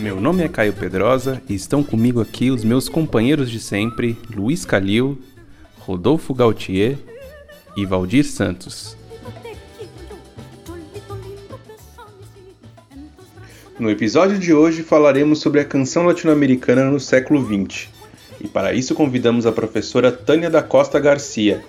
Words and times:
Meu 0.00 0.18
nome 0.18 0.42
é 0.42 0.48
Caio 0.48 0.72
Pedrosa 0.72 1.42
e 1.46 1.54
estão 1.54 1.84
comigo 1.84 2.22
aqui 2.22 2.50
os 2.50 2.64
meus 2.64 2.88
companheiros 2.88 3.50
de 3.50 3.60
sempre, 3.60 4.16
Luiz 4.34 4.64
Calil, 4.64 5.20
Rodolfo 5.80 6.32
Gautier 6.32 6.96
e 7.76 7.84
Valdir 7.84 8.24
Santos. 8.24 8.96
No 13.78 13.90
episódio 13.90 14.38
de 14.38 14.54
hoje 14.54 14.82
falaremos 14.82 15.40
sobre 15.40 15.60
a 15.60 15.66
canção 15.66 16.06
latino-americana 16.06 16.90
no 16.90 16.98
século 16.98 17.44
XX. 17.44 17.90
E 18.40 18.48
para 18.48 18.72
isso 18.72 18.94
convidamos 18.94 19.44
a 19.44 19.52
professora 19.52 20.10
Tânia 20.10 20.48
da 20.48 20.62
Costa 20.62 20.98
Garcia, 20.98 21.62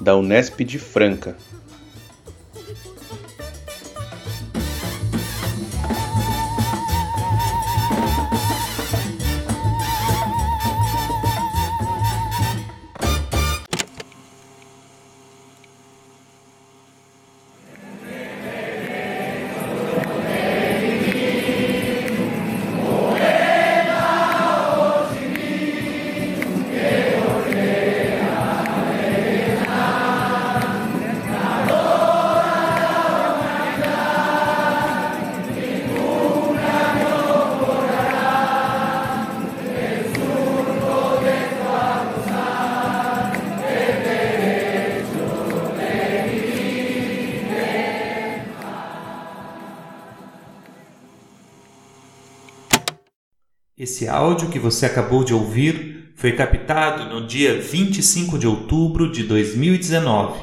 da 0.00 0.16
Unesp 0.16 0.64
de 0.64 0.80
Franca. 0.80 1.36
Esse 53.86 54.08
áudio 54.08 54.48
que 54.48 54.58
você 54.58 54.84
acabou 54.84 55.22
de 55.22 55.32
ouvir 55.32 56.10
foi 56.16 56.32
captado 56.32 57.04
no 57.04 57.24
dia 57.24 57.60
25 57.60 58.36
de 58.36 58.44
outubro 58.44 59.12
de 59.12 59.22
2019. 59.22 60.40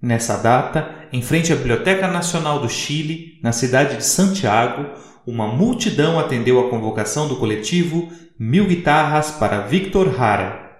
Nessa 0.00 0.38
data, 0.38 1.06
em 1.12 1.20
frente 1.20 1.52
à 1.52 1.56
Biblioteca 1.56 2.08
Nacional 2.08 2.60
do 2.60 2.70
Chile, 2.70 3.38
na 3.42 3.52
cidade 3.52 3.98
de 3.98 4.06
Santiago, 4.06 4.88
uma 5.26 5.46
multidão 5.46 6.18
atendeu 6.18 6.60
a 6.60 6.70
convocação 6.70 7.28
do 7.28 7.36
coletivo 7.36 8.10
Mil 8.38 8.64
Guitarras 8.64 9.32
para 9.32 9.66
Victor 9.66 10.18
Hara. 10.18 10.72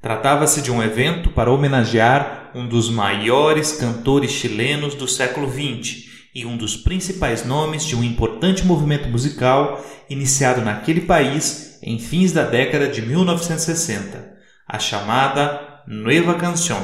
Tratava-se 0.00 0.62
de 0.62 0.72
um 0.72 0.82
evento 0.82 1.28
para 1.28 1.52
homenagear 1.52 2.50
um 2.54 2.66
dos 2.66 2.88
maiores 2.88 3.72
cantores 3.72 4.30
chilenos 4.30 4.94
do 4.94 5.06
século 5.06 5.50
XX 5.50 6.15
e 6.36 6.44
um 6.44 6.54
dos 6.54 6.76
principais 6.76 7.46
nomes 7.46 7.82
de 7.82 7.96
um 7.96 8.04
importante 8.04 8.62
movimento 8.62 9.08
musical 9.08 9.82
iniciado 10.06 10.60
naquele 10.60 11.00
país 11.00 11.78
em 11.82 11.98
fins 11.98 12.30
da 12.30 12.44
década 12.44 12.88
de 12.88 13.00
1960, 13.00 14.36
a 14.68 14.78
chamada 14.78 15.82
Nueva 15.86 16.34
Canción. 16.34 16.82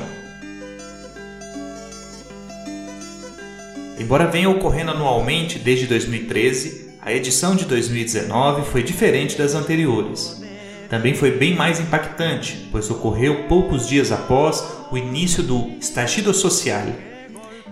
Embora 4.00 4.26
venha 4.26 4.48
ocorrendo 4.48 4.92
anualmente 4.92 5.58
desde 5.58 5.86
2013, 5.86 6.94
a 7.02 7.12
edição 7.12 7.54
de 7.54 7.66
2019 7.66 8.64
foi 8.70 8.82
diferente 8.82 9.36
das 9.36 9.54
anteriores. 9.54 10.42
Também 10.88 11.12
foi 11.12 11.32
bem 11.32 11.54
mais 11.54 11.78
impactante, 11.78 12.68
pois 12.72 12.90
ocorreu 12.90 13.46
poucos 13.48 13.86
dias 13.86 14.12
após 14.12 14.64
o 14.90 14.96
início 14.96 15.42
do 15.42 15.76
Estallido 15.78 16.32
Social, 16.32 16.86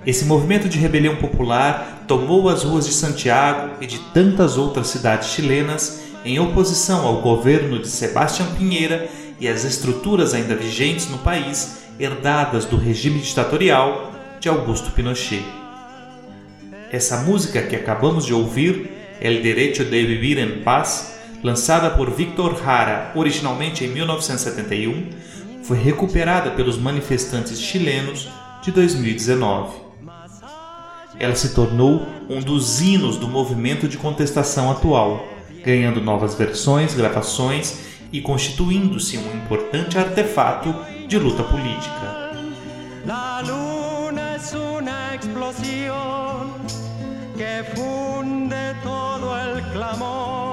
esse 0.06 0.24
movimento 0.24 0.68
de 0.68 0.78
rebelião 0.78 1.16
popular 1.16 2.04
tomou 2.08 2.48
as 2.48 2.64
ruas 2.64 2.86
de 2.86 2.92
Santiago 2.92 3.74
e 3.82 3.86
de 3.86 3.98
tantas 4.14 4.56
outras 4.56 4.86
cidades 4.86 5.28
chilenas 5.28 6.00
em 6.24 6.38
oposição 6.38 7.06
ao 7.06 7.20
governo 7.20 7.78
de 7.78 7.88
Sebastião 7.88 8.54
Pinheira 8.54 9.08
e 9.38 9.46
às 9.46 9.64
estruturas 9.64 10.32
ainda 10.32 10.54
vigentes 10.54 11.08
no 11.08 11.18
país, 11.18 11.82
herdadas 11.98 12.64
do 12.64 12.76
regime 12.76 13.20
ditatorial 13.20 14.12
de 14.38 14.48
Augusto 14.48 14.90
Pinochet. 14.92 15.44
Essa 16.90 17.18
música 17.18 17.62
que 17.62 17.76
acabamos 17.76 18.24
de 18.24 18.32
ouvir, 18.32 18.90
El 19.20 19.42
Derecho 19.42 19.84
de 19.84 20.04
Vivir 20.04 20.38
en 20.38 20.62
Paz, 20.62 21.14
lançada 21.42 21.90
por 21.90 22.10
Victor 22.10 22.58
Jara 22.62 23.12
originalmente 23.14 23.84
em 23.84 23.88
1971, 23.88 25.10
foi 25.62 25.78
recuperada 25.78 26.50
pelos 26.50 26.78
manifestantes 26.78 27.60
chilenos 27.60 28.28
de 28.62 28.72
2019 28.72 29.89
ela 31.20 31.36
se 31.36 31.50
tornou 31.50 32.06
um 32.30 32.40
dos 32.40 32.80
hinos 32.80 33.18
do 33.18 33.28
movimento 33.28 33.86
de 33.86 33.98
contestação 33.98 34.70
atual, 34.70 35.22
ganhando 35.62 36.00
novas 36.00 36.34
versões, 36.34 36.94
gravações 36.94 37.80
e 38.10 38.22
constituindo-se 38.22 39.18
um 39.18 39.36
importante 39.36 39.98
artefato 39.98 40.74
de 41.06 41.18
luta 41.18 41.44
política. 41.44 42.30
Que 47.36 47.64
funde 47.74 48.76
todo 48.82 49.34
el 49.34 49.62
clamor, 49.72 50.49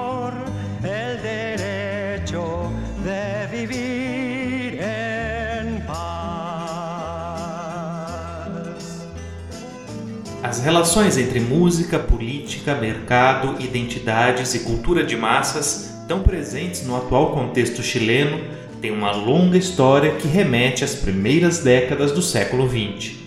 As 10.58 10.64
relações 10.64 11.16
entre 11.16 11.38
música, 11.38 12.00
política, 12.00 12.74
mercado, 12.74 13.62
identidades 13.62 14.56
e 14.56 14.58
cultura 14.58 15.04
de 15.04 15.16
massas, 15.16 15.94
tão 16.08 16.20
presentes 16.20 16.84
no 16.84 16.96
atual 16.96 17.30
contexto 17.30 17.80
chileno, 17.80 18.40
têm 18.80 18.90
uma 18.90 19.12
longa 19.12 19.56
história 19.56 20.16
que 20.16 20.26
remete 20.26 20.82
às 20.82 20.96
primeiras 20.96 21.60
décadas 21.60 22.10
do 22.10 22.20
século 22.20 22.68
XX. 22.68 23.18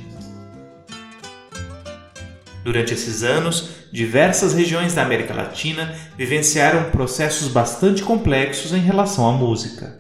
Durante 2.66 2.94
esses 2.94 3.24
anos, 3.24 3.70
diversas 3.94 4.54
regiões 4.54 4.94
da 4.94 5.02
América 5.02 5.34
Latina 5.34 5.96
vivenciaram 6.18 6.90
processos 6.92 7.48
bastante 7.48 8.04
complexos 8.04 8.74
em 8.74 8.82
relação 8.82 9.26
à 9.26 9.32
música. 9.32 9.98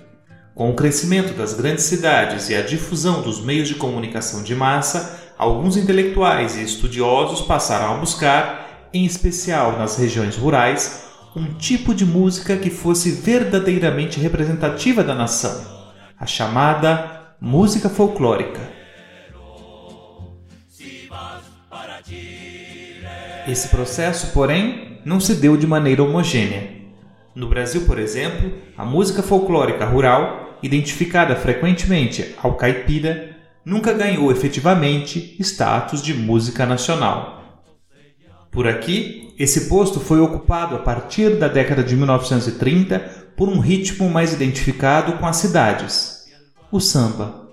Com 0.53 0.69
o 0.69 0.75
crescimento 0.75 1.33
das 1.33 1.53
grandes 1.53 1.85
cidades 1.85 2.49
e 2.49 2.55
a 2.55 2.61
difusão 2.61 3.21
dos 3.21 3.41
meios 3.41 3.69
de 3.69 3.75
comunicação 3.75 4.43
de 4.43 4.53
massa, 4.53 5.20
alguns 5.41 5.75
intelectuais 5.75 6.55
e 6.55 6.61
estudiosos 6.61 7.41
passaram 7.41 7.95
a 7.95 7.97
buscar, 7.97 8.89
em 8.93 9.05
especial 9.05 9.71
nas 9.71 9.97
regiões 9.97 10.37
rurais, 10.37 11.07
um 11.35 11.55
tipo 11.55 11.95
de 11.95 12.05
música 12.05 12.55
que 12.55 12.69
fosse 12.69 13.09
verdadeiramente 13.09 14.19
representativa 14.19 15.03
da 15.03 15.15
nação, 15.15 15.65
a 16.19 16.27
chamada 16.27 17.33
música 17.41 17.89
folclórica. 17.89 18.61
Esse 23.47 23.69
processo, 23.69 24.31
porém, 24.33 24.99
não 25.03 25.19
se 25.19 25.33
deu 25.33 25.57
de 25.57 25.65
maneira 25.65 26.03
homogênea. 26.03 26.69
No 27.33 27.47
Brasil, 27.47 27.81
por 27.87 27.97
exemplo, 27.97 28.53
a 28.77 28.85
música 28.85 29.23
folclórica 29.23 29.85
rural, 29.85 30.59
identificada 30.61 31.35
frequentemente 31.35 32.35
ao 32.43 32.53
caipira, 32.53 33.30
nunca 33.65 33.93
ganhou 33.93 34.31
efetivamente 34.31 35.35
status 35.39 36.01
de 36.01 36.13
música 36.13 36.65
nacional. 36.65 37.63
Por 38.51 38.67
aqui, 38.67 39.33
esse 39.39 39.69
posto 39.69 39.99
foi 39.99 40.19
ocupado 40.19 40.75
a 40.75 40.79
partir 40.79 41.37
da 41.37 41.47
década 41.47 41.83
de 41.83 41.95
1930 41.95 42.99
por 43.35 43.47
um 43.47 43.59
ritmo 43.59 44.09
mais 44.09 44.33
identificado 44.33 45.13
com 45.13 45.25
as 45.25 45.37
cidades, 45.37 46.25
o 46.71 46.79
samba. 46.79 47.49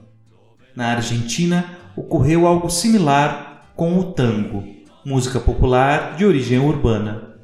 Na 0.75 0.89
Argentina, 0.89 1.79
ocorreu 1.97 2.47
algo 2.47 2.69
similar 2.69 3.73
com 3.77 3.99
o 3.99 4.13
tango, 4.13 4.65
música 5.05 5.39
popular 5.39 6.17
de 6.17 6.25
origem 6.25 6.59
urbana. 6.59 7.37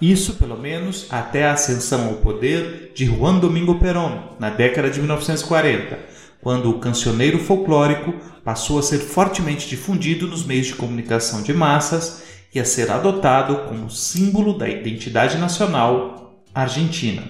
Isso, 0.00 0.34
pelo 0.34 0.58
menos, 0.58 1.06
até 1.10 1.44
a 1.44 1.52
ascensão 1.52 2.08
ao 2.08 2.14
poder 2.14 2.92
de 2.94 3.06
Juan 3.06 3.38
Domingo 3.38 3.78
Perón, 3.78 4.34
na 4.38 4.50
década 4.50 4.90
de 4.90 4.98
1940, 4.98 5.98
quando 6.44 6.68
o 6.68 6.78
cancioneiro 6.78 7.38
folclórico 7.38 8.12
passou 8.44 8.78
a 8.78 8.82
ser 8.82 8.98
fortemente 8.98 9.66
difundido 9.66 10.28
nos 10.28 10.44
meios 10.44 10.66
de 10.66 10.74
comunicação 10.74 11.42
de 11.42 11.54
massas 11.54 12.22
e 12.54 12.60
a 12.60 12.66
ser 12.66 12.90
adotado 12.90 13.66
como 13.66 13.88
símbolo 13.88 14.58
da 14.58 14.68
identidade 14.68 15.38
nacional 15.38 16.44
argentina. 16.54 17.22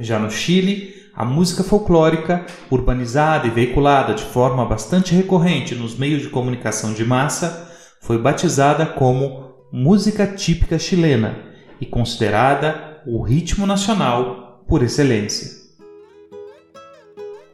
Já 0.00 0.18
no 0.18 0.28
Chile, 0.28 0.92
a 1.14 1.24
música 1.24 1.62
folclórica, 1.62 2.44
urbanizada 2.68 3.46
e 3.46 3.50
veiculada 3.50 4.12
de 4.12 4.24
forma 4.24 4.66
bastante 4.66 5.14
recorrente 5.14 5.76
nos 5.76 5.96
meios 5.96 6.22
de 6.22 6.30
comunicação 6.30 6.92
de 6.92 7.04
massa, 7.04 7.70
foi 8.02 8.18
batizada 8.18 8.84
como 8.84 9.54
música 9.72 10.26
típica 10.26 10.80
chilena 10.80 11.36
e 11.80 11.86
considerada 11.86 13.00
o 13.06 13.22
ritmo 13.22 13.66
nacional 13.68 14.43
por 14.66 14.82
excelência. 14.82 15.64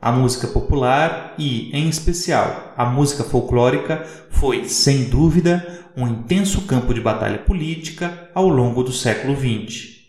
A 0.01 0.11
música 0.11 0.47
popular 0.47 1.35
e, 1.37 1.71
em 1.77 1.89
especial, 1.89 2.73
a 2.77 2.87
música 2.87 3.23
folclórica 3.23 4.07
foi, 4.31 4.67
sem 4.67 5.05
dúvida, 5.05 5.85
um 5.97 6.09
intenso 6.09 6.63
campo 6.63 6.95
de 6.95 7.01
batalha 7.01 7.39
política 7.39 8.31
ao 8.35 8.49
longo 8.49 8.83
do 8.83 8.93
século 8.93 9.37
XX. 9.37 10.01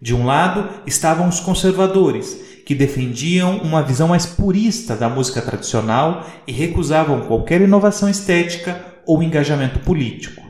De 0.00 0.14
um 0.14 0.24
lado 0.24 0.68
estavam 0.86 1.28
os 1.28 1.40
conservadores, 1.40 2.62
que 2.64 2.74
defendiam 2.74 3.58
uma 3.58 3.82
visão 3.82 4.06
mais 4.06 4.26
purista 4.26 4.94
da 4.94 5.08
música 5.08 5.42
tradicional 5.42 6.24
e 6.46 6.52
recusavam 6.52 7.22
qualquer 7.22 7.60
inovação 7.60 8.08
estética 8.08 8.80
ou 9.04 9.22
engajamento 9.22 9.80
político. 9.80 10.49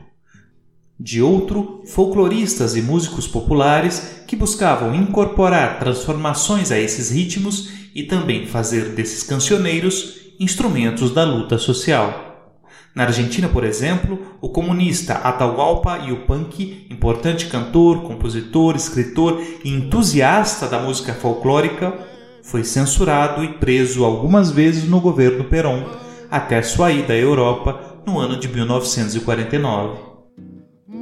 De 1.03 1.19
outro, 1.19 1.81
folcloristas 1.87 2.75
e 2.75 2.81
músicos 2.81 3.27
populares 3.27 4.21
que 4.27 4.35
buscavam 4.35 4.93
incorporar 4.93 5.79
transformações 5.79 6.71
a 6.71 6.77
esses 6.77 7.09
ritmos 7.09 7.71
e 7.95 8.03
também 8.03 8.45
fazer 8.45 8.89
desses 8.89 9.23
cancioneiros 9.23 10.35
instrumentos 10.39 11.09
da 11.09 11.23
luta 11.23 11.57
social. 11.57 12.53
Na 12.93 13.05
Argentina, 13.05 13.49
por 13.49 13.63
exemplo, 13.63 14.19
o 14.39 14.49
comunista 14.49 15.15
Atahualpa 15.15 15.97
Yupanqui, 15.97 16.85
importante 16.91 17.47
cantor, 17.47 18.03
compositor, 18.03 18.75
escritor 18.75 19.41
e 19.63 19.71
entusiasta 19.71 20.67
da 20.67 20.77
música 20.77 21.15
folclórica, 21.15 21.97
foi 22.43 22.63
censurado 22.63 23.43
e 23.43 23.53
preso 23.53 24.05
algumas 24.05 24.51
vezes 24.51 24.87
no 24.87 25.01
governo 25.01 25.45
Perón 25.45 25.83
até 26.29 26.61
sua 26.61 26.91
ida 26.91 27.13
à 27.13 27.17
Europa 27.17 28.03
no 28.05 28.19
ano 28.19 28.39
de 28.39 28.47
1949. 28.47 30.10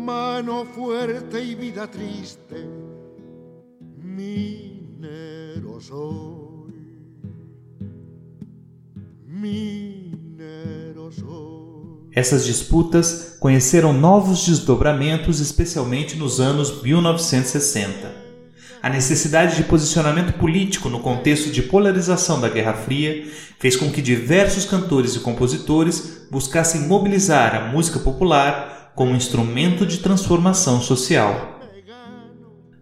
Mano 0.09 0.65
fuerte 0.65 1.39
y 1.39 1.53
vida 1.53 1.85
triste, 1.85 2.67
minero 4.01 5.79
soy, 5.79 6.73
minero 9.27 11.11
soy. 11.11 12.09
Essas 12.11 12.43
disputas 12.47 13.37
conheceram 13.39 13.93
novos 13.93 14.47
desdobramentos, 14.47 15.39
especialmente 15.39 16.15
nos 16.15 16.39
anos 16.39 16.81
1960. 16.81 18.11
A 18.81 18.89
necessidade 18.89 19.57
de 19.57 19.63
posicionamento 19.65 20.33
político 20.39 20.89
no 20.89 21.01
contexto 21.01 21.51
de 21.51 21.61
polarização 21.61 22.41
da 22.41 22.49
Guerra 22.49 22.73
Fria 22.73 23.27
fez 23.59 23.75
com 23.75 23.91
que 23.91 24.01
diversos 24.01 24.65
cantores 24.65 25.15
e 25.15 25.19
compositores 25.19 26.25
buscassem 26.31 26.87
mobilizar 26.87 27.53
a 27.53 27.71
música 27.71 27.99
popular 27.99 28.78
como 28.99 29.15
instrumento 29.15 29.85
de 29.85 29.99
transformação 29.99 30.81
social. 30.81 31.57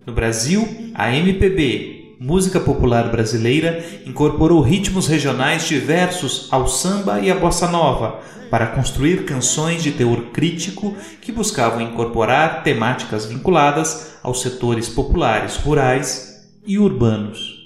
No 0.03 0.11
Brasil, 0.11 0.67
a 0.95 1.15
MPB, 1.15 2.15
música 2.19 2.59
popular 2.59 3.11
brasileira 3.11 3.85
incorporou 4.03 4.59
ritmos 4.61 5.05
regionais 5.05 5.67
diversos 5.67 6.47
ao 6.49 6.67
samba 6.67 7.19
e 7.19 7.29
à 7.29 7.35
bossa 7.35 7.67
nova 7.67 8.19
para 8.49 8.65
construir 8.65 9.25
canções 9.25 9.83
de 9.83 9.91
teor 9.91 10.31
crítico 10.31 10.97
que 11.21 11.31
buscavam 11.31 11.81
incorporar 11.81 12.63
temáticas 12.63 13.27
vinculadas 13.27 14.17
aos 14.23 14.41
setores 14.41 14.89
populares, 14.89 15.55
rurais 15.57 16.49
e 16.65 16.79
urbanos. 16.79 17.57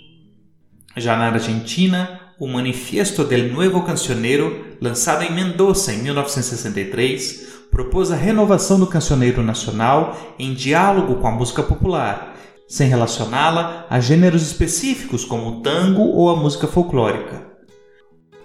Já 0.97 1.15
na 1.15 1.27
Argentina, 1.27 2.19
o 2.37 2.49
Manifiesto 2.49 3.23
del 3.23 3.53
Nuevo 3.53 3.83
Cancionero, 3.83 4.75
lançado 4.81 5.23
em 5.23 5.31
Mendoza 5.31 5.93
em 5.93 6.03
1963, 6.03 7.50
propôs 7.71 8.11
a 8.11 8.15
renovação 8.15 8.79
do 8.79 8.85
cancioneiro 8.85 9.41
nacional 9.41 10.17
em 10.37 10.53
diálogo 10.53 11.15
com 11.15 11.27
a 11.27 11.31
música 11.31 11.63
popular 11.63 12.31
sem 12.71 12.87
relacioná-la 12.87 13.85
a 13.89 13.99
gêneros 13.99 14.43
específicos 14.43 15.25
como 15.25 15.49
o 15.49 15.61
tango 15.61 16.03
ou 16.03 16.29
a 16.29 16.37
música 16.37 16.67
folclórica. 16.67 17.45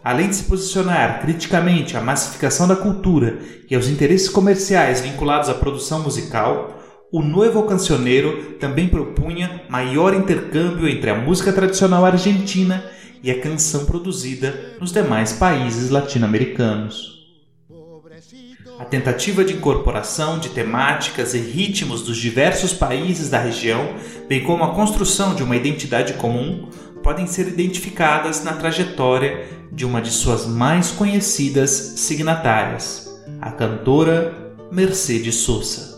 Além 0.02 0.28
de 0.28 0.34
se 0.34 0.44
posicionar 0.44 1.20
criticamente 1.20 1.96
à 1.96 2.00
massificação 2.00 2.66
da 2.66 2.74
cultura 2.74 3.38
e 3.70 3.76
aos 3.76 3.86
interesses 3.86 4.28
comerciais 4.28 5.00
vinculados 5.00 5.48
à 5.48 5.54
produção 5.54 6.02
musical, 6.02 6.76
o 7.12 7.22
Novo 7.22 7.62
Cancioneiro 7.62 8.54
também 8.54 8.88
propunha 8.88 9.62
maior 9.68 10.12
intercâmbio 10.12 10.88
entre 10.88 11.08
a 11.08 11.14
música 11.14 11.52
tradicional 11.52 12.04
argentina 12.04 12.84
e 13.22 13.30
a 13.30 13.40
canção 13.40 13.84
produzida 13.84 14.76
nos 14.80 14.92
demais 14.92 15.34
países 15.34 15.88
latino-americanos. 15.88 17.15
A 18.78 18.84
tentativa 18.84 19.42
de 19.42 19.54
incorporação 19.54 20.38
de 20.38 20.50
temáticas 20.50 21.32
e 21.32 21.38
ritmos 21.38 22.02
dos 22.02 22.18
diversos 22.18 22.74
países 22.74 23.30
da 23.30 23.38
região, 23.38 23.94
bem 24.28 24.44
como 24.44 24.64
a 24.64 24.74
construção 24.74 25.34
de 25.34 25.42
uma 25.42 25.56
identidade 25.56 26.12
comum, 26.14 26.68
podem 27.02 27.26
ser 27.26 27.48
identificadas 27.48 28.44
na 28.44 28.52
trajetória 28.52 29.48
de 29.72 29.86
uma 29.86 30.02
de 30.02 30.10
suas 30.10 30.46
mais 30.46 30.90
conhecidas 30.90 31.70
signatárias, 31.70 33.08
a 33.40 33.50
cantora 33.50 34.54
Mercedes 34.70 35.36
Sosa. 35.36 35.95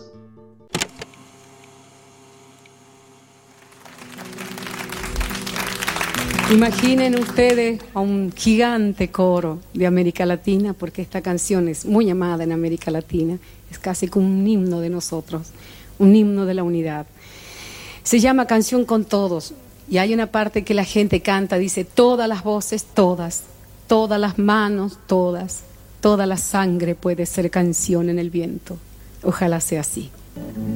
Imaginen 6.51 7.19
ustedes 7.19 7.79
a 7.93 8.01
un 8.01 8.33
gigante 8.35 9.11
coro 9.11 9.59
de 9.75 9.87
América 9.87 10.25
Latina, 10.25 10.73
porque 10.73 11.03
esta 11.03 11.21
canción 11.21 11.69
es 11.69 11.85
muy 11.85 12.09
amada 12.09 12.43
en 12.43 12.53
América 12.53 12.91
Latina, 12.91 13.37
es 13.71 13.79
casi 13.79 14.09
como 14.09 14.27
un 14.27 14.49
himno 14.49 14.81
de 14.81 14.89
nosotros, 14.89 15.49
un 15.99 16.17
himno 16.17 16.47
de 16.47 16.55
la 16.55 16.63
unidad. 16.63 17.05
Se 18.03 18.19
llama 18.19 18.47
Canción 18.47 18.87
con 18.87 19.05
Todos 19.05 19.53
y 19.91 19.99
hay 19.99 20.15
una 20.15 20.29
parte 20.29 20.65
que 20.65 20.73
la 20.73 20.85
gente 20.85 21.21
canta, 21.21 21.59
dice, 21.59 21.85
todas 21.85 22.27
las 22.27 22.43
voces, 22.43 22.87
todas, 22.95 23.43
todas 23.87 24.19
las 24.19 24.39
manos, 24.39 24.99
todas, 25.07 25.65
toda 26.01 26.25
la 26.25 26.39
sangre 26.39 26.95
puede 26.95 27.27
ser 27.27 27.51
canción 27.51 28.09
en 28.09 28.19
el 28.19 28.31
viento. 28.31 28.79
Ojalá 29.23 29.61
sea 29.61 29.83
así. 29.83 30.11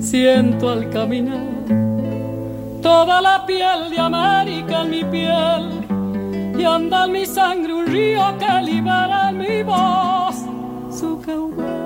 Siento 0.02 0.68
al 0.68 0.90
caminar 0.90 1.91
toda 3.02 3.20
la 3.20 3.44
piel 3.44 3.90
de 3.90 3.98
América 3.98 4.82
en 4.82 4.90
mi 4.90 5.04
piel 5.04 5.64
y 6.56 6.64
anda 6.64 7.06
en 7.06 7.10
mi 7.10 7.26
sangre 7.26 7.72
un 7.72 7.86
río 7.86 8.22
que 8.38 8.62
libera 8.62 9.30
en 9.30 9.38
mi 9.38 9.62
voz 9.64 10.36
su 10.88 11.20
caudal. 11.20 11.82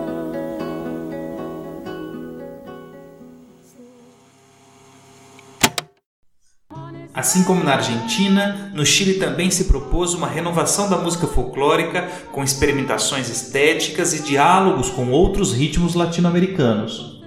Assim 7.15 7.45
como 7.45 7.65
na 7.65 7.77
Argentina, 7.77 8.71
no 8.75 8.85
Chile 8.85 9.15
também 9.15 9.51
se 9.51 9.65
propôs 9.65 10.13
uma 10.13 10.27
renovação 10.27 10.91
da 10.91 10.99
música 10.99 11.27
folclórica 11.27 12.11
com 12.31 12.45
experimentações 12.45 13.31
estéticas 13.31 14.13
e 14.13 14.23
diálogos 14.23 14.91
com 14.91 15.11
outros 15.11 15.55
ritmos 15.55 15.95
latino-americanos. 15.95 17.23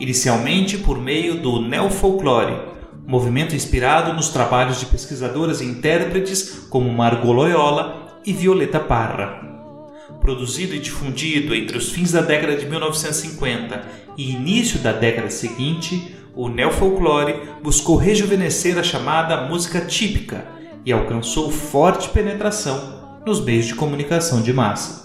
Inicialmente 0.00 0.78
por 0.78 0.98
meio 0.98 1.42
do 1.42 1.60
neofolclore, 1.60 2.73
movimento 3.06 3.54
inspirado 3.54 4.12
nos 4.12 4.28
trabalhos 4.28 4.80
de 4.80 4.86
pesquisadoras 4.86 5.60
e 5.60 5.64
intérpretes 5.64 6.66
como 6.70 6.92
Margot 6.92 7.32
Loyola 7.32 8.20
e 8.24 8.32
Violeta 8.32 8.80
Parra. 8.80 9.42
Produzido 10.20 10.74
e 10.74 10.78
difundido 10.78 11.54
entre 11.54 11.76
os 11.76 11.90
fins 11.90 12.12
da 12.12 12.22
década 12.22 12.56
de 12.56 12.66
1950 12.66 13.84
e 14.16 14.30
início 14.30 14.78
da 14.78 14.92
década 14.92 15.28
seguinte, 15.28 16.16
o 16.34 16.48
neofolclore 16.48 17.40
buscou 17.62 17.96
rejuvenescer 17.96 18.78
a 18.78 18.82
chamada 18.82 19.42
música 19.42 19.80
típica 19.82 20.46
e 20.84 20.92
alcançou 20.92 21.50
forte 21.50 22.08
penetração 22.08 23.20
nos 23.26 23.40
meios 23.40 23.66
de 23.66 23.74
comunicação 23.74 24.40
de 24.40 24.52
massa. 24.52 25.04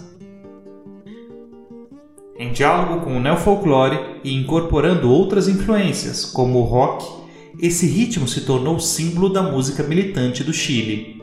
Em 2.37 2.53
diálogo 2.53 3.01
com 3.03 3.17
o 3.17 3.19
neofolclore 3.19 3.99
e 4.23 4.33
incorporando 4.33 5.11
outras 5.11 5.49
influências, 5.49 6.23
como 6.23 6.59
o 6.59 6.63
rock 6.63 7.18
esse 7.61 7.85
ritmo 7.85 8.27
se 8.27 8.41
tornou 8.41 8.79
símbolo 8.79 9.29
da 9.29 9.43
música 9.43 9.83
militante 9.83 10.43
do 10.43 10.53
Chile. 10.53 11.21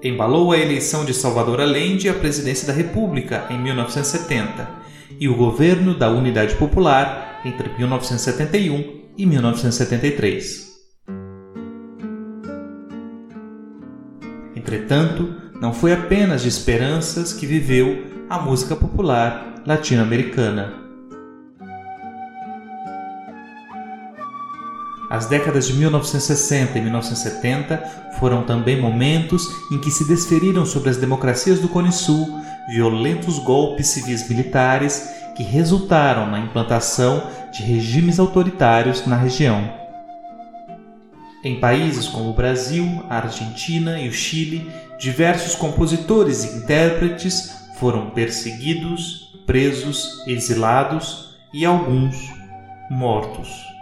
Embalou 0.00 0.52
a 0.52 0.58
eleição 0.58 1.04
de 1.04 1.12
Salvador 1.12 1.60
Allende 1.60 2.08
à 2.08 2.14
presidência 2.14 2.68
da 2.68 2.72
República 2.72 3.46
em 3.50 3.58
1970 3.58 4.68
e 5.18 5.28
o 5.28 5.34
governo 5.34 5.92
da 5.92 6.08
Unidade 6.08 6.54
Popular 6.54 7.40
entre 7.44 7.68
1971 7.76 9.08
e 9.16 9.26
1973. 9.26 10.68
Entretanto, 14.54 15.34
não 15.60 15.72
foi 15.72 15.92
apenas 15.92 16.42
de 16.42 16.48
esperanças 16.48 17.32
que 17.32 17.44
viveu 17.44 18.04
a 18.30 18.38
música 18.38 18.76
popular 18.76 19.62
latino-americana. 19.66 20.87
As 25.10 25.26
décadas 25.26 25.66
de 25.66 25.72
1960 25.74 26.78
e 26.78 26.82
1970 26.82 27.78
foram 28.18 28.42
também 28.42 28.80
momentos 28.80 29.48
em 29.72 29.78
que 29.78 29.90
se 29.90 30.06
desferiram 30.06 30.66
sobre 30.66 30.90
as 30.90 30.98
democracias 30.98 31.60
do 31.60 31.68
Cone 31.68 31.92
Sul 31.92 32.38
violentos 32.68 33.38
golpes 33.38 33.86
civis 33.86 34.28
militares 34.28 35.08
que 35.34 35.42
resultaram 35.42 36.30
na 36.30 36.38
implantação 36.38 37.22
de 37.50 37.62
regimes 37.62 38.18
autoritários 38.18 39.06
na 39.06 39.16
região. 39.16 39.72
Em 41.42 41.58
países 41.58 42.06
como 42.06 42.30
o 42.30 42.34
Brasil, 42.34 43.02
a 43.08 43.16
Argentina 43.16 43.98
e 43.98 44.08
o 44.08 44.12
Chile, 44.12 44.70
diversos 44.98 45.54
compositores 45.54 46.44
e 46.44 46.58
intérpretes 46.58 47.68
foram 47.78 48.10
perseguidos, 48.10 49.32
presos, 49.46 50.22
exilados 50.26 51.38
e 51.54 51.64
alguns 51.64 52.16
mortos. 52.90 53.77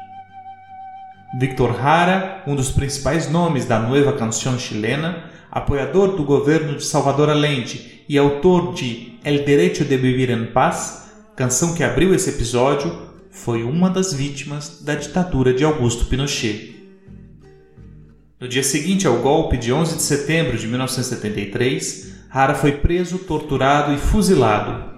Victor 1.39 1.77
Jara, 1.77 2.43
um 2.47 2.57
dos 2.57 2.71
principais 2.71 3.31
nomes 3.31 3.67
da 3.67 3.79
Nueva 3.79 4.15
Canción 4.15 4.59
chilena, 4.59 5.25
apoiador 5.51 6.17
do 6.17 6.25
governo 6.25 6.77
de 6.77 6.85
Salvador 6.85 7.29
Allende 7.29 8.05
e 8.09 8.17
autor 8.17 8.73
de 8.73 9.19
El 9.23 9.45
Derecho 9.45 9.85
de 9.85 9.99
Vivir 9.99 10.31
en 10.31 10.47
Paz, 10.47 11.13
canção 11.37 11.75
que 11.75 11.85
abriu 11.85 12.15
esse 12.15 12.31
episódio, 12.31 12.91
foi 13.31 13.63
uma 13.65 13.91
das 13.91 14.15
vítimas 14.15 14.81
da 14.83 14.95
ditadura 14.95 15.53
de 15.53 15.63
Augusto 15.63 16.07
Pinochet. 16.07 16.75
No 18.41 18.49
dia 18.49 18.63
seguinte 18.63 19.07
ao 19.07 19.19
golpe 19.19 19.59
de 19.59 19.71
11 19.71 19.97
de 19.97 20.03
setembro 20.03 20.57
de 20.57 20.67
1973, 20.67 22.15
Hara 22.31 22.55
foi 22.55 22.73
preso, 22.73 23.19
torturado 23.19 23.93
e 23.93 23.99
fuzilado. 23.99 24.97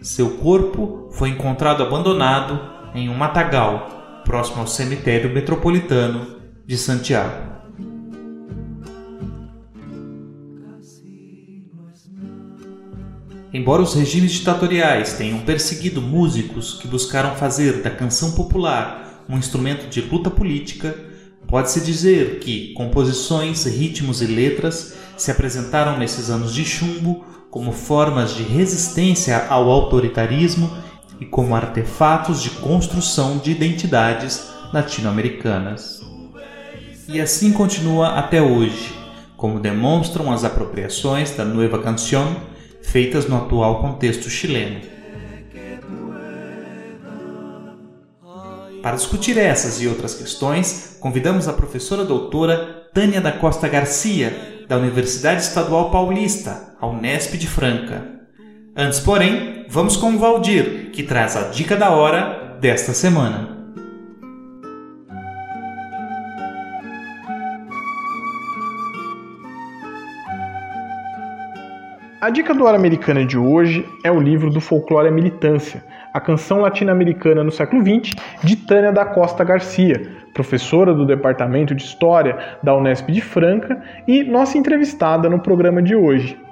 Seu 0.00 0.30
corpo 0.38 1.10
foi 1.12 1.28
encontrado 1.28 1.82
abandonado 1.82 2.58
em 2.94 3.10
um 3.10 3.14
matagal 3.14 3.95
próximo 4.26 4.60
ao 4.60 4.66
cemitério 4.66 5.32
metropolitano 5.32 6.26
de 6.66 6.76
Santiago. 6.76 7.54
Embora 13.54 13.80
os 13.80 13.94
regimes 13.94 14.32
ditatoriais 14.32 15.14
tenham 15.14 15.38
perseguido 15.40 16.02
músicos 16.02 16.74
que 16.74 16.88
buscaram 16.88 17.36
fazer 17.36 17.80
da 17.80 17.90
canção 17.90 18.32
popular 18.32 19.24
um 19.28 19.38
instrumento 19.38 19.88
de 19.88 20.00
luta 20.02 20.28
política, 20.28 20.94
pode-se 21.46 21.80
dizer 21.80 22.40
que 22.40 22.74
composições, 22.74 23.64
ritmos 23.64 24.20
e 24.20 24.26
letras 24.26 24.94
se 25.16 25.30
apresentaram 25.30 25.98
nesses 25.98 26.28
anos 26.28 26.52
de 26.52 26.64
chumbo 26.64 27.24
como 27.48 27.72
formas 27.72 28.34
de 28.34 28.42
resistência 28.42 29.46
ao 29.48 29.70
autoritarismo 29.70 30.70
e 31.20 31.24
como 31.24 31.54
artefatos 31.54 32.42
de 32.42 32.50
construção 32.50 33.38
de 33.38 33.50
identidades 33.50 34.50
latino-americanas. 34.72 36.00
E 37.08 37.20
assim 37.20 37.52
continua 37.52 38.18
até 38.18 38.42
hoje, 38.42 38.94
como 39.36 39.60
demonstram 39.60 40.32
as 40.32 40.44
apropriações 40.44 41.30
da 41.36 41.44
Nueva 41.44 41.78
Canción 41.78 42.36
feitas 42.82 43.28
no 43.28 43.36
atual 43.36 43.80
contexto 43.80 44.30
chileno. 44.30 44.80
Para 48.82 48.96
discutir 48.96 49.36
essas 49.36 49.82
e 49.82 49.88
outras 49.88 50.14
questões, 50.14 50.96
convidamos 51.00 51.48
a 51.48 51.52
professora 51.52 52.04
doutora 52.04 52.88
Tânia 52.94 53.20
da 53.20 53.32
Costa 53.32 53.66
Garcia, 53.66 54.64
da 54.68 54.76
Universidade 54.76 55.42
Estadual 55.42 55.90
Paulista, 55.90 56.74
a 56.80 56.86
Unesp 56.86 57.36
de 57.36 57.48
Franca. 57.48 58.15
Antes, 58.78 59.00
porém, 59.00 59.64
vamos 59.70 59.96
com 59.96 60.10
o 60.10 60.18
Valdir, 60.18 60.90
que 60.92 61.02
traz 61.02 61.34
a 61.34 61.48
dica 61.48 61.74
da 61.74 61.88
hora 61.92 62.58
desta 62.60 62.92
semana. 62.92 63.56
A 72.20 72.28
dica 72.28 72.52
do 72.52 72.66
Hora 72.66 72.76
Americana 72.76 73.24
de 73.24 73.38
hoje 73.38 73.82
é 74.04 74.12
o 74.12 74.20
livro 74.20 74.50
do 74.50 74.60
Folclore 74.60 75.08
à 75.08 75.10
Militância, 75.10 75.82
a 76.12 76.20
canção 76.20 76.60
latino-americana 76.60 77.42
no 77.42 77.50
século 77.50 77.80
XX, 77.80 78.14
de 78.44 78.56
Tânia 78.56 78.92
da 78.92 79.06
Costa 79.06 79.42
Garcia, 79.42 80.06
professora 80.34 80.92
do 80.92 81.06
Departamento 81.06 81.74
de 81.74 81.82
História 81.82 82.58
da 82.62 82.76
Unesp 82.76 83.10
de 83.10 83.22
Franca 83.22 83.82
e 84.06 84.22
nossa 84.22 84.58
entrevistada 84.58 85.30
no 85.30 85.40
programa 85.40 85.80
de 85.80 85.96
hoje. 85.96 86.45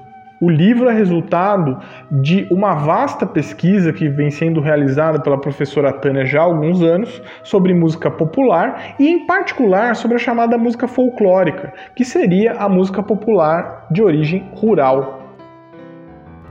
O 0.45 0.51
livro 0.51 0.91
é 0.91 0.93
resultado 0.93 1.79
de 2.11 2.47
uma 2.51 2.75
vasta 2.75 3.25
pesquisa 3.25 3.95
que 3.95 4.11
vem 4.11 4.31
sendo 4.31 4.61
realizada 4.61 5.19
pela 5.19 5.41
professora 5.41 5.91
Tânia 5.91 6.27
já 6.27 6.41
há 6.41 6.45
alguns 6.45 6.83
anos 6.83 7.23
sobre 7.43 7.73
música 7.73 8.11
popular 8.11 8.95
e, 8.99 9.09
em 9.09 9.27
particular, 9.27 9.97
sobre 9.97 10.17
a 10.17 10.19
chamada 10.19 10.59
música 10.59 10.87
folclórica, 10.87 11.73
que 11.97 12.05
seria 12.05 12.53
a 12.59 12.69
música 12.69 13.03
popular 13.03 13.87
de 13.91 14.03
origem 14.03 14.47
rural. 14.55 15.23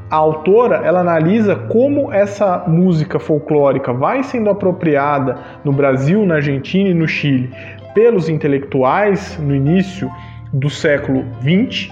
A 0.09 0.15
autora 0.15 0.77
ela 0.77 1.01
analisa 1.01 1.55
como 1.55 2.11
essa 2.11 2.63
música 2.67 3.19
folclórica 3.19 3.93
vai 3.93 4.23
sendo 4.23 4.49
apropriada 4.49 5.37
no 5.63 5.71
Brasil, 5.71 6.25
na 6.25 6.37
Argentina 6.37 6.89
e 6.89 6.95
no 6.95 7.07
Chile 7.07 7.51
pelos 7.93 8.27
intelectuais 8.27 9.37
no 9.37 9.55
início 9.55 10.09
do 10.51 10.67
século 10.67 11.23
XX, 11.43 11.91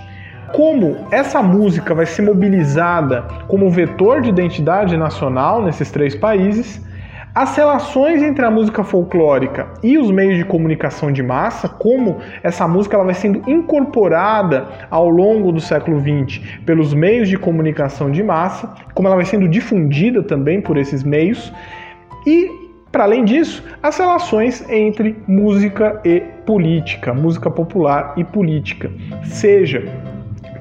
como 0.54 1.08
essa 1.12 1.42
música 1.42 1.94
vai 1.94 2.06
ser 2.06 2.22
mobilizada 2.24 3.24
como 3.48 3.70
vetor 3.70 4.22
de 4.22 4.30
identidade 4.30 4.98
nacional 4.98 5.62
nesses 5.62 5.92
três 5.92 6.16
países 6.16 6.82
as 7.34 7.56
relações 7.56 8.22
entre 8.22 8.44
a 8.44 8.52
música 8.52 8.84
folclórica 8.84 9.70
e 9.82 9.98
os 9.98 10.12
meios 10.12 10.38
de 10.38 10.44
comunicação 10.44 11.14
de 11.14 11.24
massa, 11.24 11.70
como 11.70 12.18
essa 12.44 12.68
música 12.68 12.98
ela 12.98 13.06
vai 13.06 13.14
sendo 13.14 13.50
incorporada 13.50 14.68
ao 14.90 15.10
longo 15.10 15.50
do 15.54 15.62
século 15.62 15.98
XX 15.98 16.42
pelos 16.66 16.94
meios 16.94 17.30
de 17.30 17.38
comunicação 17.38 18.12
de 18.12 18.22
massa, 18.22 18.74
como 18.94 19.08
ela 19.08 19.16
vai 19.16 19.24
sendo 19.24 19.48
difundida 19.48 20.22
também 20.22 20.60
por 20.60 20.78
esses 20.78 21.04
meios, 21.06 21.54
e, 22.28 22.52
para 22.92 23.06
além 23.06 23.24
disso, 23.24 23.64
as 23.82 23.98
relações 23.98 24.70
entre 24.70 25.16
música 25.26 26.02
e 26.04 26.20
política, 26.46 27.14
música 27.14 27.50
popular 27.50 28.14
e 28.18 28.26
política, 28.26 28.92
seja 29.24 29.86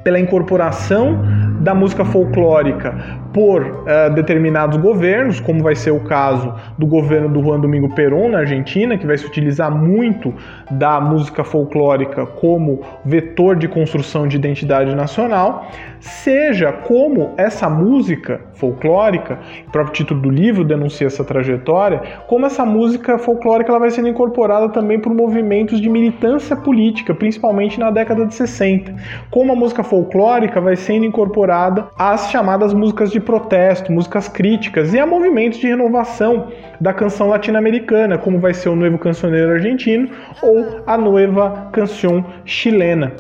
pela 0.03 0.19
incorporação 0.19 1.23
da 1.61 1.75
música 1.75 2.05
folclórica 2.05 2.95
por 3.33 3.63
uh, 3.63 4.13
determinados 4.15 4.77
governos, 4.77 5.41
como 5.41 5.63
vai 5.63 5.75
ser 5.75 5.91
o 5.91 6.01
caso 6.01 6.53
do 6.77 6.87
governo 6.87 7.29
do 7.29 7.43
Juan 7.43 7.61
Domingo 7.61 7.95
Perón 7.95 8.31
na 8.31 8.39
Argentina, 8.39 8.99
que 8.99 9.07
vai 9.07 9.17
se 9.17 9.27
utilizar 9.27 9.71
muito 9.71 10.35
da 10.71 11.01
música 11.01 11.45
folclórica 11.45 12.27
como 12.27 12.81
vetor 13.05 13.57
de 13.57 13.69
construção 13.69 14.27
de 14.27 14.37
identidade 14.37 14.95
nacional, 14.95 15.69
seja 16.01 16.73
como 16.73 17.35
essa 17.37 17.69
música 17.69 18.41
folclórica, 18.55 19.39
o 19.69 19.71
próprio 19.71 19.95
título 19.95 20.21
do 20.21 20.31
livro 20.31 20.65
denuncia 20.65 21.07
essa 21.07 21.25
trajetória, 21.25 22.03
como 22.27 22.47
essa 22.47 22.65
música 22.65 23.19
folclórica 23.19 23.71
ela 23.71 23.79
vai 23.79 23.91
sendo 23.91 24.09
incorporada 24.09 24.69
também 24.71 24.99
por 24.99 25.15
movimentos 25.15 25.81
de 25.81 25.89
militância 25.89 26.57
política, 26.57 27.15
principalmente 27.15 27.79
na 27.79 27.91
década 27.91 28.27
de 28.27 28.35
60. 28.35 28.95
Como 29.31 29.53
a 29.53 29.57
música 29.57 29.83
folclórica 29.83 30.61
vai 30.61 30.77
sendo 30.77 31.05
incorporada 31.05 31.89
às 31.99 32.31
chamadas 32.31 32.75
músicas 32.75 33.11
de 33.11 33.20
de 33.21 33.27
protesto, 33.27 33.93
músicas 33.93 34.27
críticas 34.27 34.95
e 34.95 34.99
a 34.99 35.07
movimentos 35.07 35.59
de 35.59 35.69
renovação 35.69 36.51
da 36.81 36.93
canção 36.93 37.29
latino-americana, 37.29 38.19
como 38.19 38.41
vai 38.41 38.55
ser 38.55 38.71
o 38.71 38.77
Novo 38.77 38.99
Cancioneiro 38.99 39.53
Argentino 39.53 40.09
ou 40.43 40.83
a 40.87 40.97
Nueva 40.97 41.69
Canção 41.73 42.25
Chilena. 42.45 43.13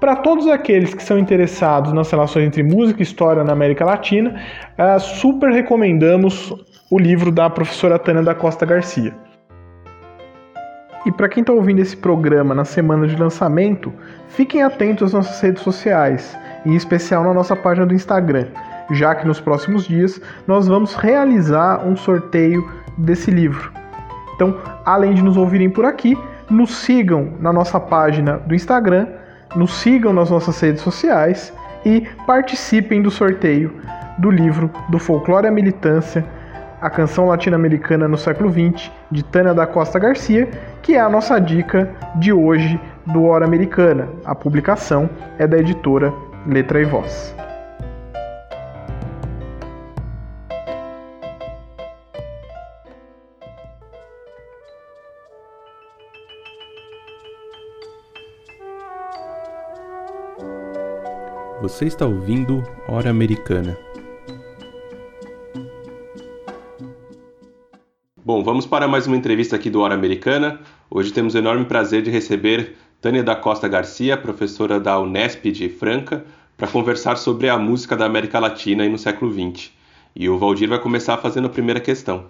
Para 0.00 0.16
todos 0.16 0.48
aqueles 0.48 0.94
que 0.94 1.02
são 1.02 1.18
interessados 1.18 1.92
nas 1.92 2.10
relações 2.10 2.46
entre 2.46 2.62
música 2.62 3.00
e 3.00 3.02
história 3.02 3.44
na 3.44 3.52
América 3.52 3.84
Latina, 3.84 4.34
uh, 4.78 4.98
super 4.98 5.50
recomendamos 5.50 6.52
o 6.90 6.98
livro 6.98 7.30
da 7.30 7.48
professora 7.50 7.98
Tânia 7.98 8.22
da 8.22 8.34
Costa 8.34 8.66
Garcia. 8.66 9.14
E 11.04 11.12
para 11.12 11.28
quem 11.28 11.40
está 11.40 11.52
ouvindo 11.52 11.80
esse 11.80 11.96
programa 11.96 12.54
na 12.54 12.64
semana 12.64 13.06
de 13.06 13.16
lançamento, 13.16 13.92
fiquem 14.28 14.62
atentos 14.62 15.08
às 15.08 15.12
nossas 15.12 15.40
redes 15.40 15.62
sociais, 15.62 16.36
em 16.64 16.74
especial 16.74 17.24
na 17.24 17.34
nossa 17.34 17.56
página 17.56 17.86
do 17.86 17.94
Instagram 17.94 18.46
já 18.92 19.14
que 19.14 19.26
nos 19.26 19.40
próximos 19.40 19.84
dias 19.84 20.20
nós 20.46 20.68
vamos 20.68 20.94
realizar 20.94 21.86
um 21.86 21.96
sorteio 21.96 22.70
desse 22.96 23.30
livro. 23.30 23.72
Então, 24.34 24.56
além 24.84 25.14
de 25.14 25.22
nos 25.22 25.36
ouvirem 25.36 25.70
por 25.70 25.84
aqui, 25.84 26.16
nos 26.50 26.74
sigam 26.74 27.34
na 27.40 27.52
nossa 27.52 27.78
página 27.80 28.38
do 28.38 28.54
Instagram 28.54 29.06
nos 29.56 29.74
sigam 29.74 30.12
nas 30.12 30.30
nossas 30.30 30.58
redes 30.60 30.82
sociais 30.82 31.52
e 31.84 32.06
participem 32.26 33.02
do 33.02 33.10
sorteio 33.10 33.72
do 34.18 34.30
livro 34.30 34.70
do 34.88 34.98
Folclore 34.98 35.46
à 35.46 35.50
Militância, 35.50 36.24
a 36.80 36.90
canção 36.90 37.26
latino-americana 37.26 38.08
no 38.08 38.18
século 38.18 38.50
XX, 38.50 38.90
de 39.10 39.24
Tânia 39.24 39.54
da 39.54 39.66
Costa 39.66 39.98
Garcia, 39.98 40.48
que 40.82 40.94
é 40.94 41.00
a 41.00 41.08
nossa 41.08 41.40
dica 41.40 41.90
de 42.16 42.32
hoje 42.32 42.80
do 43.06 43.24
Hora 43.24 43.44
Americana. 43.44 44.08
A 44.24 44.34
publicação 44.34 45.08
é 45.38 45.46
da 45.46 45.58
editora 45.58 46.12
Letra 46.46 46.80
e 46.80 46.84
Voz. 46.84 47.41
Você 61.62 61.84
está 61.84 62.04
ouvindo 62.04 62.64
Hora 62.88 63.08
Americana. 63.08 63.78
Bom, 68.24 68.42
vamos 68.42 68.66
para 68.66 68.88
mais 68.88 69.06
uma 69.06 69.16
entrevista 69.16 69.54
aqui 69.54 69.70
do 69.70 69.80
Hora 69.80 69.94
Americana. 69.94 70.58
Hoje 70.90 71.12
temos 71.12 71.36
o 71.36 71.38
enorme 71.38 71.64
prazer 71.64 72.02
de 72.02 72.10
receber 72.10 72.74
Tânia 73.00 73.22
da 73.22 73.36
Costa 73.36 73.68
Garcia, 73.68 74.16
professora 74.16 74.80
da 74.80 74.98
Unesp 74.98 75.52
de 75.52 75.68
Franca, 75.68 76.24
para 76.56 76.66
conversar 76.66 77.14
sobre 77.14 77.48
a 77.48 77.56
música 77.56 77.96
da 77.96 78.06
América 78.06 78.40
Latina 78.40 78.88
no 78.88 78.98
século 78.98 79.30
XX. 79.32 79.70
E 80.16 80.28
o 80.28 80.38
Valdir 80.38 80.68
vai 80.68 80.80
começar 80.80 81.16
fazendo 81.18 81.46
a 81.46 81.50
primeira 81.50 81.78
questão. 81.78 82.26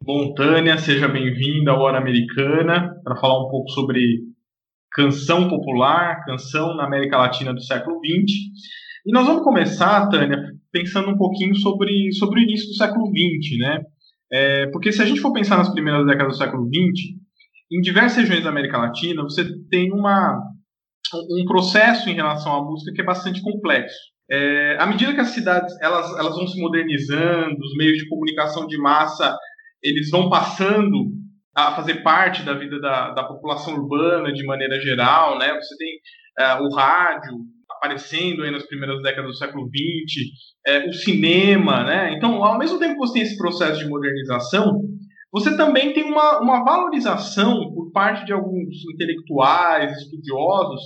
Bom, 0.00 0.32
Tânia, 0.32 0.78
seja 0.78 1.08
bem-vinda 1.08 1.72
à 1.72 1.74
Hora 1.76 1.98
Americana 1.98 2.94
para 3.02 3.16
falar 3.16 3.46
um 3.46 3.50
pouco 3.50 3.68
sobre 3.70 4.20
canção 4.96 5.46
popular, 5.46 6.24
canção 6.24 6.74
na 6.74 6.86
América 6.86 7.18
Latina 7.18 7.52
do 7.52 7.60
século 7.60 7.98
XX. 7.98 8.32
E 9.04 9.12
nós 9.12 9.26
vamos 9.26 9.42
começar, 9.42 10.08
Tânia, 10.08 10.42
pensando 10.72 11.10
um 11.10 11.18
pouquinho 11.18 11.54
sobre, 11.56 12.10
sobre 12.14 12.40
o 12.40 12.42
início 12.42 12.66
do 12.68 12.74
século 12.74 13.06
XX, 13.08 13.58
né? 13.58 13.80
É, 14.32 14.66
porque 14.68 14.90
se 14.90 15.02
a 15.02 15.04
gente 15.04 15.20
for 15.20 15.34
pensar 15.34 15.58
nas 15.58 15.68
primeiras 15.68 16.06
décadas 16.06 16.32
do 16.32 16.42
século 16.42 16.66
XX, 16.66 17.14
em 17.70 17.80
diversas 17.82 18.16
regiões 18.16 18.42
da 18.42 18.50
América 18.50 18.78
Latina, 18.78 19.22
você 19.22 19.44
tem 19.70 19.92
uma, 19.92 20.40
um 21.14 21.44
processo 21.44 22.08
em 22.08 22.14
relação 22.14 22.56
à 22.56 22.64
música 22.64 22.92
que 22.94 23.02
é 23.02 23.04
bastante 23.04 23.42
complexo. 23.42 23.96
É, 24.30 24.76
à 24.80 24.86
medida 24.86 25.14
que 25.14 25.20
as 25.20 25.28
cidades 25.28 25.72
elas, 25.80 26.10
elas 26.18 26.34
vão 26.34 26.48
se 26.48 26.60
modernizando, 26.60 27.58
os 27.60 27.76
meios 27.76 27.98
de 27.98 28.08
comunicação 28.08 28.66
de 28.66 28.76
massa 28.76 29.36
eles 29.82 30.10
vão 30.10 30.28
passando 30.28 31.12
a 31.56 31.72
fazer 31.74 32.02
parte 32.02 32.42
da 32.42 32.52
vida 32.52 32.78
da, 32.78 33.12
da 33.12 33.24
população 33.24 33.74
urbana 33.74 34.30
de 34.30 34.44
maneira 34.44 34.78
geral, 34.78 35.38
né? 35.38 35.54
Você 35.54 35.74
tem 35.78 35.88
é, 36.38 36.54
o 36.60 36.68
rádio 36.68 37.32
aparecendo 37.70 38.42
aí 38.42 38.50
nas 38.50 38.66
primeiras 38.66 39.02
décadas 39.02 39.30
do 39.30 39.36
século 39.36 39.66
XX, 39.66 40.26
é, 40.66 40.86
o 40.86 40.92
cinema, 40.92 41.82
né? 41.82 42.12
Então, 42.12 42.44
ao 42.44 42.58
mesmo 42.58 42.78
tempo 42.78 42.92
que 42.92 42.98
você 42.98 43.14
tem 43.14 43.22
esse 43.22 43.38
processo 43.38 43.78
de 43.78 43.88
modernização, 43.88 44.82
você 45.32 45.56
também 45.56 45.94
tem 45.94 46.04
uma, 46.04 46.40
uma 46.40 46.62
valorização 46.62 47.72
por 47.74 47.90
parte 47.90 48.26
de 48.26 48.34
alguns 48.34 48.74
intelectuais, 48.92 49.96
estudiosos, 49.96 50.82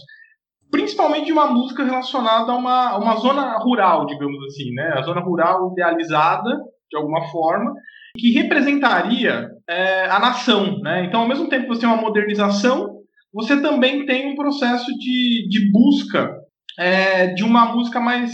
principalmente 0.71 1.27
de 1.27 1.33
uma 1.33 1.47
música 1.47 1.85
relacionada 1.85 2.53
a 2.53 2.57
uma, 2.57 2.97
uma 2.97 3.17
zona 3.17 3.59
rural, 3.59 4.07
digamos 4.07 4.39
assim, 4.45 4.73
né? 4.73 4.93
A 4.95 5.03
zona 5.03 5.21
rural 5.21 5.73
idealizada, 5.73 6.51
de 6.91 6.97
alguma 6.97 7.23
forma, 7.31 7.73
que 8.17 8.33
representaria 8.33 9.49
é, 9.69 10.07
a 10.07 10.19
nação. 10.19 10.79
Né? 10.81 11.05
Então, 11.05 11.23
ao 11.23 11.29
mesmo 11.29 11.49
tempo 11.49 11.63
que 11.63 11.69
você 11.69 11.81
tem 11.81 11.89
uma 11.89 12.01
modernização, 12.01 13.01
você 13.33 13.61
também 13.61 14.05
tem 14.07 14.33
um 14.33 14.35
processo 14.35 14.87
de, 14.99 15.49
de 15.49 15.71
busca 15.71 16.35
é, 16.79 17.29
de 17.29 17.45
uma 17.45 17.73
música 17.73 18.01
mais 18.01 18.33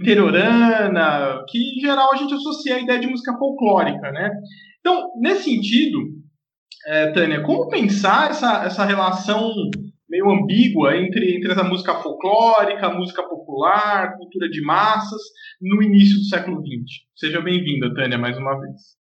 interiorana, 0.00 1.44
que 1.48 1.58
em 1.58 1.80
geral 1.80 2.10
a 2.12 2.16
gente 2.16 2.34
associa 2.34 2.76
a 2.76 2.80
ideia 2.80 3.00
de 3.00 3.08
música 3.08 3.36
folclórica. 3.36 4.12
Né? 4.12 4.30
Então, 4.80 5.10
nesse 5.20 5.44
sentido, 5.44 5.98
é, 6.86 7.10
Tânia, 7.12 7.42
como 7.42 7.68
pensar 7.68 8.30
essa, 8.30 8.64
essa 8.64 8.84
relação 8.84 9.52
meio 10.08 10.30
ambígua 10.30 10.96
entre, 10.96 11.36
entre 11.36 11.52
essa 11.52 11.64
música 11.64 11.94
folclórica, 11.96 12.88
música 12.88 13.22
popular, 13.22 14.16
cultura 14.16 14.48
de 14.48 14.62
massas, 14.62 15.20
no 15.60 15.82
início 15.82 16.16
do 16.16 16.24
século 16.24 16.62
XX? 16.62 17.04
Seja 17.16 17.42
bem-vinda, 17.42 17.92
Tânia, 17.94 18.16
mais 18.16 18.38
uma 18.38 18.58
vez. 18.58 18.97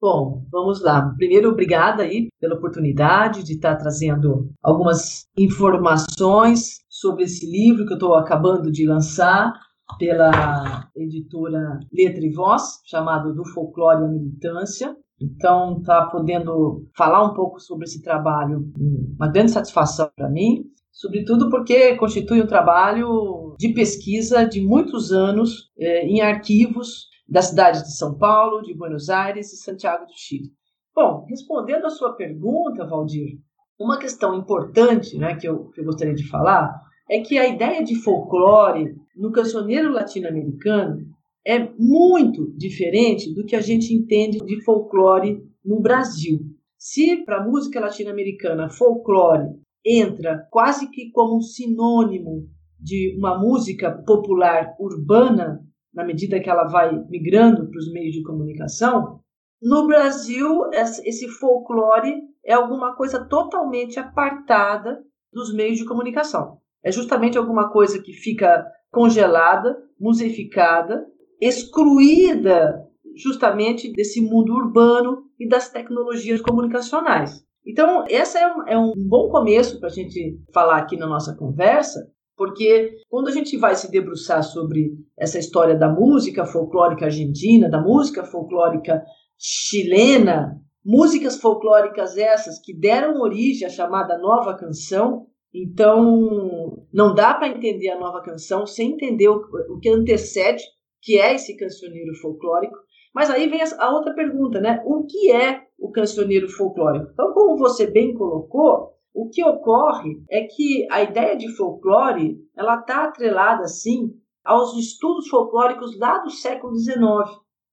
Bom, 0.00 0.46
vamos 0.50 0.82
lá. 0.82 1.12
Primeiro, 1.14 1.50
obrigada 1.50 2.04
aí 2.04 2.28
pela 2.40 2.54
oportunidade 2.54 3.44
de 3.44 3.52
estar 3.52 3.76
trazendo 3.76 4.50
algumas 4.62 5.26
informações 5.36 6.78
sobre 6.88 7.24
esse 7.24 7.44
livro 7.44 7.84
que 7.84 7.92
eu 7.92 7.96
estou 7.96 8.14
acabando 8.14 8.72
de 8.72 8.86
lançar 8.86 9.52
pela 9.98 10.88
editora 10.96 11.78
Letra 11.92 12.24
e 12.24 12.32
Voz, 12.32 12.80
chamado 12.86 13.34
Do 13.34 13.44
Folclore 13.44 14.04
à 14.04 14.08
Militância. 14.08 14.96
Então, 15.20 15.82
tá 15.82 16.06
podendo 16.06 16.88
falar 16.96 17.22
um 17.22 17.34
pouco 17.34 17.60
sobre 17.60 17.84
esse 17.84 18.00
trabalho, 18.00 18.72
uma 19.18 19.28
grande 19.28 19.50
satisfação 19.50 20.10
para 20.16 20.30
mim, 20.30 20.64
sobretudo 20.90 21.50
porque 21.50 21.94
constitui 21.96 22.40
um 22.40 22.46
trabalho 22.46 23.54
de 23.58 23.74
pesquisa 23.74 24.46
de 24.46 24.62
muitos 24.62 25.12
anos 25.12 25.70
eh, 25.78 26.06
em 26.06 26.22
arquivos 26.22 27.10
das 27.30 27.46
cidades 27.46 27.82
de 27.84 27.96
São 27.96 28.18
Paulo, 28.18 28.62
de 28.62 28.74
Buenos 28.74 29.08
Aires 29.08 29.52
e 29.52 29.56
Santiago 29.56 30.04
do 30.04 30.12
Chile. 30.14 30.50
Bom, 30.94 31.24
respondendo 31.28 31.86
à 31.86 31.90
sua 31.90 32.14
pergunta, 32.14 32.86
Valdir, 32.86 33.38
uma 33.78 33.98
questão 33.98 34.34
importante 34.34 35.16
né, 35.16 35.36
que, 35.36 35.48
eu, 35.48 35.70
que 35.70 35.80
eu 35.80 35.84
gostaria 35.84 36.14
de 36.14 36.28
falar 36.28 36.74
é 37.08 37.20
que 37.20 37.38
a 37.38 37.48
ideia 37.48 37.82
de 37.82 37.94
folclore 37.94 38.94
no 39.16 39.32
cancioneiro 39.32 39.92
latino-americano 39.92 41.06
é 41.46 41.58
muito 41.78 42.52
diferente 42.56 43.32
do 43.32 43.44
que 43.44 43.56
a 43.56 43.60
gente 43.60 43.94
entende 43.94 44.38
de 44.38 44.62
folclore 44.62 45.42
no 45.64 45.80
Brasil. 45.80 46.40
Se 46.76 47.24
para 47.24 47.38
a 47.38 47.44
música 47.44 47.80
latino-americana 47.80 48.68
folclore 48.68 49.48
entra 49.84 50.46
quase 50.50 50.90
que 50.90 51.10
como 51.10 51.38
um 51.38 51.40
sinônimo 51.40 52.48
de 52.78 53.14
uma 53.16 53.38
música 53.38 53.90
popular 54.06 54.74
urbana, 54.78 55.60
na 55.92 56.04
medida 56.04 56.40
que 56.40 56.48
ela 56.48 56.64
vai 56.64 56.92
migrando 57.08 57.68
para 57.68 57.78
os 57.78 57.92
meios 57.92 58.14
de 58.14 58.22
comunicação, 58.22 59.20
no 59.62 59.86
Brasil, 59.86 60.70
esse 60.72 61.28
folclore 61.28 62.22
é 62.44 62.54
alguma 62.54 62.96
coisa 62.96 63.22
totalmente 63.26 63.98
apartada 63.98 65.04
dos 65.32 65.52
meios 65.54 65.76
de 65.76 65.84
comunicação. 65.84 66.58
É 66.82 66.90
justamente 66.90 67.36
alguma 67.36 67.70
coisa 67.70 68.00
que 68.02 68.12
fica 68.12 68.66
congelada, 68.90 69.76
museificada, 69.98 71.06
excluída 71.40 72.86
justamente 73.14 73.92
desse 73.92 74.20
mundo 74.20 74.54
urbano 74.54 75.24
e 75.38 75.46
das 75.46 75.68
tecnologias 75.68 76.40
comunicacionais. 76.40 77.44
Então, 77.66 78.04
esse 78.08 78.38
é 78.38 78.46
um, 78.46 78.68
é 78.68 78.78
um 78.78 78.92
bom 78.96 79.28
começo 79.28 79.78
para 79.78 79.88
a 79.88 79.92
gente 79.92 80.38
falar 80.54 80.78
aqui 80.78 80.96
na 80.96 81.06
nossa 81.06 81.36
conversa, 81.36 82.10
porque 82.40 83.02
quando 83.10 83.28
a 83.28 83.32
gente 83.32 83.54
vai 83.58 83.74
se 83.74 83.90
debruçar 83.90 84.42
sobre 84.42 84.94
essa 85.14 85.38
história 85.38 85.76
da 85.76 85.90
música 85.90 86.46
folclórica 86.46 87.04
argentina, 87.04 87.68
da 87.68 87.82
música 87.82 88.24
folclórica 88.24 89.04
chilena, 89.38 90.58
músicas 90.82 91.38
folclóricas 91.38 92.16
essas 92.16 92.58
que 92.58 92.72
deram 92.72 93.20
origem 93.20 93.66
à 93.66 93.70
chamada 93.70 94.16
nova 94.16 94.56
canção, 94.56 95.26
então 95.52 96.82
não 96.90 97.14
dá 97.14 97.34
para 97.34 97.48
entender 97.48 97.90
a 97.90 98.00
nova 98.00 98.22
canção 98.22 98.64
sem 98.64 98.92
entender 98.92 99.28
o, 99.28 99.78
que 99.78 99.90
antecede, 99.90 100.62
que 101.02 101.20
é 101.20 101.34
esse 101.34 101.54
cancioneiro 101.58 102.14
folclórico. 102.22 102.74
Mas 103.14 103.28
aí 103.28 103.50
vem 103.50 103.60
a 103.60 103.90
outra 103.90 104.14
pergunta, 104.14 104.62
né? 104.62 104.82
O 104.86 105.04
que 105.04 105.30
é 105.30 105.60
o 105.78 105.90
cancioneiro 105.90 106.48
folclórico? 106.48 107.10
Então, 107.12 107.34
como 107.34 107.58
você 107.58 107.86
bem 107.86 108.14
colocou, 108.14 108.94
o 109.12 109.28
que 109.28 109.44
ocorre 109.44 110.22
é 110.30 110.44
que 110.44 110.86
a 110.90 111.02
ideia 111.02 111.36
de 111.36 111.54
folclore 111.56 112.38
ela 112.56 112.80
está 112.80 113.04
atrelada, 113.04 113.66
sim, 113.66 114.14
aos 114.44 114.76
estudos 114.76 115.28
folclóricos 115.28 115.98
lá 115.98 116.18
do 116.18 116.30
século 116.30 116.74
XIX. 116.76 116.98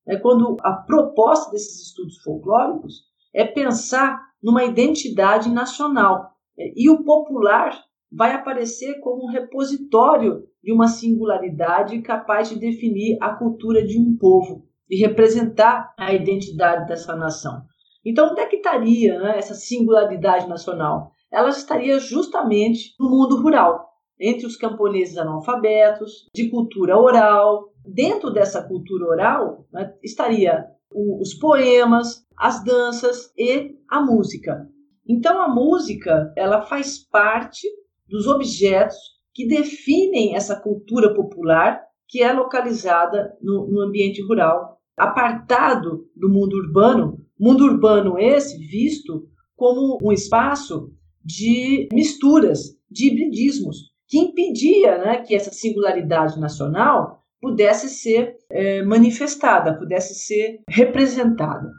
É 0.07 0.17
quando 0.17 0.57
a 0.61 0.73
proposta 0.73 1.51
desses 1.51 1.87
estudos 1.87 2.17
folclóricos 2.19 3.03
é 3.33 3.45
pensar 3.45 4.21
numa 4.41 4.63
identidade 4.63 5.49
nacional. 5.49 6.31
E 6.57 6.89
o 6.89 7.03
popular 7.03 7.77
vai 8.11 8.33
aparecer 8.33 8.99
como 9.01 9.25
um 9.25 9.31
repositório 9.31 10.43
de 10.63 10.71
uma 10.71 10.87
singularidade 10.87 12.01
capaz 12.01 12.49
de 12.49 12.57
definir 12.57 13.17
a 13.21 13.35
cultura 13.35 13.85
de 13.85 13.99
um 13.99 14.17
povo 14.17 14.65
e 14.89 14.97
representar 14.97 15.93
a 15.97 16.13
identidade 16.13 16.87
dessa 16.87 17.15
nação. 17.15 17.63
Então, 18.05 18.31
onde 18.31 18.39
é 18.39 18.45
que 18.45 18.55
estaria 18.55 19.19
né, 19.19 19.37
essa 19.37 19.53
singularidade 19.53 20.47
nacional? 20.47 21.11
Ela 21.31 21.49
estaria 21.49 21.99
justamente 21.99 22.95
no 22.99 23.09
mundo 23.09 23.41
rural, 23.41 23.87
entre 24.19 24.45
os 24.45 24.55
camponeses 24.55 25.17
analfabetos, 25.17 26.27
de 26.33 26.49
cultura 26.49 26.97
oral. 26.97 27.71
Dentro 27.85 28.31
dessa 28.31 28.61
cultura 28.63 29.05
oral 29.05 29.65
né, 29.71 29.93
estaria 30.03 30.65
o, 30.91 31.21
os 31.21 31.33
poemas, 31.33 32.25
as 32.37 32.63
danças 32.63 33.31
e 33.37 33.75
a 33.89 34.01
música. 34.01 34.67
Então 35.07 35.41
a 35.41 35.47
música 35.47 36.33
ela 36.35 36.61
faz 36.61 36.97
parte 36.97 37.67
dos 38.07 38.27
objetos 38.27 38.97
que 39.33 39.47
definem 39.47 40.35
essa 40.35 40.59
cultura 40.59 41.13
popular 41.13 41.81
que 42.07 42.23
é 42.23 42.31
localizada 42.31 43.37
no, 43.41 43.67
no 43.67 43.81
ambiente 43.81 44.21
rural, 44.21 44.79
apartado 44.97 46.07
do 46.15 46.29
mundo 46.29 46.55
urbano, 46.55 47.19
mundo 47.39 47.65
urbano 47.65 48.17
esse 48.17 48.57
visto 48.57 49.27
como 49.55 49.97
um 50.01 50.11
espaço 50.11 50.91
de 51.27 51.89
misturas, 51.91 52.77
de 52.89 53.07
hibridismos, 53.07 53.91
que 54.07 54.17
impedia 54.17 54.97
né, 54.99 55.17
que 55.21 55.35
essa 55.35 55.51
singularidade 55.51 56.39
nacional 56.39 57.21
pudesse 57.41 57.89
ser 57.89 58.37
é, 58.49 58.81
manifestada, 58.83 59.77
pudesse 59.77 60.15
ser 60.15 60.61
representada. 60.69 61.69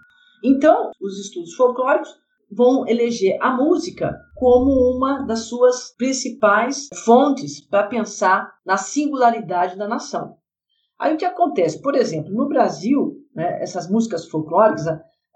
Então, 0.44 0.90
os 1.00 1.18
estudos 1.18 1.54
folclóricos 1.54 2.14
vão 2.50 2.86
eleger 2.86 3.38
a 3.40 3.50
música 3.56 4.14
como 4.36 4.70
uma 4.94 5.22
das 5.22 5.48
suas 5.48 5.94
principais 5.96 6.88
fontes 7.04 7.66
para 7.66 7.86
pensar 7.86 8.52
na 8.64 8.76
singularidade 8.76 9.76
da 9.76 9.88
nação. 9.88 10.36
Aí 10.98 11.14
o 11.14 11.16
que 11.16 11.24
acontece? 11.24 11.80
Por 11.80 11.94
exemplo, 11.94 12.32
no 12.32 12.48
Brasil, 12.48 13.16
né, 13.34 13.62
essas 13.62 13.90
músicas 13.90 14.28
folclóricas 14.28 14.86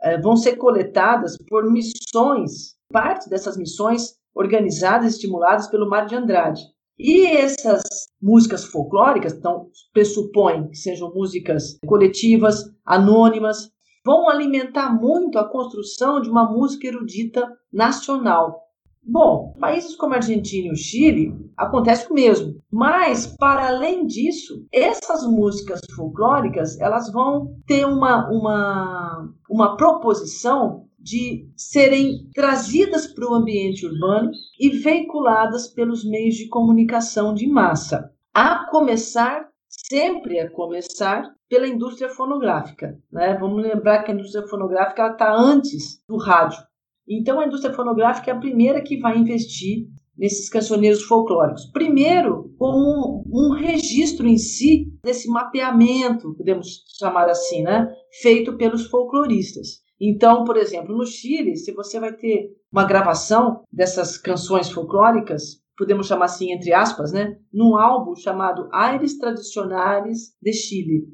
é, 0.02 0.20
vão 0.20 0.36
ser 0.36 0.56
coletadas 0.56 1.36
por 1.48 1.70
missões, 1.70 2.76
parte 2.92 3.28
dessas 3.28 3.56
missões 3.56 4.14
organizadas 4.34 5.06
e 5.06 5.16
estimuladas 5.16 5.66
pelo 5.66 5.88
Mário 5.88 6.08
de 6.08 6.14
Andrade. 6.14 6.62
E 6.98 7.26
essas 7.26 7.82
músicas 8.20 8.64
folclóricas, 8.64 9.32
então, 9.32 9.66
pressupõem 9.92 10.68
que 10.68 10.76
sejam 10.76 11.12
músicas 11.12 11.78
coletivas, 11.84 12.64
anônimas, 12.84 13.72
vão 14.04 14.28
alimentar 14.28 14.92
muito 14.92 15.38
a 15.38 15.48
construção 15.48 16.20
de 16.20 16.30
uma 16.30 16.48
música 16.48 16.86
erudita 16.86 17.48
nacional. 17.72 18.62
Bom, 19.04 19.52
países 19.58 19.96
como 19.96 20.12
a 20.12 20.18
Argentina 20.18 20.68
e 20.68 20.70
o 20.70 20.76
Chile 20.76 21.34
acontece 21.56 22.08
o 22.08 22.14
mesmo, 22.14 22.54
mas 22.70 23.26
para 23.26 23.66
além 23.66 24.06
disso, 24.06 24.64
essas 24.72 25.26
músicas 25.26 25.80
folclóricas 25.96 26.78
elas 26.78 27.10
vão 27.10 27.56
ter 27.66 27.84
uma, 27.84 28.30
uma, 28.30 29.28
uma 29.50 29.76
proposição 29.76 30.86
de 31.02 31.48
serem 31.56 32.28
trazidas 32.32 33.06
para 33.06 33.28
o 33.28 33.34
ambiente 33.34 33.84
urbano 33.84 34.30
e 34.58 34.70
veiculadas 34.70 35.68
pelos 35.68 36.04
meios 36.08 36.36
de 36.36 36.48
comunicação 36.48 37.34
de 37.34 37.46
massa, 37.46 38.10
a 38.32 38.66
começar 38.70 39.52
sempre 39.72 40.38
a 40.38 40.50
começar 40.50 41.34
pela 41.48 41.66
indústria 41.66 42.08
fonográfica. 42.10 42.98
Né? 43.10 43.36
Vamos 43.38 43.62
lembrar 43.62 44.02
que 44.02 44.10
a 44.10 44.14
indústria 44.14 44.46
fonográfica 44.46 45.08
está 45.08 45.34
antes 45.34 46.02
do 46.06 46.16
rádio. 46.16 46.62
Então, 47.08 47.40
a 47.40 47.46
indústria 47.46 47.74
fonográfica 47.74 48.30
é 48.30 48.34
a 48.34 48.38
primeira 48.38 48.82
que 48.82 48.98
vai 48.98 49.18
investir 49.18 49.88
nesses 50.16 50.48
cancioneiros 50.48 51.02
folclóricos. 51.02 51.66
Primeiro, 51.72 52.54
como 52.58 53.24
um, 53.26 53.48
um, 53.48 53.50
registro 53.50 54.26
em 54.26 54.36
si 54.36 54.92
desse 55.02 55.28
mapeamento, 55.28 56.34
podemos 56.34 56.84
chamar 56.98 57.28
assim, 57.28 57.62
né? 57.62 57.92
feito 58.20 58.56
pelos 58.56 58.86
folcloristas. 58.86 59.81
Então, 60.04 60.42
por 60.42 60.56
exemplo, 60.56 60.96
no 60.96 61.06
Chile, 61.06 61.56
se 61.56 61.70
você 61.70 62.00
vai 62.00 62.12
ter 62.12 62.50
uma 62.72 62.84
gravação 62.84 63.62
dessas 63.72 64.18
canções 64.18 64.68
folclóricas, 64.68 65.62
podemos 65.78 66.08
chamar 66.08 66.24
assim, 66.24 66.50
entre 66.50 66.74
aspas, 66.74 67.12
né? 67.12 67.38
num 67.52 67.76
álbum 67.76 68.16
chamado 68.16 68.68
Aires 68.72 69.16
Tradicionais 69.16 70.34
de 70.42 70.52
Chile. 70.52 71.06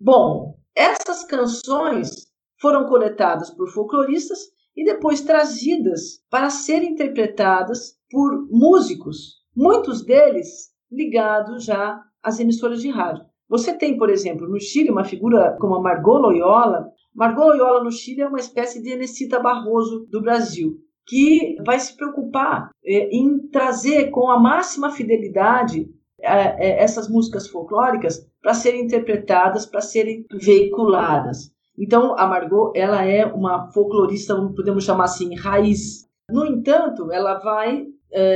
Bom, 0.00 0.56
essas 0.74 1.24
canções 1.24 2.26
foram 2.58 2.86
coletadas 2.86 3.50
por 3.50 3.68
folcloristas 3.68 4.38
e 4.74 4.82
depois 4.82 5.20
trazidas 5.20 6.22
para 6.30 6.48
serem 6.48 6.92
interpretadas 6.92 7.98
por 8.10 8.48
músicos, 8.50 9.42
muitos 9.54 10.02
deles 10.06 10.70
ligados 10.90 11.66
já 11.66 12.02
às 12.22 12.40
emissoras 12.40 12.80
de 12.80 12.88
rádio. 12.88 13.26
Você 13.52 13.76
tem, 13.76 13.98
por 13.98 14.08
exemplo, 14.08 14.48
no 14.48 14.58
Chile, 14.58 14.90
uma 14.90 15.04
figura 15.04 15.54
como 15.60 15.74
a 15.74 15.82
Margot 15.82 16.16
Loyola. 16.16 16.88
Margot 17.14 17.44
Loyola 17.44 17.84
no 17.84 17.92
Chile 17.92 18.22
é 18.22 18.26
uma 18.26 18.40
espécie 18.40 18.82
de 18.82 18.90
Enesita 18.90 19.38
Barroso 19.38 20.06
do 20.10 20.20
Brasil, 20.20 20.78
que 21.06 21.56
vai 21.64 21.78
se 21.78 21.94
preocupar 21.96 22.70
é, 22.84 23.14
em 23.14 23.38
trazer 23.48 24.10
com 24.10 24.30
a 24.30 24.38
máxima 24.38 24.90
fidelidade 24.90 25.88
é, 26.20 26.68
é, 26.68 26.82
essas 26.82 27.08
músicas 27.08 27.48
folclóricas 27.48 28.26
para 28.40 28.54
serem 28.54 28.84
interpretadas, 28.84 29.66
para 29.66 29.80
serem 29.80 30.24
veiculadas. 30.32 31.52
Então, 31.78 32.18
a 32.18 32.26
Margot, 32.26 32.72
ela 32.74 33.04
é 33.04 33.26
uma 33.26 33.70
folclorista, 33.72 34.34
podemos 34.54 34.84
chamar 34.84 35.04
assim, 35.04 35.34
raiz. 35.34 36.08
No 36.30 36.46
entanto, 36.46 37.10
ela 37.10 37.38
vai, 37.38 37.86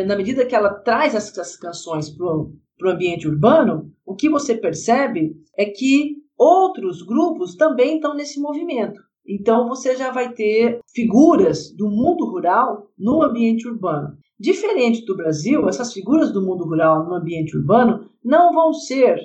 na 0.06 0.16
medida 0.16 0.46
que 0.46 0.54
ela 0.54 0.72
traz 0.72 1.14
essas 1.14 1.54
canções 1.56 2.08
para 2.08 2.26
o 2.26 2.90
ambiente 2.90 3.28
urbano, 3.28 3.92
o 4.06 4.14
que 4.14 4.30
você 4.30 4.54
percebe 4.54 5.36
é 5.56 5.66
que 5.66 6.16
outros 6.38 7.02
grupos 7.02 7.54
também 7.54 7.96
estão 7.96 8.14
nesse 8.14 8.40
movimento. 8.40 9.00
Então, 9.26 9.68
você 9.68 9.96
já 9.96 10.10
vai 10.12 10.32
ter 10.32 10.80
figuras 10.94 11.72
do 11.72 11.88
mundo 11.88 12.24
rural 12.26 12.90
no 12.96 13.22
ambiente 13.22 13.66
urbano. 13.66 14.16
Diferente 14.38 15.04
do 15.04 15.16
Brasil, 15.16 15.68
essas 15.68 15.92
figuras 15.92 16.30
do 16.32 16.42
mundo 16.42 16.64
rural 16.64 17.04
no 17.04 17.14
ambiente 17.14 17.56
urbano 17.56 18.10
não 18.22 18.52
vão 18.52 18.72
ser, 18.72 19.18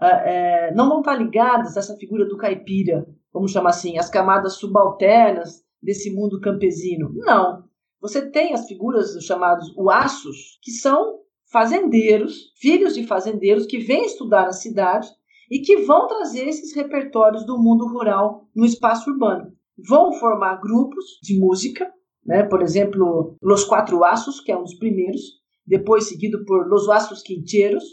é, 0.00 0.72
não 0.74 0.88
vão 0.88 1.00
estar 1.00 1.16
ligadas 1.16 1.76
a 1.76 1.80
essa 1.80 1.96
figura 1.96 2.26
do 2.26 2.36
caipira, 2.36 3.06
vamos 3.32 3.50
chamar 3.50 3.70
assim, 3.70 3.98
as 3.98 4.10
camadas 4.10 4.54
subalternas 4.54 5.62
desse 5.82 6.14
mundo 6.14 6.40
campesino. 6.40 7.10
Não. 7.14 7.64
Você 8.00 8.30
tem 8.30 8.54
as 8.54 8.66
figuras 8.66 9.14
dos 9.14 9.24
chamados 9.24 9.74
uaços, 9.76 10.58
que 10.62 10.70
são 10.70 11.18
fazendeiros, 11.50 12.52
filhos 12.60 12.94
de 12.94 13.06
fazendeiros 13.06 13.66
que 13.66 13.78
vêm 13.78 14.04
estudar 14.04 14.44
na 14.44 14.52
cidade 14.52 15.08
e 15.50 15.60
que 15.60 15.78
vão 15.78 16.06
trazer 16.06 16.46
esses 16.46 16.74
repertórios 16.74 17.44
do 17.44 17.58
mundo 17.58 17.86
rural 17.86 18.48
no 18.54 18.64
espaço 18.64 19.10
urbano. 19.10 19.52
Vão 19.88 20.12
formar 20.12 20.60
grupos 20.60 21.04
de 21.22 21.38
música, 21.38 21.90
né? 22.24 22.42
por 22.42 22.62
exemplo, 22.62 23.36
Los 23.42 23.64
Quatro 23.64 24.04
Aços, 24.04 24.40
que 24.40 24.52
é 24.52 24.56
um 24.56 24.62
dos 24.62 24.74
primeiros, 24.74 25.20
depois 25.66 26.08
seguido 26.08 26.44
por 26.44 26.68
Los 26.68 26.88
Aços 26.88 27.22
Quinteiros, 27.22 27.84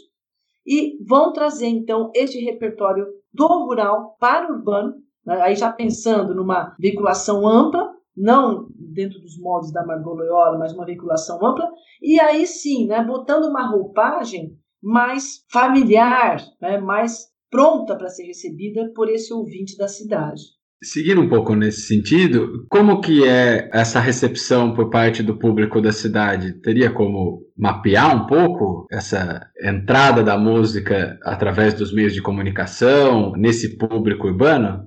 e 0.66 0.98
vão 1.06 1.32
trazer 1.32 1.68
então 1.68 2.10
este 2.14 2.38
repertório 2.40 3.06
do 3.32 3.46
rural 3.46 4.16
para 4.18 4.50
o 4.50 4.56
urbano, 4.56 4.94
né? 5.24 5.40
aí 5.42 5.54
já 5.54 5.72
pensando 5.72 6.34
numa 6.34 6.74
veiculação 6.78 7.46
ampla, 7.46 7.94
não 8.16 8.66
dentro 8.70 9.20
dos 9.20 9.38
moldes 9.38 9.72
da 9.72 9.84
Margot 9.84 10.14
Loyola, 10.14 10.58
mas 10.58 10.72
uma 10.72 10.86
veiculação 10.86 11.44
ampla, 11.44 11.70
e 12.00 12.18
aí 12.18 12.46
sim, 12.46 12.86
né, 12.86 13.04
botando 13.04 13.44
uma 13.44 13.68
roupagem 13.68 14.56
mais 14.82 15.44
familiar, 15.50 16.38
né, 16.60 16.78
mais 16.78 17.26
pronta 17.50 17.96
para 17.96 18.08
ser 18.08 18.24
recebida 18.24 18.90
por 18.94 19.08
esse 19.08 19.32
ouvinte 19.32 19.76
da 19.76 19.88
cidade. 19.88 20.42
Seguindo 20.82 21.22
um 21.22 21.28
pouco 21.28 21.54
nesse 21.54 21.82
sentido, 21.82 22.66
como 22.68 23.00
que 23.00 23.24
é 23.26 23.70
essa 23.72 23.98
recepção 23.98 24.74
por 24.74 24.90
parte 24.90 25.22
do 25.22 25.38
público 25.38 25.80
da 25.80 25.90
cidade? 25.90 26.60
Teria 26.60 26.92
como 26.92 27.42
mapear 27.56 28.14
um 28.14 28.26
pouco 28.26 28.86
essa 28.90 29.40
entrada 29.62 30.22
da 30.22 30.36
música 30.36 31.18
através 31.24 31.72
dos 31.72 31.94
meios 31.94 32.12
de 32.12 32.20
comunicação 32.20 33.32
nesse 33.32 33.78
público 33.78 34.26
urbano? 34.26 34.86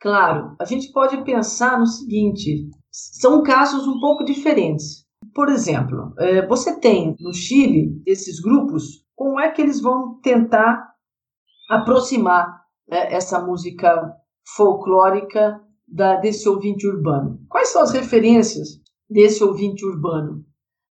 Claro, 0.00 0.56
a 0.60 0.64
gente 0.64 0.90
pode 0.90 1.22
pensar 1.22 1.78
no 1.78 1.86
seguinte: 1.86 2.68
são 2.90 3.44
casos 3.44 3.86
um 3.86 4.00
pouco 4.00 4.24
diferentes. 4.24 5.06
Por 5.32 5.48
exemplo, 5.48 6.12
é, 6.18 6.44
você 6.44 6.78
tem 6.80 7.14
no 7.20 7.32
Chile 7.32 8.02
esses 8.04 8.40
grupos, 8.40 9.04
como 9.14 9.38
é 9.38 9.50
que 9.52 9.62
eles 9.62 9.80
vão 9.80 10.18
tentar 10.20 10.91
aproximar 11.76 12.62
né, 12.88 13.12
essa 13.12 13.40
música 13.40 14.14
folclórica 14.56 15.60
da, 15.88 16.16
desse 16.16 16.48
ouvinte 16.48 16.86
urbano. 16.86 17.40
Quais 17.48 17.68
são 17.68 17.82
as 17.82 17.92
referências 17.92 18.80
desse 19.08 19.42
ouvinte 19.42 19.84
urbano? 19.84 20.44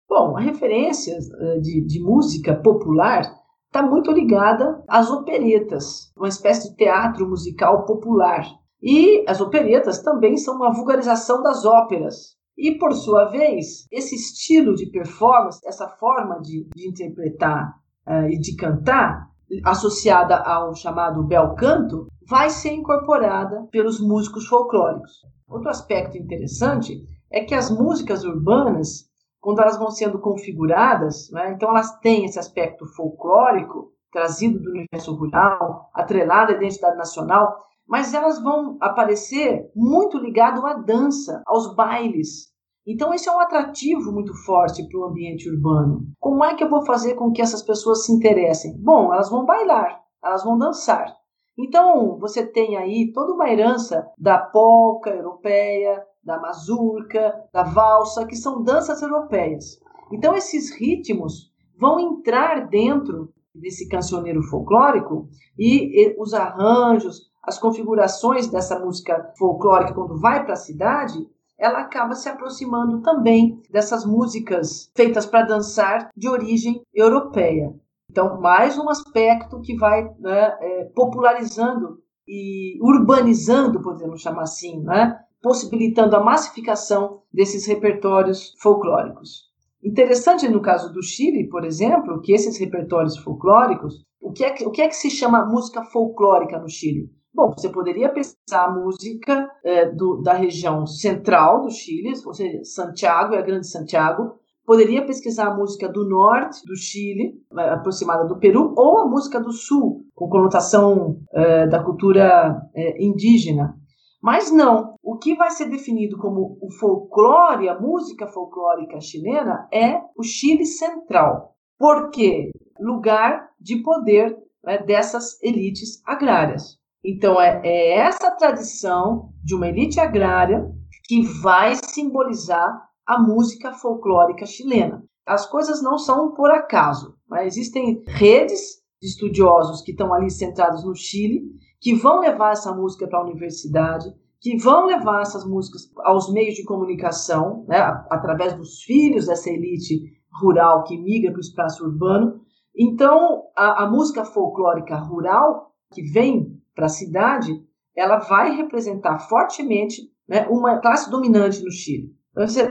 Bom, 0.09 0.37
a 0.37 0.41
referência 0.41 1.17
eh, 1.17 1.59
de, 1.61 1.85
de 1.85 2.01
música 2.01 2.55
popular 2.55 3.23
está 3.67 3.83
muito 3.83 4.11
ligada 4.13 4.83
às 4.89 5.11
operetas, 5.11 6.13
uma 6.17 6.29
espécie 6.29 6.71
de 6.71 6.77
teatro 6.77 7.29
musical 7.29 7.85
popular. 7.85 8.47
E 8.83 9.25
as 9.27 9.41
operetas 9.41 10.03
também 10.03 10.37
são 10.37 10.57
uma 10.57 10.73
vulgarização 10.73 11.43
das 11.43 11.65
óperas. 11.65 12.37
E, 12.57 12.79
por 12.79 12.93
sua 12.95 13.27
vez, 13.27 13.87
esse 13.91 14.15
estilo 14.15 14.75
de 14.75 14.87
performance, 14.87 15.61
essa 15.67 15.89
forma 15.89 16.41
de, 16.41 16.67
de 16.75 16.89
interpretar 16.89 17.75
uh, 18.07 18.29
e 18.31 18.39
de 18.39 18.55
cantar, 18.57 19.29
associada 19.65 20.37
ao 20.37 20.75
chamado 20.75 21.23
bel 21.23 21.55
canto, 21.55 22.07
vai 22.29 22.51
ser 22.51 22.73
incorporada 22.73 23.67
pelos 23.71 24.01
músicos 24.01 24.47
folclóricos. 24.47 25.23
Outro 25.49 25.71
aspecto 25.71 26.19
interessante 26.19 27.01
é 27.31 27.45
que 27.45 27.55
as 27.55 27.71
músicas 27.71 28.25
urbanas, 28.25 29.09
quando 29.41 29.61
elas 29.61 29.79
vão 29.79 29.91
sendo 29.91 30.19
configuradas, 30.19 31.31
né, 31.31 31.53
então 31.53 31.71
elas 31.71 31.99
têm 32.01 32.25
esse 32.25 32.39
aspecto 32.39 32.87
folclórico 32.95 33.93
trazido 34.13 34.59
do 34.59 34.71
universo 34.71 35.15
rural, 35.15 35.91
atrelado 35.95 36.53
à 36.53 36.57
identidade 36.57 36.97
nacional, 36.97 37.65
mas 37.87 38.15
elas 38.15 38.43
vão 38.43 38.77
aparecer 38.81 39.71
muito 39.75 40.19
ligado 40.19 40.67
à 40.67 40.75
dança, 40.75 41.43
aos 41.47 41.75
bailes. 41.75 42.49
Então, 42.87 43.13
esse 43.13 43.29
é 43.29 43.33
um 43.33 43.41
atrativo 43.41 44.13
muito 44.13 44.33
forte 44.45 44.87
para 44.89 45.01
o 45.01 45.05
ambiente 45.05 45.51
urbano. 45.51 46.07
Como 46.21 46.45
é 46.45 46.55
que 46.55 46.63
eu 46.63 46.71
vou 46.71 46.87
fazer 46.87 47.15
com 47.15 47.33
que 47.33 47.43
essas 47.43 47.63
pessoas 47.63 48.05
se 48.05 48.13
interessem? 48.13 48.77
Bom, 48.79 49.13
elas 49.13 49.29
vão 49.29 49.45
bailar, 49.45 50.01
elas 50.25 50.45
vão 50.45 50.57
dançar. 50.57 51.13
Então, 51.59 52.17
você 52.19 52.47
tem 52.47 52.77
aí 52.77 53.11
toda 53.13 53.33
uma 53.33 53.51
herança 53.51 54.07
da 54.17 54.39
polca 54.39 55.11
europeia, 55.11 56.01
da 56.23 56.39
mazurca, 56.39 57.35
da 57.53 57.65
valsa, 57.65 58.27
que 58.27 58.37
são 58.37 58.63
danças 58.63 59.03
europeias. 59.03 59.81
Então, 60.13 60.37
esses 60.37 60.71
ritmos 60.79 61.51
vão 61.79 61.99
entrar 61.99 62.69
dentro 62.69 63.33
desse 63.55 63.89
cancioneiro 63.89 64.43
folclórico 64.43 65.29
e 65.59 66.15
os 66.19 66.35
arranjos, 66.35 67.31
as 67.43 67.59
configurações 67.59 68.49
dessa 68.49 68.79
música 68.79 69.33
folclórica 69.39 69.95
quando 69.95 70.21
vai 70.21 70.45
para 70.45 70.53
a 70.53 70.57
cidade, 70.57 71.27
ela 71.59 71.81
acaba 71.81 72.15
se 72.15 72.29
aproximando 72.29 73.01
também 73.01 73.61
dessas 73.71 74.05
músicas 74.05 74.91
feitas 74.95 75.27
para 75.27 75.47
dançar 75.47 76.11
de 76.17 76.29
origem 76.29 76.83
europeia. 76.95 77.75
Então, 78.11 78.41
mais 78.41 78.79
um 78.79 78.89
aspecto 78.89 79.61
que 79.61 79.77
vai 79.77 80.05
né, 80.19 80.57
é, 80.61 80.85
popularizando 80.95 81.99
e 82.27 82.79
urbanizando, 82.81 83.83
podemos 83.83 84.21
chamar 84.21 84.43
assim, 84.43 84.81
né, 84.81 85.19
possibilitando 85.43 86.17
a 86.17 86.23
massificação 86.23 87.23
desses 87.33 87.67
repertórios 87.67 88.55
folclóricos. 88.61 89.47
Interessante 89.83 90.49
no 90.49 90.61
caso 90.61 90.93
do 90.93 91.03
Chile, 91.03 91.49
por 91.49 91.65
exemplo, 91.65 92.21
que 92.21 92.33
esses 92.33 92.59
repertórios 92.59 93.17
folclóricos, 93.19 94.05
o 94.21 94.33
que 94.33 94.45
é 94.45 94.51
que, 94.51 94.67
o 94.67 94.71
que, 94.71 94.83
é 94.83 94.89
que 94.89 94.97
se 94.97 95.11
chama 95.11 95.45
música 95.45 95.85
folclórica 95.85 96.59
no 96.59 96.69
Chile? 96.69 97.09
Bom, 97.37 97.53
você 97.55 97.69
poderia 97.69 98.09
pesquisar 98.09 98.65
a 98.65 98.71
música 98.71 99.47
é, 99.63 99.85
do, 99.91 100.23
da 100.23 100.33
região 100.33 100.87
central 100.87 101.61
do 101.61 101.71
Chile, 101.71 102.15
ou 102.25 102.33
seja, 102.33 102.65
Santiago 102.65 103.35
é 103.35 103.39
a 103.39 103.43
Grande 103.43 103.69
Santiago, 103.69 104.37
poderia 104.65 105.05
pesquisar 105.05 105.49
a 105.49 105.55
música 105.55 105.87
do 105.87 106.09
norte 106.09 106.65
do 106.65 106.75
Chile, 106.75 107.35
é, 107.59 107.69
aproximada 107.69 108.25
do 108.25 108.39
Peru, 108.39 108.73
ou 108.75 109.01
a 109.01 109.07
música 109.07 109.39
do 109.39 109.53
sul, 109.53 110.07
com 110.15 110.31
conotação 110.31 111.19
é, 111.31 111.67
da 111.67 111.85
cultura 111.85 112.59
é, 112.75 113.05
indígena. 113.05 113.77
Mas 114.23 114.51
não, 114.51 114.95
o 115.03 115.19
que 115.19 115.35
vai 115.35 115.51
ser 115.51 115.67
definido 115.67 116.17
como 116.17 116.57
o 116.63 116.73
folclore, 116.73 117.69
a 117.69 117.79
música 117.79 118.27
folclórica 118.27 118.99
chilena, 118.99 119.69
é 119.71 120.01
o 120.17 120.23
Chile 120.23 120.65
central. 120.65 121.55
Por 121.79 122.09
quê? 122.09 122.51
Lugar 122.81 123.51
de 123.61 123.83
poder 123.83 124.35
né, 124.65 124.79
dessas 124.79 125.39
elites 125.43 126.01
agrárias. 126.07 126.79
Então, 127.07 127.41
é, 127.41 127.61
é 127.63 127.99
essa 127.99 128.33
tradição 128.33 129.31
de 129.45 129.55
uma 129.55 129.69
elite 129.69 130.01
agrária 130.01 130.69
que 131.05 131.23
vai 131.23 131.77
simbolizar 131.77 132.83
a 133.07 133.17
música 133.23 133.73
folclórica 133.73 134.45
chilena. 134.45 135.05
As 135.25 135.47
coisas 135.47 135.81
não 135.81 135.99
são 135.99 136.35
por 136.35 136.51
acaso. 136.51 137.15
Né? 137.31 137.47
Existem 137.47 138.03
redes 138.09 138.83
de 139.01 139.07
estudiosos 139.07 139.83
que 139.83 139.93
estão 139.93 140.13
ali 140.13 140.29
centrados 140.29 140.85
no 140.85 140.97
Chile, 140.97 141.43
que 141.81 141.95
vão 141.95 142.19
levar 142.19 142.53
essa 142.53 142.75
música 142.75 143.07
para 143.07 143.21
a 143.21 143.25
universidade, 143.25 144.13
que 144.41 144.57
vão 144.57 144.87
levar 144.87 145.23
essas 145.23 145.47
músicas 145.47 145.83
aos 145.99 146.33
meios 146.33 146.57
de 146.57 146.65
comunicação, 146.65 147.65
né? 147.69 147.79
através 148.11 148.55
dos 148.55 148.83
filhos 148.83 149.27
dessa 149.27 149.49
elite 149.49 150.01
rural 150.41 150.83
que 150.83 150.99
migra 150.99 151.31
para 151.31 151.39
o 151.39 151.41
espaço 151.41 151.85
urbano. 151.85 152.41
Então, 152.77 153.45
a, 153.57 153.85
a 153.85 153.91
música 153.91 154.25
folclórica 154.25 154.97
rural, 154.97 155.73
que 155.93 156.03
vem 156.03 156.56
para 156.77 156.87
a 156.87 156.91
cidade, 156.91 157.51
ela 157.97 158.19
vai 158.19 158.55
representar 158.55 159.19
fortemente 159.19 160.03
né, 160.29 160.47
uma 160.49 160.79
classe 160.79 161.11
dominante 161.11 161.65
no 161.65 161.73
Chile. 161.73 162.15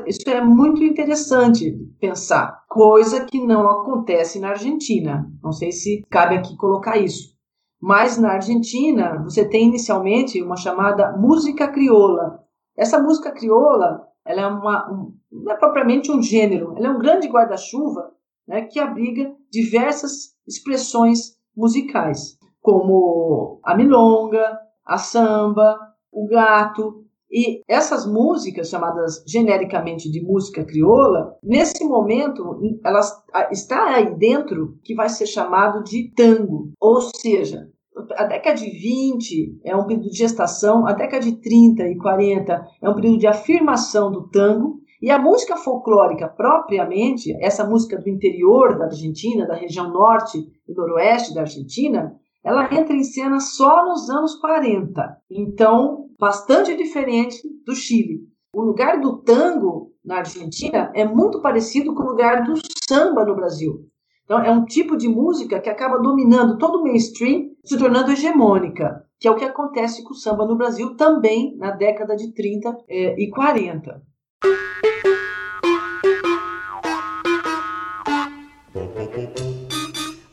Isso 0.05 0.29
é 0.29 0.39
muito 0.41 0.83
interessante 0.83 1.75
pensar, 1.99 2.63
coisa 2.69 3.25
que 3.25 3.43
não 3.43 3.67
acontece 3.67 4.39
na 4.39 4.49
Argentina. 4.49 5.27
Não 5.43 5.51
sei 5.51 5.71
se 5.71 6.03
cabe 6.07 6.35
aqui 6.35 6.55
colocar 6.55 6.97
isso. 6.97 7.33
Mas 7.81 8.17
na 8.17 8.33
Argentina, 8.33 9.23
você 9.23 9.43
tem 9.43 9.67
inicialmente 9.67 10.41
uma 10.41 10.55
chamada 10.55 11.17
música 11.17 11.67
crioula. 11.67 12.39
Essa 12.77 13.01
música 13.01 13.31
crioula, 13.31 14.07
ela 14.23 14.41
é 14.41 14.47
uma, 14.47 14.91
um, 14.91 15.13
não 15.31 15.51
é 15.51 15.57
propriamente 15.57 16.11
um 16.11 16.21
gênero, 16.21 16.75
ela 16.77 16.87
é 16.87 16.89
um 16.91 16.99
grande 16.99 17.27
guarda-chuva 17.27 18.11
né, 18.47 18.61
que 18.63 18.79
abriga 18.79 19.33
diversas 19.51 20.35
expressões 20.47 21.35
musicais, 21.55 22.37
como 22.65 23.59
a 23.63 23.75
milonga, 23.75 24.59
a 24.83 24.97
samba, 24.97 25.77
o 26.11 26.27
gato, 26.27 27.05
e 27.31 27.61
essas 27.67 28.07
músicas, 28.07 28.69
chamadas 28.69 29.23
genericamente 29.27 30.09
de 30.09 30.19
música 30.23 30.63
crioula, 30.63 31.37
nesse 31.43 31.85
momento, 31.85 32.59
elas 32.83 33.13
está 33.51 33.93
aí 33.93 34.15
dentro 34.15 34.79
que 34.83 34.95
vai 34.95 35.09
ser 35.09 35.27
chamado 35.27 35.83
de 35.83 36.11
tango. 36.15 36.71
Ou 36.79 37.01
seja, 37.01 37.69
a 38.17 38.23
década 38.23 38.57
de 38.57 38.67
20 38.67 39.59
é 39.63 39.75
um 39.75 39.85
período 39.85 40.09
de 40.09 40.17
gestação, 40.17 40.87
a 40.87 40.93
década 40.93 41.23
de 41.23 41.35
30 41.35 41.83
e 41.83 41.97
40 41.97 42.67
é 42.81 42.89
um 42.89 42.95
período 42.95 43.19
de 43.19 43.27
afirmação 43.27 44.11
do 44.11 44.27
tango, 44.29 44.79
e 44.99 45.11
a 45.11 45.19
música 45.19 45.55
folclórica 45.55 46.27
propriamente, 46.27 47.31
essa 47.39 47.63
música 47.63 47.95
do 48.01 48.09
interior 48.09 48.75
da 48.75 48.85
Argentina, 48.85 49.45
da 49.45 49.53
região 49.53 49.91
norte 49.91 50.39
e 50.67 50.73
noroeste 50.73 51.31
da 51.35 51.41
Argentina, 51.41 52.19
ela 52.45 52.71
entra 52.71 52.95
em 52.95 53.03
cena 53.03 53.39
só 53.39 53.83
nos 53.83 54.07
anos 54.07 54.35
40. 54.35 55.17
Então, 55.31 56.05
bastante 56.19 56.77
diferente 56.77 57.41
do 57.65 57.75
Chile. 57.75 58.19
O 58.53 58.61
lugar 58.61 59.01
do 59.01 59.17
tango 59.17 59.91
na 60.05 60.17
Argentina 60.17 60.91
é 60.93 61.03
muito 61.03 61.41
parecido 61.41 61.95
com 61.95 62.03
o 62.03 62.09
lugar 62.11 62.43
do 62.43 62.53
samba 62.87 63.25
no 63.25 63.35
Brasil. 63.35 63.89
Então, 64.23 64.39
é 64.39 64.51
um 64.51 64.63
tipo 64.63 64.95
de 64.95 65.07
música 65.07 65.59
que 65.59 65.69
acaba 65.69 65.97
dominando 65.97 66.59
todo 66.59 66.79
o 66.79 66.83
mainstream, 66.83 67.49
se 67.63 67.77
tornando 67.79 68.11
hegemônica, 68.11 69.03
que 69.19 69.27
é 69.27 69.31
o 69.31 69.35
que 69.35 69.43
acontece 69.43 70.03
com 70.03 70.11
o 70.13 70.15
samba 70.15 70.45
no 70.45 70.55
Brasil 70.55 70.95
também 70.95 71.57
na 71.57 71.71
década 71.71 72.15
de 72.15 72.31
30 72.31 72.77
eh, 72.87 73.15
e 73.17 73.29
40. 73.31 74.01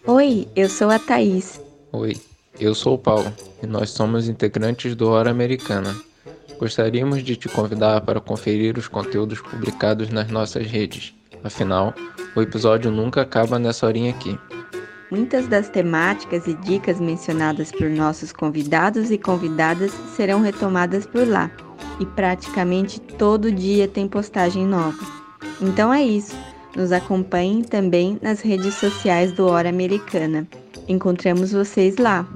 Oi, 0.07 0.48
eu 0.55 0.68
sou 0.68 0.90
a 0.90 0.98
Thaís. 0.98 1.72
Oi, 1.94 2.16
eu 2.59 2.74
sou 2.74 2.94
o 2.94 2.98
Paulo 2.98 3.31
e 3.62 3.66
nós 3.66 3.90
somos 3.90 4.26
integrantes 4.26 4.94
do 4.96 5.11
Hora 5.11 5.31
Americana. 5.31 5.94
Gostaríamos 6.59 7.22
de 7.22 7.37
te 7.37 7.50
convidar 7.50 8.00
para 8.00 8.18
conferir 8.18 8.78
os 8.78 8.88
conteúdos 8.88 9.42
publicados 9.42 10.09
nas 10.09 10.31
nossas 10.31 10.66
redes. 10.66 11.14
Afinal, 11.44 11.92
o 12.35 12.40
episódio 12.40 12.90
nunca 12.90 13.20
acaba 13.20 13.59
nessa 13.59 13.87
horinha 13.87 14.11
aqui. 14.11 14.38
Muitas 15.11 15.46
das 15.46 15.68
temáticas 15.68 16.46
e 16.46 16.55
dicas 16.55 16.98
mencionadas 16.98 17.70
por 17.70 17.90
nossos 17.90 18.33
convidados 18.33 19.11
e 19.11 19.18
convidadas 19.18 19.92
serão 20.16 20.40
retomadas 20.40 21.05
por 21.05 21.28
lá, 21.28 21.50
e 22.00 22.07
praticamente 22.07 23.02
todo 23.02 23.52
dia 23.52 23.87
tem 23.87 24.09
postagem 24.09 24.66
nova. 24.66 25.05
Então 25.61 25.92
é 25.92 26.02
isso. 26.02 26.35
Nos 26.74 26.90
acompanhem 26.90 27.62
também 27.62 28.18
nas 28.22 28.40
redes 28.40 28.76
sociais 28.76 29.31
do 29.33 29.46
Hora 29.46 29.68
Americana. 29.68 30.48
Encontramos 30.88 31.53
vocês 31.53 31.97
lá. 31.97 32.27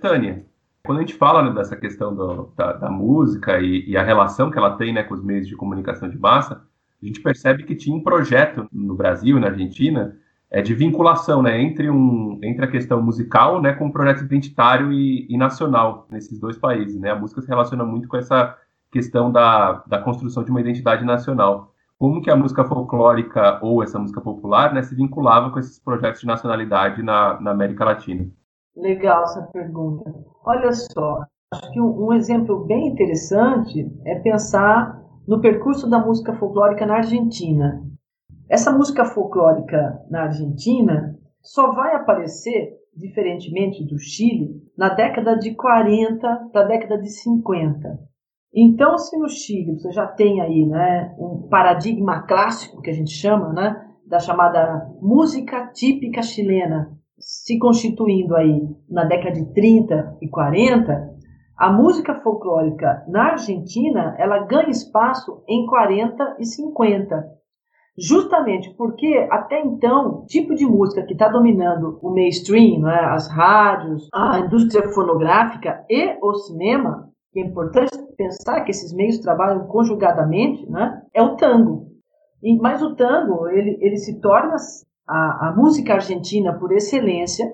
Tânia, 0.00 0.44
quando 0.84 0.98
a 0.98 1.00
gente 1.02 1.14
fala 1.14 1.42
né, 1.42 1.52
dessa 1.52 1.76
questão 1.76 2.14
do, 2.14 2.52
da, 2.56 2.72
da, 2.72 2.90
música 2.90 3.60
e, 3.60 3.90
e, 3.90 3.96
a 3.96 4.02
relação 4.02 4.50
que 4.50 4.58
ela 4.58 4.76
tem 4.76 4.92
né, 4.92 5.02
com 5.02 5.14
os 5.14 5.22
meios 5.22 5.46
de 5.46 5.54
comunicação 5.54 6.08
de 6.08 6.18
massa, 6.18 6.62
a 7.02 7.06
gente 7.06 7.20
percebe 7.20 7.64
que 7.64 7.74
tinha 7.74 7.94
um 7.94 8.02
projeto 8.02 8.66
no 8.72 8.94
Brasil 8.94 9.36
e 9.36 9.40
na 9.40 9.48
Argentina 9.48 10.16
é, 10.50 10.62
de 10.62 10.74
vinculação 10.74 11.42
né, 11.42 11.60
entre, 11.60 11.88
um, 11.90 12.40
entre 12.42 12.64
a 12.64 12.68
questão 12.68 13.02
musical 13.02 13.60
né, 13.60 13.72
com 13.74 13.86
o 13.86 13.92
projeto 13.92 14.24
identitário 14.24 14.92
e, 14.92 15.26
e, 15.28 15.36
nacional 15.36 16.08
nesses 16.10 16.40
dois 16.40 16.56
países. 16.56 16.98
Né? 16.98 17.10
A 17.10 17.16
música 17.16 17.40
se 17.40 17.48
relaciona 17.48 17.84
muito 17.84 18.08
com 18.08 18.16
essa 18.16 18.56
questão 18.90 19.30
da, 19.30 19.84
da 19.86 19.98
construção 19.98 20.42
de 20.42 20.50
uma 20.50 20.60
identidade 20.60 21.04
nacional 21.04 21.72
como 22.00 22.22
que 22.22 22.30
a 22.30 22.36
música 22.36 22.64
folclórica 22.64 23.60
ou 23.62 23.82
essa 23.82 23.98
música 23.98 24.22
popular 24.22 24.72
né, 24.72 24.82
se 24.82 24.94
vinculava 24.94 25.50
com 25.50 25.58
esses 25.58 25.78
projetos 25.78 26.22
de 26.22 26.26
nacionalidade 26.26 27.02
na, 27.02 27.38
na 27.38 27.50
América 27.50 27.84
Latina. 27.84 28.26
Legal 28.74 29.24
essa 29.24 29.42
pergunta. 29.52 30.10
Olha 30.42 30.72
só, 30.72 31.20
acho 31.52 31.70
que 31.70 31.78
um, 31.78 32.06
um 32.06 32.14
exemplo 32.14 32.64
bem 32.64 32.88
interessante 32.88 33.86
é 34.06 34.18
pensar 34.18 34.98
no 35.28 35.42
percurso 35.42 35.90
da 35.90 35.98
música 35.98 36.32
folclórica 36.36 36.86
na 36.86 36.96
Argentina. 36.96 37.84
Essa 38.48 38.72
música 38.72 39.04
folclórica 39.04 40.00
na 40.08 40.22
Argentina 40.22 41.14
só 41.42 41.72
vai 41.72 41.94
aparecer, 41.94 42.78
diferentemente 42.96 43.84
do 43.84 43.98
Chile, 43.98 44.58
na 44.74 44.88
década 44.88 45.36
de 45.36 45.54
40 45.54 46.48
para 46.50 46.62
a 46.62 46.68
década 46.68 46.96
de 46.96 47.10
50. 47.10 48.10
Então, 48.54 48.98
se 48.98 49.16
no 49.16 49.28
Chile 49.28 49.78
você 49.78 49.92
já 49.92 50.06
tem 50.06 50.40
aí 50.40 50.66
né, 50.66 51.14
um 51.18 51.46
paradigma 51.48 52.22
clássico 52.22 52.82
que 52.82 52.90
a 52.90 52.92
gente 52.92 53.12
chama, 53.12 53.52
né, 53.52 53.86
da 54.06 54.18
chamada 54.18 54.88
música 55.00 55.68
típica 55.72 56.20
chilena, 56.20 56.90
se 57.16 57.58
constituindo 57.58 58.34
aí 58.34 58.68
na 58.88 59.04
década 59.04 59.32
de 59.32 59.52
30 59.52 60.18
e 60.20 60.28
40, 60.28 61.10
a 61.56 61.70
música 61.70 62.14
folclórica 62.22 63.04
na 63.06 63.32
Argentina 63.32 64.16
ela 64.18 64.46
ganha 64.46 64.70
espaço 64.70 65.44
em 65.46 65.66
40 65.66 66.36
e 66.40 66.44
50. 66.44 67.40
Justamente 67.98 68.74
porque 68.76 69.28
até 69.30 69.60
então 69.60 70.22
o 70.22 70.26
tipo 70.26 70.54
de 70.54 70.64
música 70.64 71.04
que 71.04 71.12
está 71.12 71.28
dominando 71.28 72.00
o 72.02 72.10
mainstream, 72.14 72.80
né, 72.80 72.98
as 73.10 73.28
rádios, 73.30 74.08
a 74.12 74.40
indústria 74.40 74.88
fonográfica 74.88 75.84
e 75.88 76.16
o 76.22 76.32
cinema, 76.34 77.09
que 77.32 77.40
é 77.40 77.44
importante 77.44 77.96
pensar 78.16 78.62
que 78.62 78.70
esses 78.70 78.92
meios 78.92 79.18
trabalham 79.18 79.66
conjugadamente, 79.66 80.68
né, 80.68 81.02
é 81.14 81.22
o 81.22 81.36
tango. 81.36 81.86
E, 82.42 82.56
mas 82.58 82.82
o 82.82 82.94
tango 82.94 83.48
ele, 83.48 83.78
ele 83.80 83.96
se 83.96 84.20
torna 84.20 84.56
a, 85.06 85.48
a 85.48 85.54
música 85.56 85.94
argentina 85.94 86.58
por 86.58 86.72
excelência, 86.72 87.52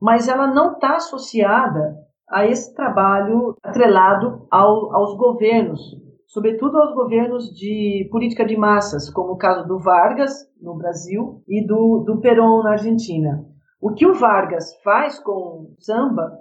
mas 0.00 0.28
ela 0.28 0.46
não 0.46 0.72
está 0.72 0.96
associada 0.96 1.96
a 2.28 2.46
esse 2.46 2.74
trabalho 2.74 3.56
atrelado 3.62 4.46
ao, 4.50 4.94
aos 4.94 5.16
governos, 5.16 5.80
sobretudo 6.26 6.78
aos 6.78 6.94
governos 6.94 7.54
de 7.54 8.08
política 8.10 8.44
de 8.44 8.56
massas, 8.56 9.08
como 9.10 9.32
o 9.32 9.36
caso 9.38 9.66
do 9.68 9.78
Vargas 9.78 10.32
no 10.60 10.74
Brasil 10.74 11.42
e 11.46 11.64
do, 11.66 12.02
do 12.04 12.20
Perón 12.20 12.62
na 12.62 12.72
Argentina. 12.72 13.44
O 13.80 13.92
que 13.92 14.06
o 14.06 14.14
Vargas 14.14 14.74
faz 14.82 15.18
com 15.18 15.32
o 15.32 15.74
samba 15.78 16.32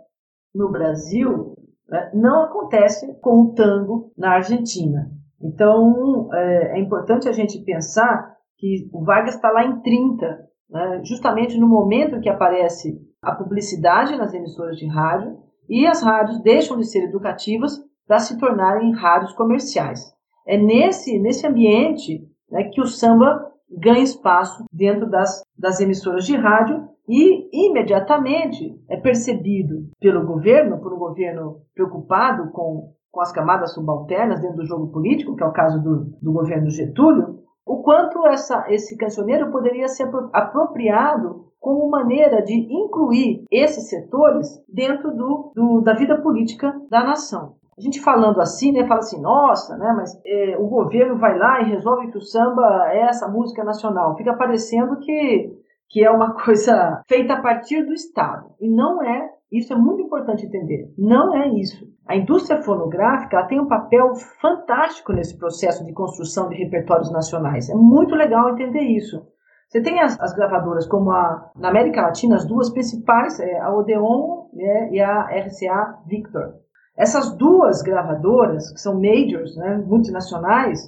no 0.56 0.72
Brasil 0.72 1.56
né, 1.90 2.12
não 2.14 2.44
acontece 2.44 3.14
com 3.22 3.42
o 3.42 3.54
tango 3.54 4.12
na 4.18 4.36
Argentina. 4.36 5.10
Então 5.42 6.30
é, 6.34 6.78
é 6.78 6.80
importante 6.80 7.28
a 7.28 7.32
gente 7.32 7.64
pensar 7.64 8.34
que 8.58 8.90
o 8.94 9.04
Vargas 9.04 9.36
está 9.36 9.52
lá 9.52 9.66
em 9.66 9.82
30, 9.82 10.26
né, 10.70 11.02
justamente 11.04 11.58
no 11.58 11.68
momento 11.68 12.20
que 12.22 12.30
aparece 12.30 12.98
a 13.22 13.34
publicidade 13.34 14.16
nas 14.18 14.34
emissoras 14.34 14.78
de 14.78 14.88
rádio 14.88 15.38
e 15.70 15.86
as 15.88 16.02
rádios 16.02 16.42
deixam 16.42 16.78
de 16.78 16.86
ser 16.86 17.04
educativas 17.04 17.80
para 18.08 18.20
se 18.20 18.38
tornarem 18.38 18.94
rádios 18.94 19.34
comerciais. 19.34 20.14
É 20.46 20.58
nesse, 20.58 21.18
nesse 21.20 21.48
ambiente 21.48 22.22
né, 22.52 22.66
que 22.66 22.82
o 22.82 22.86
samba 22.86 23.52
ganha 23.70 24.04
espaço 24.04 24.66
dentro 24.72 25.10
das, 25.10 25.42
das 25.58 25.80
emissoras 25.80 26.26
de 26.26 26.36
rádio 26.36 26.88
e 27.08 27.68
imediatamente 27.68 28.80
é 28.90 28.98
percebido 28.98 29.90
pelo 30.00 30.26
governo, 30.26 30.80
por 30.80 30.94
um 30.94 30.98
governo 30.98 31.62
preocupado 31.74 32.52
com, 32.52 32.94
com 33.12 33.22
as 33.22 33.32
camadas 33.32 33.74
subalternas 33.74 34.42
dentro 34.42 34.58
do 34.58 34.66
jogo 34.66 34.88
político, 34.88 35.36
que 35.36 35.44
é 35.44 35.48
o 35.48 35.54
caso 35.54 35.82
do, 35.82 36.06
do 36.22 36.32
governo 36.32 36.70
Getúlio, 36.70 37.40
o 37.66 37.82
quanto 37.82 38.26
essa, 38.28 38.66
esse 38.70 38.98
cancioneiro 38.98 39.52
poderia 39.52 39.88
ser 39.88 40.10
apropriado 40.34 41.52
como 41.60 41.90
maneira 41.90 42.42
de 42.42 42.54
incluir 42.54 43.46
esses 43.50 43.88
setores 43.88 44.62
dentro 44.68 45.16
do, 45.16 45.54
do, 45.56 45.82
da 45.82 45.94
vida 45.94 46.22
política 46.22 46.76
da 46.90 47.04
nação. 47.04 47.56
A 47.78 47.82
gente 47.82 48.02
falando 48.02 48.40
assim, 48.42 48.72
né, 48.72 48.86
fala 48.86 49.00
assim, 49.00 49.22
nossa, 49.22 49.78
né, 49.78 49.94
mas 49.96 50.12
é, 50.26 50.58
o 50.60 50.68
governo 50.68 51.18
vai 51.18 51.38
lá 51.38 51.62
e 51.62 51.70
resolve 51.72 52.12
que 52.12 52.18
o 52.18 52.22
samba 52.22 52.90
é 52.92 53.04
essa 53.04 53.28
música 53.30 53.64
nacional. 53.64 54.16
Fica 54.18 54.34
parecendo 54.34 54.98
que, 55.00 55.52
que 55.90 56.04
é 56.04 56.10
uma 56.10 56.34
coisa 56.44 57.02
feita 57.08 57.34
a 57.34 57.42
partir 57.42 57.84
do 57.86 57.94
Estado. 57.94 58.52
E 58.60 58.70
não 58.70 59.02
é, 59.04 59.30
isso 59.52 59.74
é 59.74 59.76
muito 59.76 60.02
importante 60.02 60.46
entender, 60.46 60.92
não 60.98 61.36
é 61.36 61.48
isso. 61.50 61.86
A 62.08 62.16
indústria 62.18 62.62
fonográfica 62.62 63.48
tem 63.48 63.62
um 63.62 63.68
papel 63.68 64.14
fantástico 64.42 65.14
nesse 65.14 65.38
processo 65.38 65.86
de 65.86 65.94
construção 65.94 66.50
de 66.50 66.56
repertórios 66.56 67.12
nacionais. 67.12 67.70
É 67.70 67.76
muito 67.76 68.14
legal 68.14 68.50
entender 68.50 68.82
isso. 68.82 69.26
Você 69.70 69.82
tem 69.82 70.00
as, 70.02 70.20
as 70.20 70.34
gravadoras 70.34 70.86
como 70.86 71.12
a 71.12 71.50
na 71.56 71.70
América 71.70 72.02
Latina 72.02 72.36
as 72.36 72.46
duas 72.46 72.70
principais, 72.70 73.40
é 73.40 73.58
a 73.60 73.74
Odeon 73.74 74.50
né, 74.54 74.90
e 74.92 75.00
a 75.00 75.22
RCA 75.24 76.00
Victor. 76.06 76.56
Essas 76.96 77.36
duas 77.36 77.82
gravadoras, 77.82 78.72
que 78.72 78.80
são 78.80 79.02
majors, 79.02 79.56
né, 79.56 79.78
multinacionais, 79.78 80.80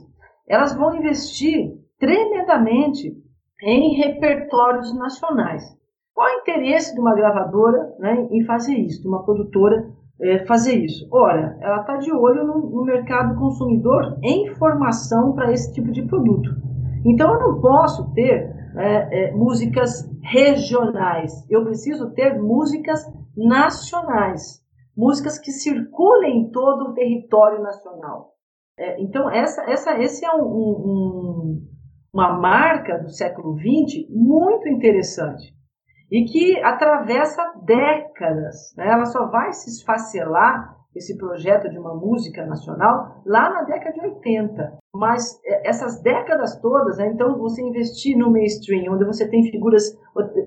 elas 0.47 0.75
vão 0.75 0.95
investir 0.95 1.73
tremendamente 1.97 3.15
em 3.61 3.95
repertórios 3.95 4.93
nacionais. 4.97 5.63
Qual 6.13 6.27
o 6.27 6.39
interesse 6.39 6.93
de 6.93 7.01
uma 7.01 7.13
gravadora 7.13 7.93
né, 7.99 8.27
em 8.31 8.43
fazer 8.45 8.75
isso, 8.75 9.01
de 9.01 9.07
uma 9.07 9.23
produtora 9.23 9.91
é, 10.21 10.45
fazer 10.45 10.75
isso? 10.75 11.07
Ora, 11.11 11.57
ela 11.61 11.81
está 11.81 11.97
de 11.97 12.11
olho 12.13 12.45
no, 12.45 12.69
no 12.69 12.85
mercado 12.85 13.37
consumidor 13.37 14.17
em 14.23 14.53
formação 14.55 15.33
para 15.33 15.51
esse 15.51 15.73
tipo 15.73 15.91
de 15.91 16.03
produto. 16.03 16.49
Então, 17.05 17.33
eu 17.33 17.39
não 17.39 17.61
posso 17.61 18.13
ter 18.13 18.49
é, 18.77 19.27
é, 19.27 19.31
músicas 19.31 20.09
regionais, 20.23 21.45
eu 21.49 21.63
preciso 21.63 22.11
ter 22.13 22.41
músicas 22.41 23.01
nacionais, 23.35 24.61
músicas 24.95 25.37
que 25.37 25.51
circulem 25.51 26.39
em 26.39 26.51
todo 26.51 26.89
o 26.89 26.93
território 26.93 27.61
nacional. 27.61 28.33
É, 28.77 29.01
então, 29.01 29.29
essa, 29.29 29.63
essa, 29.69 29.97
esse 30.01 30.25
é 30.25 30.31
um, 30.31 30.43
um, 30.43 31.61
uma 32.15 32.31
marca 32.31 32.97
do 32.97 33.09
século 33.09 33.57
XX 33.57 34.07
muito 34.09 34.69
interessante 34.69 35.53
e 36.09 36.23
que 36.23 36.57
atravessa 36.63 37.43
décadas. 37.65 38.73
Né? 38.77 38.87
Ela 38.89 39.03
só 39.03 39.25
vai 39.25 39.51
se 39.51 39.69
esfacelar 39.69 40.73
esse 40.95 41.17
projeto 41.17 41.69
de 41.69 41.77
uma 41.77 41.93
música 41.93 42.45
nacional 42.45 43.21
lá 43.25 43.49
na 43.49 43.63
década 43.63 43.91
de 43.91 43.99
80. 43.99 44.77
Mas 44.95 45.37
é, 45.45 45.67
essas 45.67 46.01
décadas 46.01 46.57
todas, 46.61 46.97
né, 46.97 47.07
então 47.07 47.37
você 47.37 47.61
investir 47.61 48.17
no 48.17 48.31
mainstream, 48.31 48.93
onde 48.93 49.03
você 49.03 49.29
tem 49.29 49.43
figuras 49.51 49.83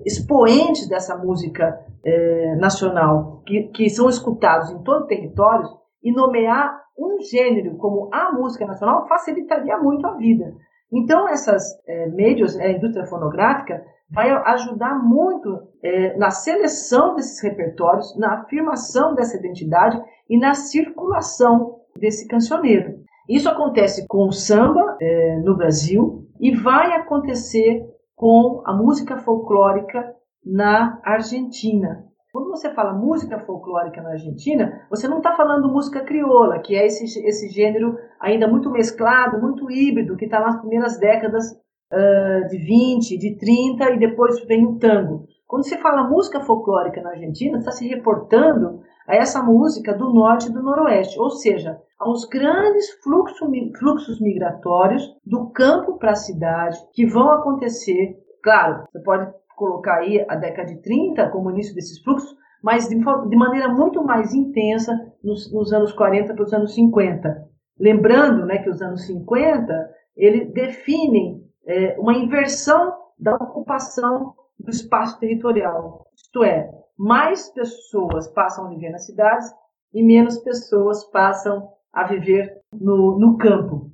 expoentes 0.03 0.89
dessa 0.89 1.15
música 1.15 1.79
é, 2.03 2.55
nacional, 2.55 3.43
que, 3.45 3.67
que 3.67 3.91
são 3.91 4.09
escutados 4.09 4.71
em 4.71 4.81
todo 4.81 5.03
o 5.03 5.07
território, 5.07 5.69
e 6.01 6.11
nomear 6.11 6.81
um 6.97 7.21
gênero 7.21 7.77
como 7.77 8.09
a 8.11 8.31
música 8.31 8.65
nacional 8.65 9.07
facilitaria 9.07 9.77
muito 9.77 10.07
a 10.07 10.15
vida. 10.15 10.51
Então, 10.91 11.27
essas 11.27 11.63
é, 11.87 12.07
médias, 12.07 12.57
a 12.57 12.69
indústria 12.69 13.05
fonográfica, 13.05 13.83
vai 14.11 14.31
ajudar 14.31 14.95
muito 14.95 15.67
é, 15.83 16.17
na 16.17 16.31
seleção 16.31 17.15
desses 17.15 17.41
repertórios, 17.41 18.17
na 18.17 18.41
afirmação 18.41 19.13
dessa 19.13 19.37
identidade 19.37 20.01
e 20.27 20.37
na 20.37 20.53
circulação 20.53 21.75
desse 21.95 22.27
cancioneiro. 22.27 22.95
Isso 23.27 23.47
acontece 23.47 24.07
com 24.07 24.27
o 24.27 24.31
samba 24.31 24.97
é, 24.99 25.37
no 25.37 25.55
Brasil 25.55 26.27
e 26.39 26.55
vai 26.55 26.93
acontecer 26.93 27.85
com 28.15 28.63
a 28.65 28.73
música 28.73 29.17
folclórica 29.17 30.15
na 30.43 30.99
Argentina. 31.03 32.08
Quando 32.31 32.49
você 32.49 32.69
fala 32.75 32.93
música 32.93 33.39
folclórica 33.39 34.03
na 34.03 34.11
Argentina, 34.11 34.85
você 34.87 35.07
não 35.07 35.17
está 35.17 35.35
falando 35.35 35.67
música 35.67 36.01
crioula, 36.01 36.59
que 36.59 36.75
é 36.75 36.85
esse, 36.85 37.03
esse 37.27 37.49
gênero 37.49 37.97
ainda 38.19 38.47
muito 38.47 38.69
mesclado, 38.69 39.41
muito 39.41 39.69
híbrido, 39.71 40.15
que 40.15 40.25
está 40.25 40.39
nas 40.39 40.59
primeiras 40.59 40.99
décadas 40.99 41.45
uh, 41.91 42.47
de 42.47 42.57
20, 42.57 43.17
de 43.17 43.35
30 43.35 43.91
e 43.91 43.99
depois 43.99 44.45
vem 44.45 44.63
o 44.63 44.77
tango. 44.77 45.25
Quando 45.47 45.67
você 45.67 45.75
fala 45.79 46.07
música 46.07 46.39
folclórica 46.41 47.01
na 47.01 47.09
Argentina, 47.09 47.57
está 47.57 47.71
se 47.71 47.87
reportando 47.87 48.81
a 49.07 49.15
essa 49.15 49.41
música 49.41 49.91
do 49.91 50.13
norte 50.13 50.49
e 50.49 50.53
do 50.53 50.61
noroeste, 50.61 51.19
ou 51.19 51.31
seja, 51.31 51.81
aos 51.97 52.25
grandes 52.25 52.91
fluxo, 53.03 53.47
fluxos 53.79 54.21
migratórios 54.21 55.01
do 55.25 55.49
campo 55.49 55.97
para 55.97 56.11
a 56.11 56.15
cidade 56.15 56.77
que 56.93 57.07
vão 57.07 57.31
acontecer. 57.31 58.15
Claro, 58.43 58.83
você 58.91 59.01
pode 59.01 59.33
colocar 59.59 59.97
aí 59.97 60.25
a 60.27 60.35
década 60.35 60.73
de 60.73 60.81
30 60.81 61.29
como 61.29 61.51
início 61.51 61.75
desses 61.75 62.01
fluxos, 62.01 62.33
mas 62.63 62.87
de, 62.87 62.95
de 62.95 63.35
maneira 63.35 63.67
muito 63.67 64.01
mais 64.03 64.33
intensa 64.33 64.91
nos, 65.21 65.51
nos 65.53 65.73
anos 65.73 65.91
40 65.91 66.33
para 66.33 66.43
os 66.43 66.53
anos 66.53 66.73
50. 66.73 67.47
Lembrando 67.77 68.45
né, 68.45 68.57
que 68.59 68.69
os 68.69 68.81
anos 68.81 69.05
50 69.05 69.89
ele 70.15 70.45
definem 70.45 71.43
é, 71.67 71.97
uma 71.99 72.13
inversão 72.13 72.93
da 73.17 73.35
ocupação 73.35 74.33
do 74.57 74.71
espaço 74.71 75.19
territorial. 75.19 76.07
Isto 76.15 76.43
é, 76.43 76.69
mais 76.97 77.49
pessoas 77.49 78.27
passam 78.29 78.65
a 78.65 78.69
viver 78.69 78.89
nas 78.89 79.05
cidades 79.05 79.49
e 79.93 80.03
menos 80.03 80.37
pessoas 80.39 81.03
passam 81.11 81.69
a 81.93 82.05
viver 82.05 82.61
no, 82.73 83.17
no 83.17 83.37
campo. 83.37 83.91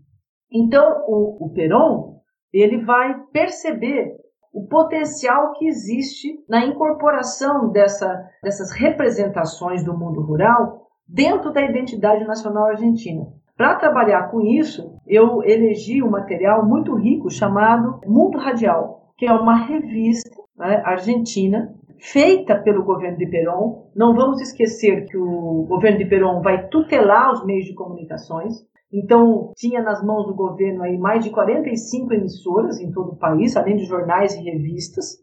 Então, 0.51 1.03
o, 1.07 1.45
o 1.45 1.49
Peron 1.53 2.21
ele 2.51 2.83
vai 2.83 3.19
perceber 3.31 4.15
o 4.55 4.65
potencial 4.67 5.51
que 5.51 5.67
existe 5.67 6.39
na 6.47 6.65
incorporação 6.65 7.69
dessa, 7.69 8.25
dessas 8.41 8.71
representações 8.71 9.83
do 9.83 9.95
mundo 9.95 10.21
rural 10.21 10.87
dentro 11.05 11.51
da 11.51 11.61
identidade 11.61 12.23
nacional 12.23 12.67
argentina. 12.67 13.27
Para 13.57 13.75
trabalhar 13.75 14.31
com 14.31 14.39
isso, 14.39 14.97
eu 15.05 15.43
elegi 15.43 16.01
um 16.01 16.09
material 16.09 16.65
muito 16.65 16.95
rico 16.95 17.29
chamado 17.29 17.99
Mundo 18.07 18.37
Radial, 18.37 19.11
que 19.17 19.25
é 19.25 19.33
uma 19.33 19.57
revista 19.57 20.31
né, 20.57 20.81
argentina 20.85 21.75
feita 21.99 22.55
pelo 22.55 22.83
governo 22.83 23.17
de 23.17 23.27
Perón. 23.27 23.87
Não 23.93 24.15
vamos 24.15 24.39
esquecer 24.39 25.05
que 25.05 25.17
o 25.17 25.65
governo 25.67 25.97
de 25.97 26.05
Perón 26.05 26.41
vai 26.41 26.67
tutelar 26.69 27.33
os 27.33 27.45
meios 27.45 27.65
de 27.65 27.73
comunicações. 27.73 28.65
Então, 28.91 29.51
tinha 29.55 29.81
nas 29.81 30.03
mãos 30.03 30.25
do 30.25 30.35
governo 30.35 30.83
aí 30.83 30.97
mais 30.97 31.23
de 31.23 31.29
45 31.29 32.13
emissoras 32.13 32.79
em 32.79 32.91
todo 32.91 33.13
o 33.13 33.17
país, 33.17 33.57
além 33.57 33.75
de 33.75 33.85
jornais 33.85 34.35
e 34.35 34.41
revistas, 34.41 35.17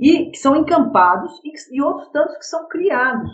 e 0.00 0.30
que 0.30 0.38
são 0.38 0.56
encampados 0.56 1.40
e, 1.44 1.76
e 1.76 1.82
outros 1.82 2.08
tantos 2.10 2.36
que 2.38 2.46
são 2.46 2.66
criados. 2.68 3.30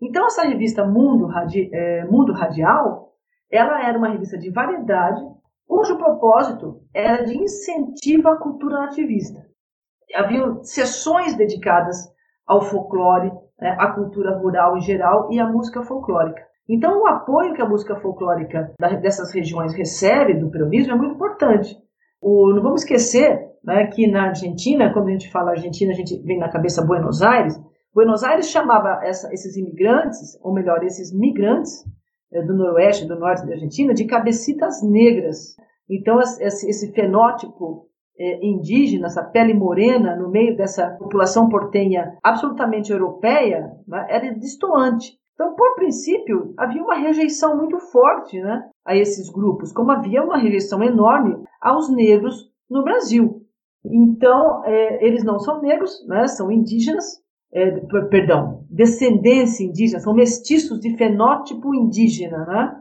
Então, 0.00 0.26
essa 0.26 0.42
revista 0.42 0.84
Mundo, 0.84 1.26
Radi 1.26 1.70
é, 1.72 2.04
Mundo 2.04 2.32
Radial, 2.32 3.12
ela 3.50 3.86
era 3.86 3.98
uma 3.98 4.08
revista 4.08 4.38
de 4.38 4.50
variedade, 4.50 5.20
cujo 5.66 5.96
propósito 5.96 6.82
era 6.92 7.24
de 7.24 7.36
incentivo 7.36 8.28
à 8.28 8.36
cultura 8.36 8.80
nativista. 8.80 9.46
Havia 10.14 10.62
sessões 10.62 11.34
dedicadas 11.36 11.96
ao 12.46 12.60
folclore, 12.60 13.32
né, 13.58 13.76
à 13.78 13.92
cultura 13.92 14.36
rural 14.38 14.76
em 14.76 14.80
geral 14.80 15.32
e 15.32 15.40
à 15.40 15.46
música 15.46 15.82
folclórica. 15.82 16.42
Então, 16.68 17.02
o 17.02 17.06
apoio 17.06 17.54
que 17.54 17.62
a 17.62 17.68
música 17.68 17.96
folclórica 17.96 18.72
dessas 19.00 19.32
regiões 19.32 19.74
recebe 19.74 20.34
do 20.34 20.50
peronismo 20.50 20.92
é 20.92 20.96
muito 20.96 21.14
importante. 21.14 21.76
O, 22.20 22.52
não 22.54 22.62
vamos 22.62 22.82
esquecer 22.82 23.40
né, 23.64 23.86
que 23.86 24.06
na 24.06 24.28
Argentina, 24.28 24.92
quando 24.92 25.08
a 25.08 25.12
gente 25.12 25.30
fala 25.30 25.50
Argentina, 25.50 25.92
a 25.92 25.94
gente 25.94 26.20
vem 26.22 26.38
na 26.38 26.48
cabeça 26.48 26.84
Buenos 26.84 27.20
Aires. 27.20 27.60
Buenos 27.94 28.22
Aires 28.22 28.48
chamava 28.48 29.00
essa, 29.04 29.32
esses 29.32 29.56
imigrantes, 29.56 30.38
ou 30.40 30.52
melhor, 30.54 30.84
esses 30.84 31.12
migrantes 31.12 31.84
é, 32.32 32.42
do 32.42 32.54
noroeste, 32.54 33.06
do 33.06 33.18
norte 33.18 33.44
da 33.44 33.52
Argentina, 33.52 33.92
de 33.92 34.04
cabecitas 34.04 34.82
negras. 34.82 35.56
Então, 35.90 36.20
esse, 36.20 36.68
esse 36.68 36.92
fenótipo 36.92 37.88
é, 38.18 38.44
indígena, 38.46 39.06
essa 39.06 39.24
pele 39.24 39.52
morena, 39.52 40.16
no 40.16 40.30
meio 40.30 40.56
dessa 40.56 40.90
população 40.92 41.48
portenha 41.48 42.16
absolutamente 42.22 42.92
europeia, 42.92 43.70
né, 43.86 44.06
era 44.08 44.34
distoante. 44.34 45.20
Então, 45.34 45.54
por 45.54 45.74
princípio, 45.74 46.54
havia 46.56 46.82
uma 46.82 46.94
rejeição 46.94 47.56
muito 47.56 47.78
forte 47.78 48.40
né, 48.40 48.68
a 48.84 48.96
esses 48.96 49.30
grupos, 49.30 49.72
como 49.72 49.90
havia 49.90 50.22
uma 50.22 50.38
rejeição 50.38 50.82
enorme 50.82 51.36
aos 51.60 51.90
negros 51.90 52.50
no 52.68 52.84
Brasil. 52.84 53.42
Então, 53.84 54.64
é, 54.64 55.04
eles 55.04 55.24
não 55.24 55.38
são 55.38 55.60
negros, 55.60 56.06
né, 56.06 56.28
são 56.28 56.50
indígenas, 56.50 57.20
é, 57.52 57.70
perdão, 58.10 58.64
descendência 58.70 59.64
indígena, 59.64 60.00
são 60.00 60.14
mestiços 60.14 60.80
de 60.80 60.96
fenótipo 60.96 61.74
indígena, 61.74 62.46
né? 62.46 62.78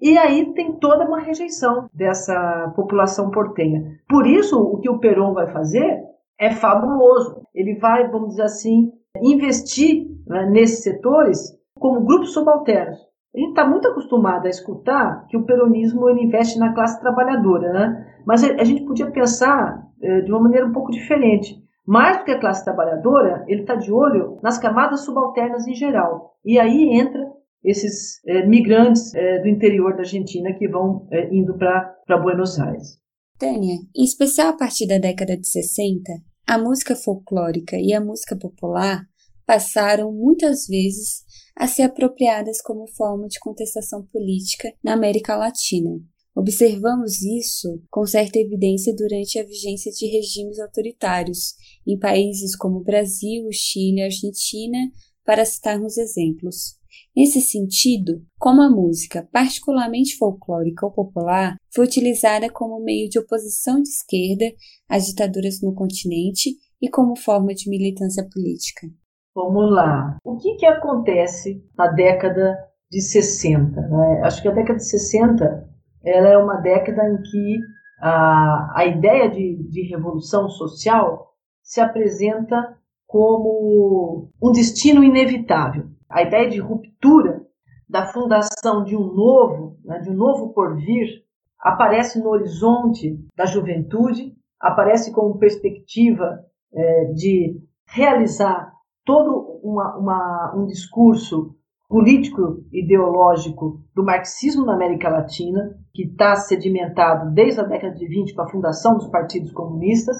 E 0.00 0.18
aí 0.18 0.52
tem 0.52 0.72
toda 0.72 1.06
uma 1.06 1.20
rejeição 1.20 1.88
dessa 1.94 2.72
população 2.74 3.30
portenha. 3.30 4.00
Por 4.08 4.26
isso, 4.26 4.60
o 4.60 4.78
que 4.78 4.90
o 4.90 4.98
Peron 4.98 5.32
vai 5.32 5.46
fazer 5.52 6.02
é 6.38 6.50
fabuloso. 6.50 7.46
Ele 7.54 7.76
vai, 7.76 8.10
vamos 8.10 8.30
dizer 8.30 8.42
assim, 8.42 8.92
investir 9.22 10.08
né, 10.26 10.46
nesses 10.50 10.82
setores 10.82 11.56
como 11.82 12.06
grupos 12.06 12.32
subalternos. 12.32 12.98
A 13.34 13.38
gente 13.38 13.48
está 13.50 13.66
muito 13.66 13.88
acostumado 13.88 14.46
a 14.46 14.50
escutar 14.50 15.26
que 15.26 15.36
o 15.36 15.44
peronismo 15.44 16.08
ele 16.08 16.22
investe 16.22 16.58
na 16.58 16.72
classe 16.72 17.00
trabalhadora, 17.00 17.72
né? 17.72 18.06
Mas 18.24 18.44
a 18.44 18.62
gente 18.62 18.84
podia 18.84 19.10
pensar 19.10 19.82
é, 20.00 20.20
de 20.20 20.30
uma 20.30 20.40
maneira 20.40 20.66
um 20.66 20.72
pouco 20.72 20.92
diferente. 20.92 21.60
Mais 21.84 22.18
do 22.18 22.24
que 22.24 22.30
a 22.30 22.38
classe 22.38 22.64
trabalhadora, 22.64 23.44
ele 23.48 23.62
está 23.62 23.74
de 23.74 23.90
olho 23.90 24.38
nas 24.42 24.58
camadas 24.58 25.04
subalternas 25.04 25.66
em 25.66 25.74
geral. 25.74 26.36
E 26.44 26.58
aí 26.58 26.90
entra 26.92 27.20
esses 27.64 28.20
é, 28.26 28.46
migrantes 28.46 29.12
é, 29.14 29.40
do 29.40 29.48
interior 29.48 29.94
da 29.94 30.00
Argentina 30.00 30.52
que 30.52 30.68
vão 30.68 31.08
indo 31.32 31.56
para 31.56 32.18
Buenos 32.18 32.60
Aires. 32.60 33.00
Tânia, 33.38 33.74
em 33.96 34.04
especial 34.04 34.50
a 34.50 34.56
partir 34.56 34.86
da 34.86 34.98
década 34.98 35.36
de 35.36 35.48
60, 35.48 36.12
a 36.46 36.58
música 36.58 36.94
folclórica 36.94 37.76
e 37.76 37.92
a 37.92 38.00
música 38.00 38.36
popular 38.36 39.00
passaram 39.46 40.12
muitas 40.12 40.66
vezes 40.66 41.24
a 41.56 41.66
ser 41.66 41.82
apropriadas 41.82 42.60
como 42.60 42.86
forma 42.86 43.28
de 43.28 43.38
contestação 43.38 44.06
política 44.06 44.72
na 44.82 44.94
América 44.94 45.36
Latina. 45.36 46.00
Observamos 46.34 47.20
isso 47.20 47.82
com 47.90 48.06
certa 48.06 48.38
evidência 48.38 48.94
durante 48.96 49.38
a 49.38 49.44
vigência 49.44 49.92
de 49.92 50.06
regimes 50.06 50.58
autoritários 50.58 51.54
em 51.86 51.98
países 51.98 52.56
como 52.56 52.82
Brasil, 52.82 53.46
Chile 53.52 54.02
Argentina, 54.02 54.78
para 55.24 55.44
citarmos 55.44 55.98
exemplos. 55.98 56.80
Nesse 57.14 57.42
sentido, 57.42 58.24
como 58.38 58.62
a 58.62 58.70
música, 58.70 59.28
particularmente 59.30 60.16
folclórica 60.16 60.86
ou 60.86 60.92
popular, 60.92 61.56
foi 61.74 61.84
utilizada 61.84 62.50
como 62.50 62.82
meio 62.82 63.08
de 63.10 63.18
oposição 63.18 63.82
de 63.82 63.90
esquerda 63.90 64.50
às 64.88 65.06
ditaduras 65.06 65.60
no 65.60 65.74
continente 65.74 66.56
e 66.80 66.88
como 66.88 67.14
forma 67.14 67.54
de 67.54 67.68
militância 67.68 68.26
política. 68.32 68.88
Vamos 69.34 69.70
lá. 69.70 70.18
O 70.24 70.36
que, 70.36 70.56
que 70.56 70.66
acontece 70.66 71.64
na 71.76 71.88
década 71.88 72.58
de 72.90 73.00
60? 73.00 73.80
Né? 73.80 74.20
Acho 74.24 74.42
que 74.42 74.48
a 74.48 74.52
década 74.52 74.78
de 74.78 74.88
60 74.88 75.68
ela 76.04 76.28
é 76.28 76.36
uma 76.36 76.56
década 76.56 77.08
em 77.08 77.22
que 77.22 77.58
a, 78.00 78.80
a 78.80 78.84
ideia 78.84 79.30
de, 79.30 79.62
de 79.68 79.82
revolução 79.82 80.48
social 80.48 81.32
se 81.62 81.80
apresenta 81.80 82.76
como 83.06 84.28
um 84.42 84.50
destino 84.50 85.04
inevitável. 85.04 85.86
A 86.10 86.22
ideia 86.22 86.50
de 86.50 86.58
ruptura, 86.58 87.46
da 87.88 88.06
fundação 88.06 88.84
de 88.84 88.96
um 88.96 89.12
novo, 89.12 89.78
né, 89.84 89.98
de 90.00 90.10
um 90.10 90.14
novo 90.14 90.52
porvir, 90.52 91.22
aparece 91.60 92.18
no 92.18 92.30
horizonte 92.30 93.18
da 93.36 93.44
juventude, 93.44 94.34
aparece 94.58 95.12
como 95.12 95.38
perspectiva 95.38 96.40
é, 96.72 97.04
de 97.12 97.60
realizar 97.86 98.71
todo 99.04 99.60
uma, 99.62 99.96
uma, 99.96 100.54
um 100.56 100.66
discurso 100.66 101.54
político 101.88 102.64
ideológico 102.72 103.84
do 103.94 104.02
marxismo 104.02 104.64
na 104.64 104.74
América 104.74 105.10
Latina, 105.10 105.76
que 105.92 106.04
está 106.04 106.34
sedimentado 106.36 107.30
desde 107.32 107.60
a 107.60 107.64
década 107.64 107.94
de 107.94 108.06
20 108.06 108.34
com 108.34 108.42
a 108.42 108.48
fundação 108.48 108.96
dos 108.96 109.08
partidos 109.08 109.52
comunistas. 109.52 110.16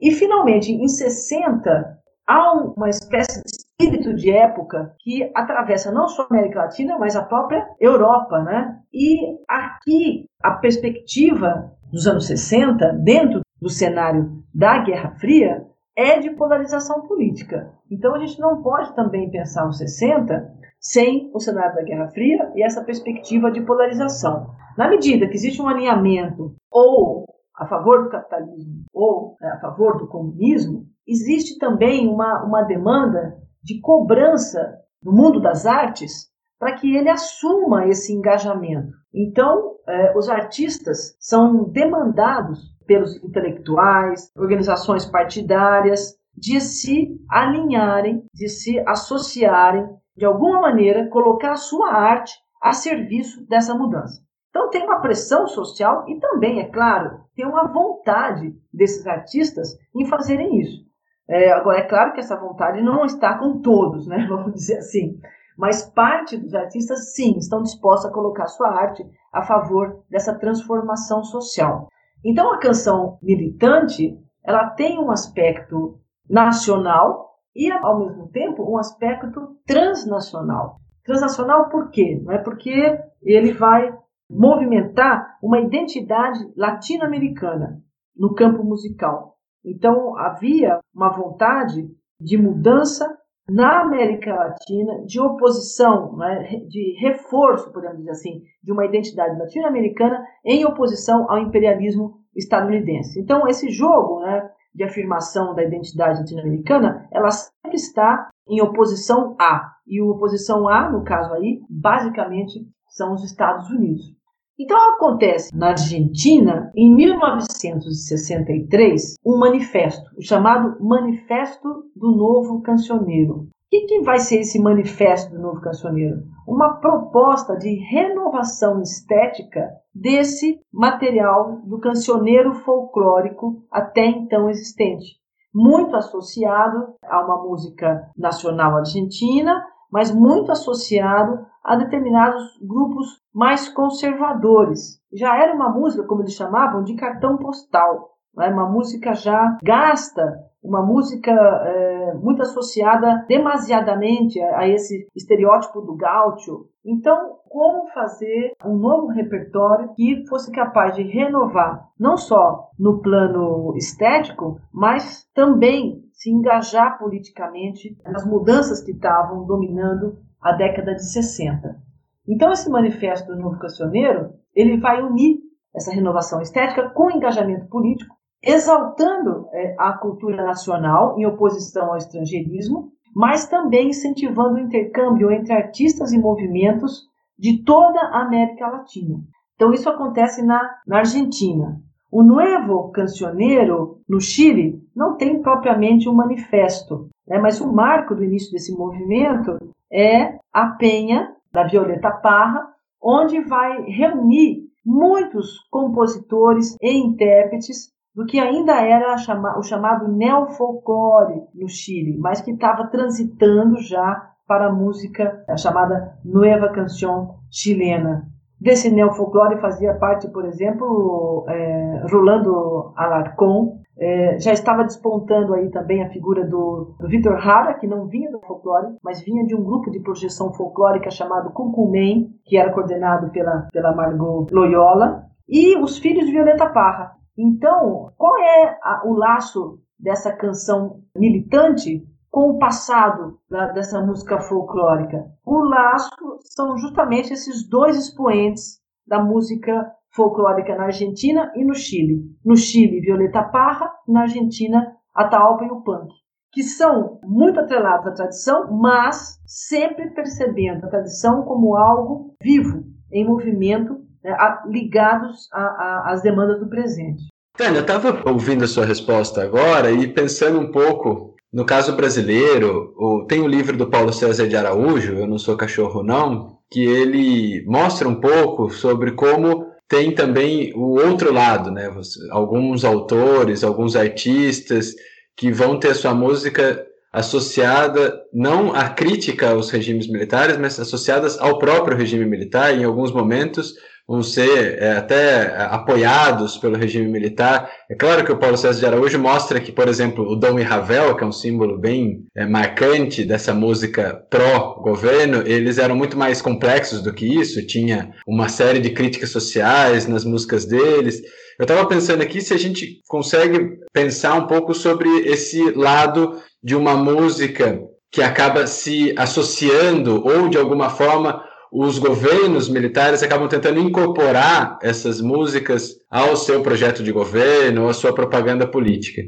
E, 0.00 0.12
finalmente, 0.12 0.70
em 0.70 0.86
60, 0.86 1.98
há 2.24 2.52
uma 2.52 2.88
espécie 2.88 3.42
de 3.42 3.50
espírito 3.50 4.14
de 4.14 4.30
época 4.30 4.94
que 5.00 5.28
atravessa 5.34 5.90
não 5.90 6.06
só 6.06 6.22
a 6.22 6.26
América 6.30 6.60
Latina, 6.60 6.96
mas 6.98 7.16
a 7.16 7.24
própria 7.24 7.66
Europa. 7.80 8.40
Né? 8.42 8.78
E 8.92 9.18
aqui, 9.48 10.26
a 10.40 10.52
perspectiva 10.52 11.72
dos 11.90 12.06
anos 12.06 12.26
60, 12.26 12.92
dentro 13.02 13.40
do 13.60 13.68
cenário 13.68 14.44
da 14.54 14.78
Guerra 14.78 15.16
Fria, 15.18 15.66
é 15.98 16.20
de 16.20 16.30
polarização 16.30 17.08
política. 17.08 17.74
Então 17.90 18.14
a 18.14 18.18
gente 18.20 18.38
não 18.38 18.62
pode 18.62 18.94
também 18.94 19.28
pensar 19.28 19.68
os 19.68 19.78
60 19.78 20.54
sem 20.78 21.28
o 21.34 21.40
cenário 21.40 21.74
da 21.74 21.82
Guerra 21.82 22.06
Fria 22.10 22.52
e 22.54 22.62
essa 22.62 22.84
perspectiva 22.84 23.50
de 23.50 23.62
polarização. 23.62 24.46
Na 24.76 24.88
medida 24.88 25.26
que 25.26 25.34
existe 25.34 25.60
um 25.60 25.66
alinhamento 25.66 26.54
ou 26.70 27.26
a 27.52 27.66
favor 27.66 28.04
do 28.04 28.10
capitalismo 28.10 28.84
ou 28.94 29.36
né, 29.40 29.48
a 29.48 29.60
favor 29.60 29.98
do 29.98 30.06
comunismo, 30.06 30.86
existe 31.04 31.58
também 31.58 32.06
uma, 32.06 32.44
uma 32.44 32.62
demanda 32.62 33.36
de 33.60 33.80
cobrança 33.80 34.78
no 35.02 35.12
mundo 35.12 35.40
das 35.40 35.66
artes 35.66 36.28
para 36.60 36.76
que 36.76 36.94
ele 36.94 37.08
assuma 37.08 37.88
esse 37.88 38.12
engajamento. 38.12 38.92
Então, 39.12 39.74
eh, 39.88 40.16
os 40.16 40.28
artistas 40.28 41.16
são 41.18 41.64
demandados 41.64 42.77
pelos 42.88 43.22
intelectuais, 43.22 44.32
organizações 44.34 45.04
partidárias, 45.04 46.16
de 46.34 46.60
se 46.60 47.08
alinharem, 47.30 48.24
de 48.32 48.48
se 48.48 48.80
associarem 48.80 49.86
de 50.16 50.24
alguma 50.24 50.60
maneira, 50.60 51.08
colocar 51.08 51.52
a 51.52 51.56
sua 51.56 51.92
arte 51.92 52.34
a 52.60 52.72
serviço 52.72 53.46
dessa 53.46 53.74
mudança. 53.74 54.20
Então 54.50 54.70
tem 54.70 54.82
uma 54.82 55.00
pressão 55.00 55.46
social 55.46 56.04
e 56.08 56.18
também, 56.18 56.58
é 56.60 56.64
claro, 56.64 57.20
tem 57.36 57.46
uma 57.46 57.68
vontade 57.68 58.52
desses 58.72 59.06
artistas 59.06 59.78
em 59.94 60.06
fazerem 60.06 60.58
isso. 60.58 60.88
É, 61.28 61.52
agora, 61.52 61.78
é 61.78 61.82
claro 61.82 62.14
que 62.14 62.20
essa 62.20 62.40
vontade 62.40 62.80
não 62.82 63.04
está 63.04 63.38
com 63.38 63.60
todos, 63.60 64.06
né? 64.06 64.26
vamos 64.28 64.54
dizer 64.54 64.78
assim. 64.78 65.20
Mas 65.56 65.84
parte 65.90 66.36
dos 66.36 66.54
artistas, 66.54 67.14
sim, 67.14 67.36
estão 67.36 67.62
dispostos 67.62 68.08
a 68.08 68.12
colocar 68.12 68.46
sua 68.46 68.70
arte 68.70 69.04
a 69.32 69.42
favor 69.42 70.02
dessa 70.08 70.34
transformação 70.34 71.22
social. 71.22 71.88
Então, 72.24 72.52
a 72.52 72.58
canção 72.58 73.18
militante, 73.22 74.18
ela 74.44 74.70
tem 74.70 74.98
um 74.98 75.10
aspecto 75.10 76.00
nacional, 76.28 77.28
e, 77.54 77.70
ao 77.72 77.98
mesmo 77.98 78.28
tempo, 78.28 78.62
um 78.62 78.78
aspecto 78.78 79.56
transnacional. 79.66 80.80
Transnacional 81.04 81.68
por 81.68 81.90
quê? 81.90 82.20
Não 82.22 82.32
é 82.32 82.38
porque 82.38 82.96
ele 83.22 83.52
vai 83.52 83.92
movimentar 84.30 85.36
uma 85.42 85.58
identidade 85.58 86.38
latino-americana 86.56 87.82
no 88.16 88.34
campo 88.34 88.62
musical. 88.62 89.36
Então, 89.64 90.16
havia 90.16 90.78
uma 90.94 91.08
vontade 91.08 91.90
de 92.20 92.36
mudança 92.36 93.18
na 93.48 93.80
América 93.80 94.34
Latina, 94.34 95.04
de 95.06 95.18
oposição, 95.18 96.16
né, 96.16 96.60
de 96.68 96.96
reforço, 97.00 97.72
podemos 97.72 97.98
dizer 97.98 98.10
assim, 98.10 98.42
de 98.62 98.70
uma 98.70 98.84
identidade 98.84 99.38
latino-americana 99.38 100.22
em 100.44 100.66
oposição 100.66 101.30
ao 101.30 101.38
imperialismo 101.38 102.18
estadunidense. 102.36 103.18
Então, 103.18 103.48
esse 103.48 103.70
jogo 103.70 104.20
né, 104.20 104.50
de 104.74 104.84
afirmação 104.84 105.54
da 105.54 105.64
identidade 105.64 106.20
latino-americana, 106.20 107.08
ela 107.10 107.30
sempre 107.30 107.76
está 107.76 108.28
em 108.46 108.60
oposição 108.60 109.34
a. 109.40 109.72
E 109.86 110.02
o 110.02 110.10
oposição 110.10 110.68
a, 110.68 110.90
no 110.90 111.02
caso 111.02 111.32
aí, 111.32 111.60
basicamente 111.70 112.66
são 112.86 113.14
os 113.14 113.24
Estados 113.24 113.70
Unidos. 113.70 114.17
Então 114.60 114.94
acontece 114.94 115.56
na 115.56 115.68
Argentina, 115.68 116.72
em 116.74 116.92
1963, 116.92 119.14
um 119.24 119.38
manifesto, 119.38 120.10
o 120.18 120.22
chamado 120.22 120.84
Manifesto 120.84 121.84
do 121.94 122.10
Novo 122.10 122.60
Cancioneiro. 122.60 123.46
que, 123.70 123.82
que 123.82 124.00
vai 124.00 124.18
ser 124.18 124.40
esse 124.40 124.60
manifesto 124.60 125.32
do 125.32 125.40
novo 125.40 125.60
cancioneiro? 125.60 126.24
Uma 126.44 126.80
proposta 126.80 127.56
de 127.56 127.72
renovação 127.74 128.82
estética 128.82 129.70
desse 129.94 130.58
material 130.72 131.60
do 131.64 131.78
cancioneiro 131.78 132.52
folclórico 132.54 133.62
até 133.70 134.06
então 134.06 134.50
existente, 134.50 135.20
muito 135.54 135.94
associado 135.94 136.96
a 137.04 137.24
uma 137.24 137.40
música 137.44 138.10
nacional 138.16 138.76
argentina, 138.76 139.64
mas 139.88 140.12
muito 140.12 140.50
associado 140.50 141.46
a 141.62 141.76
determinados 141.76 142.58
grupos 142.60 143.17
mais 143.34 143.68
conservadores. 143.68 145.00
Já 145.12 145.36
era 145.36 145.54
uma 145.54 145.70
música, 145.70 146.06
como 146.06 146.22
eles 146.22 146.34
chamavam, 146.34 146.82
de 146.82 146.94
cartão 146.94 147.36
postal, 147.36 148.18
é 148.38 148.48
uma 148.48 148.68
música 148.68 149.14
já 149.14 149.56
gasta 149.62 150.48
uma 150.62 150.84
música 150.84 151.32
é, 151.32 152.14
muito 152.14 152.42
associada 152.42 153.24
demasiadamente 153.28 154.40
a, 154.40 154.60
a, 154.60 154.68
esse 154.68 155.06
estereótipo 155.14 155.80
do 155.80 155.96
gaúcho. 155.96 156.66
Então, 156.84 157.36
como 157.48 157.88
fazer 157.88 158.52
um 158.64 158.76
novo 158.76 159.08
repertório 159.08 159.92
que 159.94 160.26
fosse 160.28 160.50
capaz 160.50 160.94
de 160.94 161.02
renovar, 161.02 161.88
não 161.98 162.16
só 162.16 162.70
no 162.78 163.00
plano 163.00 163.74
estético, 163.76 164.60
mas 164.72 165.24
também 165.34 166.02
se 166.12 166.30
engajar 166.30 166.98
politicamente 166.98 167.96
nas 168.04 168.26
mudanças 168.26 168.82
que 168.82 168.92
estavam 168.92 169.46
dominando 169.46 170.18
a 170.40 170.52
década 170.52 170.94
de 170.94 171.04
60. 171.04 171.87
Então, 172.28 172.52
esse 172.52 172.68
manifesto 172.68 173.34
do 173.34 173.40
Novo 173.40 173.58
Cancioneiro, 173.58 174.34
ele 174.54 174.76
vai 174.78 175.02
unir 175.02 175.38
essa 175.74 175.92
renovação 175.92 176.42
estética 176.42 176.90
com 176.90 177.10
engajamento 177.10 177.66
político 177.66 178.14
exaltando 178.42 179.48
é, 179.52 179.74
a 179.78 179.92
cultura 179.94 180.44
nacional 180.44 181.18
em 181.18 181.26
oposição 181.26 181.90
ao 181.90 181.96
estrangeirismo, 181.96 182.92
mas 183.14 183.48
também 183.48 183.88
incentivando 183.88 184.54
o 184.54 184.60
intercâmbio 184.60 185.32
entre 185.32 185.52
artistas 185.52 186.12
e 186.12 186.18
movimentos 186.18 187.08
de 187.38 187.64
toda 187.64 187.98
a 188.00 188.22
América 188.22 188.68
Latina. 188.68 189.18
Então, 189.54 189.72
isso 189.72 189.88
acontece 189.88 190.42
na, 190.42 190.60
na 190.86 190.98
Argentina. 190.98 191.80
O 192.12 192.22
Nuevo 192.22 192.90
Cancioneiro, 192.90 194.00
no 194.08 194.20
Chile, 194.20 194.80
não 194.94 195.16
tem 195.16 195.42
propriamente 195.42 196.08
um 196.08 196.14
manifesto, 196.14 197.08
né, 197.26 197.38
mas 197.38 197.60
o 197.60 197.72
marco 197.72 198.14
do 198.14 198.24
início 198.24 198.52
desse 198.52 198.72
movimento 198.72 199.58
é 199.92 200.38
a 200.52 200.68
Penha, 200.78 201.34
da 201.52 201.64
Violeta 201.64 202.10
Parra, 202.10 202.66
onde 203.02 203.40
vai 203.40 203.82
reunir 203.82 204.68
muitos 204.84 205.58
compositores 205.70 206.76
e 206.80 206.90
intérpretes 206.92 207.92
do 208.14 208.26
que 208.26 208.40
ainda 208.40 208.80
era 208.80 209.14
o 209.56 209.62
chamado 209.62 210.08
neofolclore 210.08 211.42
no 211.54 211.68
Chile, 211.68 212.16
mas 212.18 212.40
que 212.40 212.50
estava 212.50 212.88
transitando 212.88 213.80
já 213.80 214.32
para 214.46 214.66
a 214.68 214.72
música 214.72 215.44
chamada 215.56 216.18
Nueva 216.24 216.70
Canción 216.70 217.36
chilena. 217.50 218.26
Desse 218.60 218.90
neofolclore 218.90 219.60
fazia 219.60 219.94
parte, 219.94 220.28
por 220.28 220.44
exemplo, 220.44 221.44
é, 221.48 222.02
Rolando 222.10 222.92
Alarcón, 222.96 223.78
é, 223.96 224.38
já 224.38 224.52
estava 224.52 224.84
despontando 224.84 225.54
aí 225.54 225.70
também 225.70 226.02
a 226.02 226.10
figura 226.10 226.44
do, 226.44 226.96
do 226.98 227.08
Vitor 227.08 227.34
Hara, 227.34 227.74
que 227.74 227.86
não 227.86 228.06
vinha 228.06 228.30
do 228.30 228.40
folclore, 228.40 228.96
mas 229.02 229.20
vinha 229.22 229.44
de 229.44 229.54
um 229.54 229.62
grupo 229.62 229.90
de 229.90 230.00
projeção 230.00 230.52
folclórica 230.52 231.10
chamado 231.10 231.52
Cuncumem, 231.52 232.30
que 232.44 232.56
era 232.56 232.72
coordenado 232.72 233.30
pela, 233.30 233.68
pela 233.72 233.94
Margot 233.94 234.46
Loyola, 234.50 235.24
e 235.48 235.76
os 235.76 235.98
filhos 235.98 236.26
de 236.26 236.32
Violeta 236.32 236.66
Parra, 236.66 237.18
então, 237.38 238.12
qual 238.16 238.36
é 238.36 238.76
a, 238.82 239.02
o 239.04 239.14
laço 239.14 239.78
dessa 239.96 240.32
canção 240.32 241.00
militante 241.16 242.04
com 242.30 242.50
o 242.50 242.58
passado 242.58 243.38
da, 243.50 243.68
dessa 243.68 244.00
música 244.00 244.40
folclórica? 244.40 245.24
O 245.44 245.62
laço 245.62 246.08
são 246.42 246.76
justamente 246.76 247.32
esses 247.32 247.68
dois 247.68 247.96
expoentes 247.96 248.80
da 249.06 249.22
música 249.22 249.90
folclórica 250.10 250.76
na 250.76 250.84
Argentina 250.84 251.52
e 251.54 251.64
no 251.64 251.74
Chile. 251.74 252.22
No 252.44 252.56
Chile, 252.56 253.00
Violeta 253.00 253.42
Parra, 253.42 253.90
na 254.06 254.22
Argentina, 254.22 254.94
Ataopa 255.14 255.64
e 255.64 255.70
o 255.70 255.80
Punk, 255.82 256.12
que 256.52 256.62
são 256.62 257.18
muito 257.24 257.60
atrelados 257.60 258.06
à 258.06 258.12
tradição, 258.12 258.72
mas 258.72 259.38
sempre 259.46 260.10
percebendo 260.10 260.86
a 260.86 260.88
tradição 260.88 261.42
como 261.42 261.76
algo 261.76 262.34
vivo, 262.42 262.84
em 263.10 263.26
movimento 263.26 264.00
né, 264.22 264.36
ligados 264.66 265.48
às 265.52 266.22
demandas 266.22 266.60
do 266.60 266.68
presente. 266.68 267.28
Tânia, 267.56 267.78
eu 267.78 267.82
estava 267.82 268.28
ouvindo 268.30 268.64
a 268.64 268.68
sua 268.68 268.84
resposta 268.84 269.42
agora 269.42 269.90
e 269.90 270.06
pensando 270.06 270.60
um 270.60 270.70
pouco 270.70 271.34
no 271.52 271.64
caso 271.64 271.96
brasileiro, 271.96 272.94
tem 273.28 273.40
o 273.40 273.48
livro 273.48 273.76
do 273.76 273.88
Paulo 273.88 274.12
César 274.12 274.46
de 274.46 274.56
Araújo, 274.56 275.14
Eu 275.14 275.26
Não 275.26 275.38
Sou 275.38 275.56
Cachorro 275.56 276.02
Não, 276.02 276.58
que 276.70 276.84
ele 276.84 277.64
mostra 277.66 278.06
um 278.08 278.20
pouco 278.20 278.70
sobre 278.70 279.12
como 279.12 279.66
tem 279.88 280.14
também 280.14 280.72
o 280.74 281.00
outro 281.00 281.32
lado, 281.32 281.70
né? 281.70 281.90
Alguns 282.30 282.84
autores, 282.84 283.64
alguns 283.64 283.96
artistas 283.96 284.94
que 285.34 285.50
vão 285.50 285.78
ter 285.78 285.94
sua 285.94 286.12
música 286.12 286.84
associada 287.10 288.20
não 288.32 288.74
à 288.74 288.90
crítica 288.90 289.50
aos 289.50 289.70
regimes 289.70 290.06
militares, 290.06 290.58
mas 290.58 290.78
associadas 290.78 291.38
ao 291.38 291.58
próprio 291.58 291.96
regime 291.96 292.26
militar, 292.26 292.76
em 292.76 292.84
alguns 292.84 293.10
momentos 293.10 293.72
vão 294.08 294.22
ser 294.22 294.78
é, 294.82 294.92
até 294.92 295.54
apoiados 295.66 296.56
pelo 296.56 296.78
regime 296.78 297.06
militar. 297.06 297.70
É 297.90 297.94
claro 297.94 298.24
que 298.24 298.32
o 298.32 298.38
Paulo 298.38 298.56
César 298.56 298.80
de 298.80 298.86
Araújo 298.86 299.18
mostra 299.18 299.60
que, 299.60 299.70
por 299.70 299.86
exemplo, 299.86 300.26
o 300.26 300.34
Dom 300.34 300.58
e 300.58 300.62
Ravel, 300.62 301.14
que 301.14 301.22
é 301.22 301.26
um 301.26 301.32
símbolo 301.32 301.76
bem 301.76 302.24
é, 302.34 302.46
marcante 302.46 303.22
dessa 303.22 303.52
música 303.52 304.24
pró-governo, 304.30 305.42
eles 305.46 305.76
eram 305.76 305.94
muito 305.94 306.16
mais 306.16 306.40
complexos 306.40 307.02
do 307.02 307.12
que 307.12 307.26
isso, 307.26 307.66
tinha 307.66 308.10
uma 308.26 308.48
série 308.48 308.80
de 308.80 308.90
críticas 308.90 309.30
sociais 309.30 310.08
nas 310.08 310.24
músicas 310.24 310.64
deles. 310.64 311.20
Eu 311.58 311.64
estava 311.64 311.86
pensando 311.86 312.22
aqui 312.22 312.40
se 312.40 312.54
a 312.54 312.58
gente 312.58 313.02
consegue 313.08 313.78
pensar 313.92 314.34
um 314.34 314.46
pouco 314.46 314.72
sobre 314.72 315.08
esse 315.26 315.70
lado 315.72 316.40
de 316.62 316.74
uma 316.74 316.96
música 316.96 317.78
que 318.10 318.22
acaba 318.22 318.66
se 318.66 319.14
associando 319.18 320.26
ou 320.26 320.48
de 320.48 320.56
alguma 320.56 320.88
forma 320.88 321.42
os 321.72 321.98
governos 321.98 322.68
militares 322.68 323.22
acabam 323.22 323.48
tentando 323.48 323.78
incorporar 323.78 324.78
essas 324.82 325.20
músicas 325.20 325.96
ao 326.10 326.36
seu 326.36 326.62
projeto 326.62 327.02
de 327.02 327.12
governo, 327.12 327.88
à 327.88 327.94
sua 327.94 328.14
propaganda 328.14 328.66
política. 328.66 329.22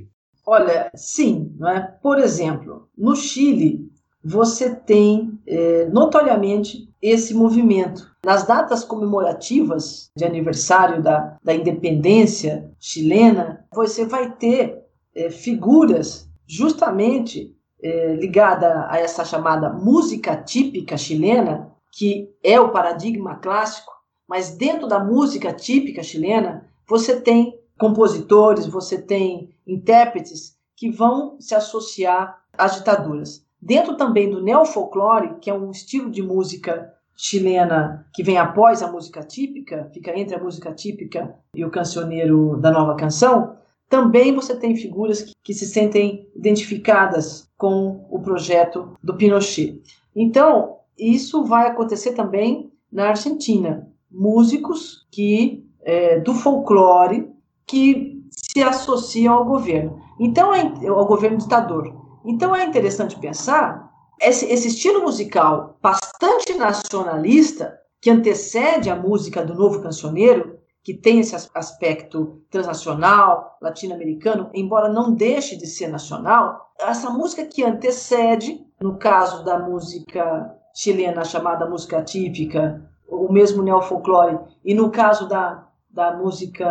Olha, 0.46 0.90
sim. 0.94 1.54
É? 1.66 1.80
Por 2.02 2.18
exemplo, 2.18 2.88
no 2.96 3.14
Chile, 3.14 3.90
você 4.22 4.74
tem 4.74 5.38
é, 5.46 5.86
notoriamente 5.86 6.88
esse 7.00 7.32
movimento. 7.32 8.10
Nas 8.24 8.46
datas 8.46 8.84
comemorativas 8.84 10.10
de 10.14 10.24
aniversário 10.24 11.02
da, 11.02 11.38
da 11.42 11.54
independência 11.54 12.70
chilena, 12.78 13.64
você 13.72 14.04
vai 14.04 14.30
ter 14.32 14.78
é, 15.14 15.30
figuras 15.30 16.28
justamente 16.46 17.54
é, 17.82 18.14
ligada 18.14 18.86
a 18.90 18.98
essa 18.98 19.24
chamada 19.24 19.72
música 19.72 20.36
típica 20.36 20.96
chilena, 20.96 21.69
que 21.92 22.30
é 22.42 22.58
o 22.60 22.70
paradigma 22.70 23.36
clássico, 23.36 23.92
mas 24.28 24.56
dentro 24.56 24.86
da 24.86 24.98
música 24.98 25.52
típica 25.52 26.02
chilena, 26.02 26.68
você 26.88 27.20
tem 27.20 27.58
compositores, 27.78 28.66
você 28.66 29.00
tem 29.00 29.50
intérpretes 29.66 30.56
que 30.76 30.90
vão 30.90 31.36
se 31.40 31.54
associar 31.54 32.42
às 32.56 32.76
ditaduras. 32.76 33.44
Dentro 33.60 33.96
também 33.96 34.30
do 34.30 34.42
neofolclore, 34.42 35.38
que 35.40 35.50
é 35.50 35.54
um 35.54 35.70
estilo 35.70 36.10
de 36.10 36.22
música 36.22 36.94
chilena 37.16 38.06
que 38.14 38.22
vem 38.22 38.38
após 38.38 38.82
a 38.82 38.90
música 38.90 39.22
típica, 39.22 39.90
fica 39.92 40.18
entre 40.18 40.34
a 40.34 40.42
música 40.42 40.72
típica 40.72 41.34
e 41.54 41.64
o 41.64 41.70
cancioneiro 41.70 42.56
da 42.56 42.70
nova 42.70 42.96
canção, 42.96 43.56
também 43.90 44.34
você 44.34 44.56
tem 44.56 44.76
figuras 44.76 45.22
que, 45.22 45.32
que 45.42 45.52
se 45.52 45.66
sentem 45.66 46.26
identificadas 46.34 47.48
com 47.58 48.06
o 48.08 48.20
projeto 48.20 48.96
do 49.02 49.16
Pinochet. 49.16 49.82
Então, 50.16 50.78
isso 51.00 51.44
vai 51.44 51.68
acontecer 51.68 52.12
também 52.12 52.72
na 52.92 53.08
Argentina. 53.08 53.88
Músicos 54.10 55.06
que 55.10 55.66
é, 55.82 56.18
do 56.20 56.34
folclore 56.34 57.30
que 57.66 58.20
se 58.30 58.62
associam 58.62 59.34
ao 59.34 59.44
governo. 59.44 60.00
Então, 60.18 60.52
é, 60.54 60.88
ao 60.88 61.06
governo 61.06 61.38
ditador. 61.38 61.94
Então 62.24 62.54
é 62.54 62.64
interessante 62.64 63.18
pensar 63.18 63.90
esse, 64.20 64.44
esse 64.46 64.68
estilo 64.68 65.02
musical 65.02 65.78
bastante 65.80 66.54
nacionalista 66.54 67.78
que 68.00 68.10
antecede 68.10 68.90
a 68.90 68.96
música 68.96 69.44
do 69.44 69.54
novo 69.54 69.80
cancioneiro, 69.80 70.58
que 70.82 70.94
tem 70.94 71.20
esse 71.20 71.34
aspecto 71.54 72.42
transnacional, 72.50 73.56
latino-americano, 73.60 74.50
embora 74.54 74.88
não 74.88 75.12
deixe 75.14 75.56
de 75.56 75.66
ser 75.66 75.88
nacional, 75.88 76.72
essa 76.78 77.10
música 77.10 77.44
que 77.44 77.62
antecede, 77.62 78.64
no 78.80 78.98
caso 78.98 79.44
da 79.44 79.58
música 79.58 80.54
chilena 80.80 81.24
chamada 81.24 81.68
música 81.68 82.02
típica, 82.02 82.82
o 83.06 83.30
mesmo 83.30 83.62
neofolclore, 83.62 84.38
e 84.64 84.72
no 84.72 84.90
caso 84.90 85.28
da, 85.28 85.68
da 85.90 86.16
música 86.16 86.66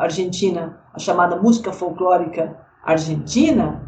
argentina, 0.00 0.80
a 0.92 0.98
chamada 0.98 1.40
música 1.40 1.72
folclórica 1.72 2.58
argentina, 2.82 3.80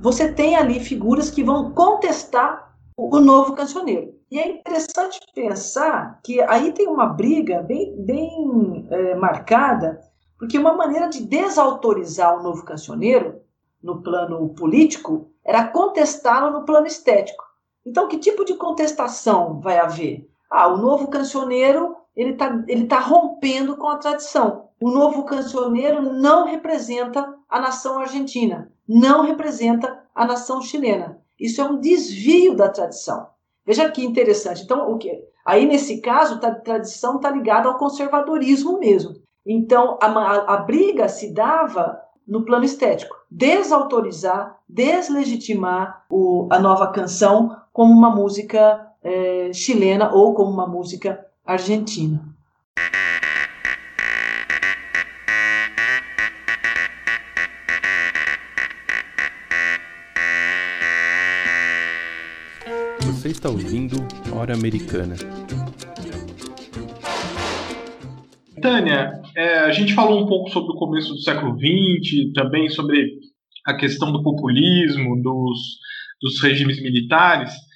você 0.00 0.32
tem 0.32 0.56
ali 0.56 0.80
figuras 0.80 1.30
que 1.30 1.44
vão 1.44 1.72
contestar 1.72 2.74
o 2.96 3.20
novo 3.20 3.52
cancioneiro. 3.52 4.14
E 4.30 4.38
é 4.38 4.48
interessante 4.48 5.20
pensar 5.34 6.18
que 6.24 6.40
aí 6.40 6.72
tem 6.72 6.88
uma 6.88 7.04
briga 7.04 7.60
bem, 7.60 7.94
bem 8.02 8.88
é, 8.90 9.14
marcada, 9.16 10.00
porque 10.38 10.56
uma 10.56 10.72
maneira 10.72 11.10
de 11.10 11.26
desautorizar 11.26 12.38
o 12.38 12.42
novo 12.42 12.64
cancioneiro 12.64 13.42
no 13.82 14.02
plano 14.02 14.48
político 14.54 15.30
era 15.44 15.68
contestá-lo 15.68 16.50
no 16.58 16.64
plano 16.64 16.86
estético. 16.86 17.49
Então, 17.84 18.08
que 18.08 18.18
tipo 18.18 18.44
de 18.44 18.54
contestação 18.54 19.60
vai 19.60 19.78
haver? 19.78 20.28
Ah, 20.50 20.68
o 20.68 20.76
novo 20.76 21.08
cancioneiro 21.08 21.96
ele 22.14 22.32
está 22.32 22.62
ele 22.66 22.86
tá 22.86 22.98
rompendo 22.98 23.76
com 23.76 23.88
a 23.88 23.96
tradição. 23.96 24.68
O 24.80 24.90
novo 24.90 25.24
cancioneiro 25.24 26.02
não 26.02 26.46
representa 26.46 27.34
a 27.48 27.60
nação 27.60 27.98
argentina, 27.98 28.72
não 28.88 29.22
representa 29.22 30.02
a 30.14 30.24
nação 30.24 30.60
chilena. 30.60 31.18
Isso 31.38 31.60
é 31.60 31.64
um 31.64 31.78
desvio 31.78 32.54
da 32.54 32.68
tradição. 32.68 33.28
Veja 33.64 33.90
que 33.90 34.04
interessante. 34.04 34.62
Então, 34.62 34.90
o 34.90 34.98
que? 34.98 35.22
Aí, 35.44 35.66
nesse 35.66 36.00
caso, 36.00 36.38
a 36.42 36.54
tradição 36.54 37.16
está 37.16 37.30
ligada 37.30 37.68
ao 37.68 37.78
conservadorismo 37.78 38.78
mesmo. 38.78 39.16
Então, 39.46 39.98
a, 40.02 40.06
a, 40.06 40.54
a 40.54 40.56
briga 40.58 41.08
se 41.08 41.32
dava 41.32 42.00
no 42.26 42.44
plano 42.44 42.64
estético. 42.64 43.16
Desautorizar, 43.30 44.58
deslegitimar 44.68 46.04
o, 46.10 46.46
a 46.50 46.58
nova 46.58 46.88
canção 46.88 47.56
como 47.80 47.94
uma 47.94 48.14
música 48.14 48.78
é, 49.02 49.54
chilena 49.54 50.12
ou 50.12 50.34
como 50.34 50.52
uma 50.52 50.66
música 50.66 51.18
argentina. 51.42 52.22
Você 63.00 63.28
está 63.28 63.48
ouvindo 63.48 63.96
Hora 64.30 64.52
Americana. 64.52 65.16
Tânia, 68.60 69.22
é, 69.34 69.60
a 69.60 69.72
gente 69.72 69.94
falou 69.94 70.22
um 70.22 70.26
pouco 70.26 70.50
sobre 70.50 70.72
o 70.72 70.78
começo 70.78 71.14
do 71.14 71.22
século 71.22 71.56
XX, 71.58 72.30
também 72.34 72.68
sobre 72.68 73.10
a 73.66 73.72
questão 73.72 74.12
do 74.12 74.22
populismo, 74.22 75.22
dos, 75.22 75.78
dos 76.20 76.42
regimes 76.42 76.78
militares. 76.82 77.69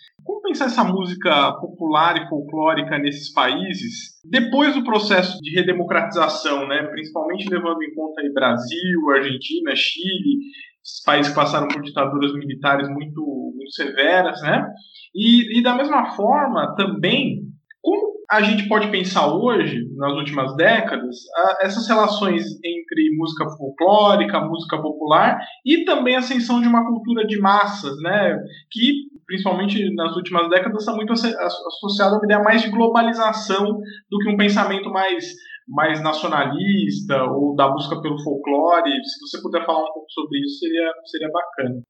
Pensar 0.54 0.66
essa 0.66 0.84
música 0.84 1.52
popular 1.54 2.16
e 2.16 2.28
folclórica 2.28 2.96
nesses 2.96 3.32
países 3.32 4.20
depois 4.24 4.72
do 4.72 4.84
processo 4.84 5.36
de 5.42 5.52
redemocratização, 5.52 6.68
né? 6.68 6.84
principalmente 6.92 7.48
levando 7.48 7.82
em 7.82 7.92
conta 7.92 8.20
aí 8.20 8.32
Brasil, 8.32 9.10
Argentina, 9.10 9.74
Chile, 9.74 10.38
esses 10.80 11.02
países 11.04 11.32
que 11.32 11.36
passaram 11.36 11.66
por 11.66 11.82
ditaduras 11.82 12.32
militares 12.34 12.88
muito, 12.88 13.52
muito 13.52 13.72
severas, 13.72 14.40
né? 14.42 14.64
E, 15.12 15.58
e 15.58 15.60
da 15.60 15.74
mesma 15.74 16.12
forma, 16.14 16.72
também, 16.76 17.40
como 17.82 18.14
a 18.30 18.40
gente 18.40 18.68
pode 18.68 18.92
pensar 18.92 19.26
hoje, 19.34 19.88
nas 19.96 20.12
últimas 20.12 20.54
décadas, 20.54 21.16
a, 21.34 21.66
essas 21.66 21.88
relações 21.88 22.44
entre 22.64 23.16
música 23.16 23.44
folclórica, 23.56 24.38
música 24.38 24.80
popular 24.80 25.36
e 25.66 25.84
também 25.84 26.14
a 26.14 26.20
ascensão 26.20 26.60
de 26.60 26.68
uma 26.68 26.86
cultura 26.86 27.26
de 27.26 27.40
massas, 27.40 28.00
né? 28.00 28.38
Que 28.70 29.12
principalmente 29.26 29.94
nas 29.94 30.14
últimas 30.16 30.48
décadas, 30.48 30.80
está 30.80 30.94
muito 30.94 31.12
associado 31.12 32.14
a 32.14 32.18
uma 32.18 32.24
ideia 32.24 32.42
mais 32.42 32.62
de 32.62 32.70
globalização 32.70 33.80
do 34.10 34.18
que 34.18 34.28
um 34.28 34.36
pensamento 34.36 34.90
mais, 34.90 35.32
mais 35.68 36.02
nacionalista 36.02 37.24
ou 37.24 37.54
da 37.54 37.68
busca 37.68 38.00
pelo 38.00 38.22
folclore. 38.22 38.90
Se 39.04 39.20
você 39.20 39.42
puder 39.42 39.64
falar 39.64 39.80
um 39.80 39.92
pouco 39.92 40.10
sobre 40.10 40.40
isso, 40.40 40.58
seria, 40.58 40.92
seria 41.06 41.30
bacana. 41.30 41.82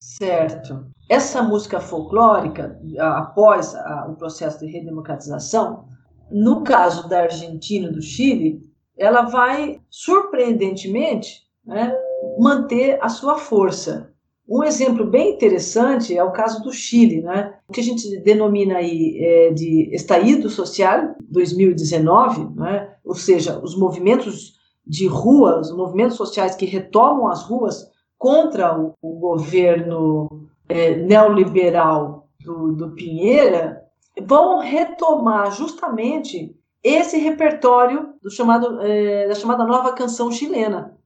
Certo. 0.00 0.86
Essa 1.10 1.42
música 1.42 1.80
folclórica, 1.80 2.80
após 3.00 3.74
o 4.08 4.14
processo 4.14 4.60
de 4.64 4.70
redemocratização, 4.70 5.88
no 6.30 6.62
caso 6.62 7.08
da 7.08 7.22
Argentina 7.22 7.88
e 7.88 7.92
do 7.92 8.02
Chile, 8.02 8.60
ela 8.96 9.22
vai, 9.22 9.80
surpreendentemente, 9.90 11.42
né, 11.64 11.92
manter 12.38 12.98
a 13.02 13.08
sua 13.08 13.38
força. 13.38 14.12
Um 14.48 14.64
exemplo 14.64 15.04
bem 15.04 15.34
interessante 15.34 16.16
é 16.16 16.24
o 16.24 16.32
caso 16.32 16.62
do 16.62 16.72
Chile, 16.72 17.20
né? 17.20 17.54
o 17.68 17.72
que 17.72 17.80
a 17.80 17.84
gente 17.84 18.18
denomina 18.20 18.78
aí 18.78 19.18
é, 19.20 19.50
de 19.52 19.94
Estaído 19.94 20.48
Social 20.48 21.16
2019, 21.28 22.54
né? 22.54 22.94
ou 23.04 23.14
seja, 23.14 23.60
os 23.62 23.76
movimentos 23.76 24.54
de 24.86 25.06
rua, 25.06 25.60
os 25.60 25.70
movimentos 25.70 26.16
sociais 26.16 26.54
que 26.54 26.64
retomam 26.64 27.28
as 27.28 27.42
ruas 27.42 27.90
contra 28.16 28.74
o, 28.78 28.94
o 29.02 29.18
governo 29.18 30.48
é, 30.66 30.96
neoliberal 30.96 32.26
do, 32.42 32.72
do 32.72 32.90
Pinheira, 32.92 33.82
vão 34.22 34.60
retomar 34.60 35.52
justamente 35.52 36.56
esse 36.82 37.18
repertório 37.18 38.14
do 38.22 38.30
chamado, 38.30 38.80
é, 38.80 39.28
da 39.28 39.34
chamada 39.34 39.64
nova 39.64 39.92
canção 39.92 40.32
chilena. 40.32 40.97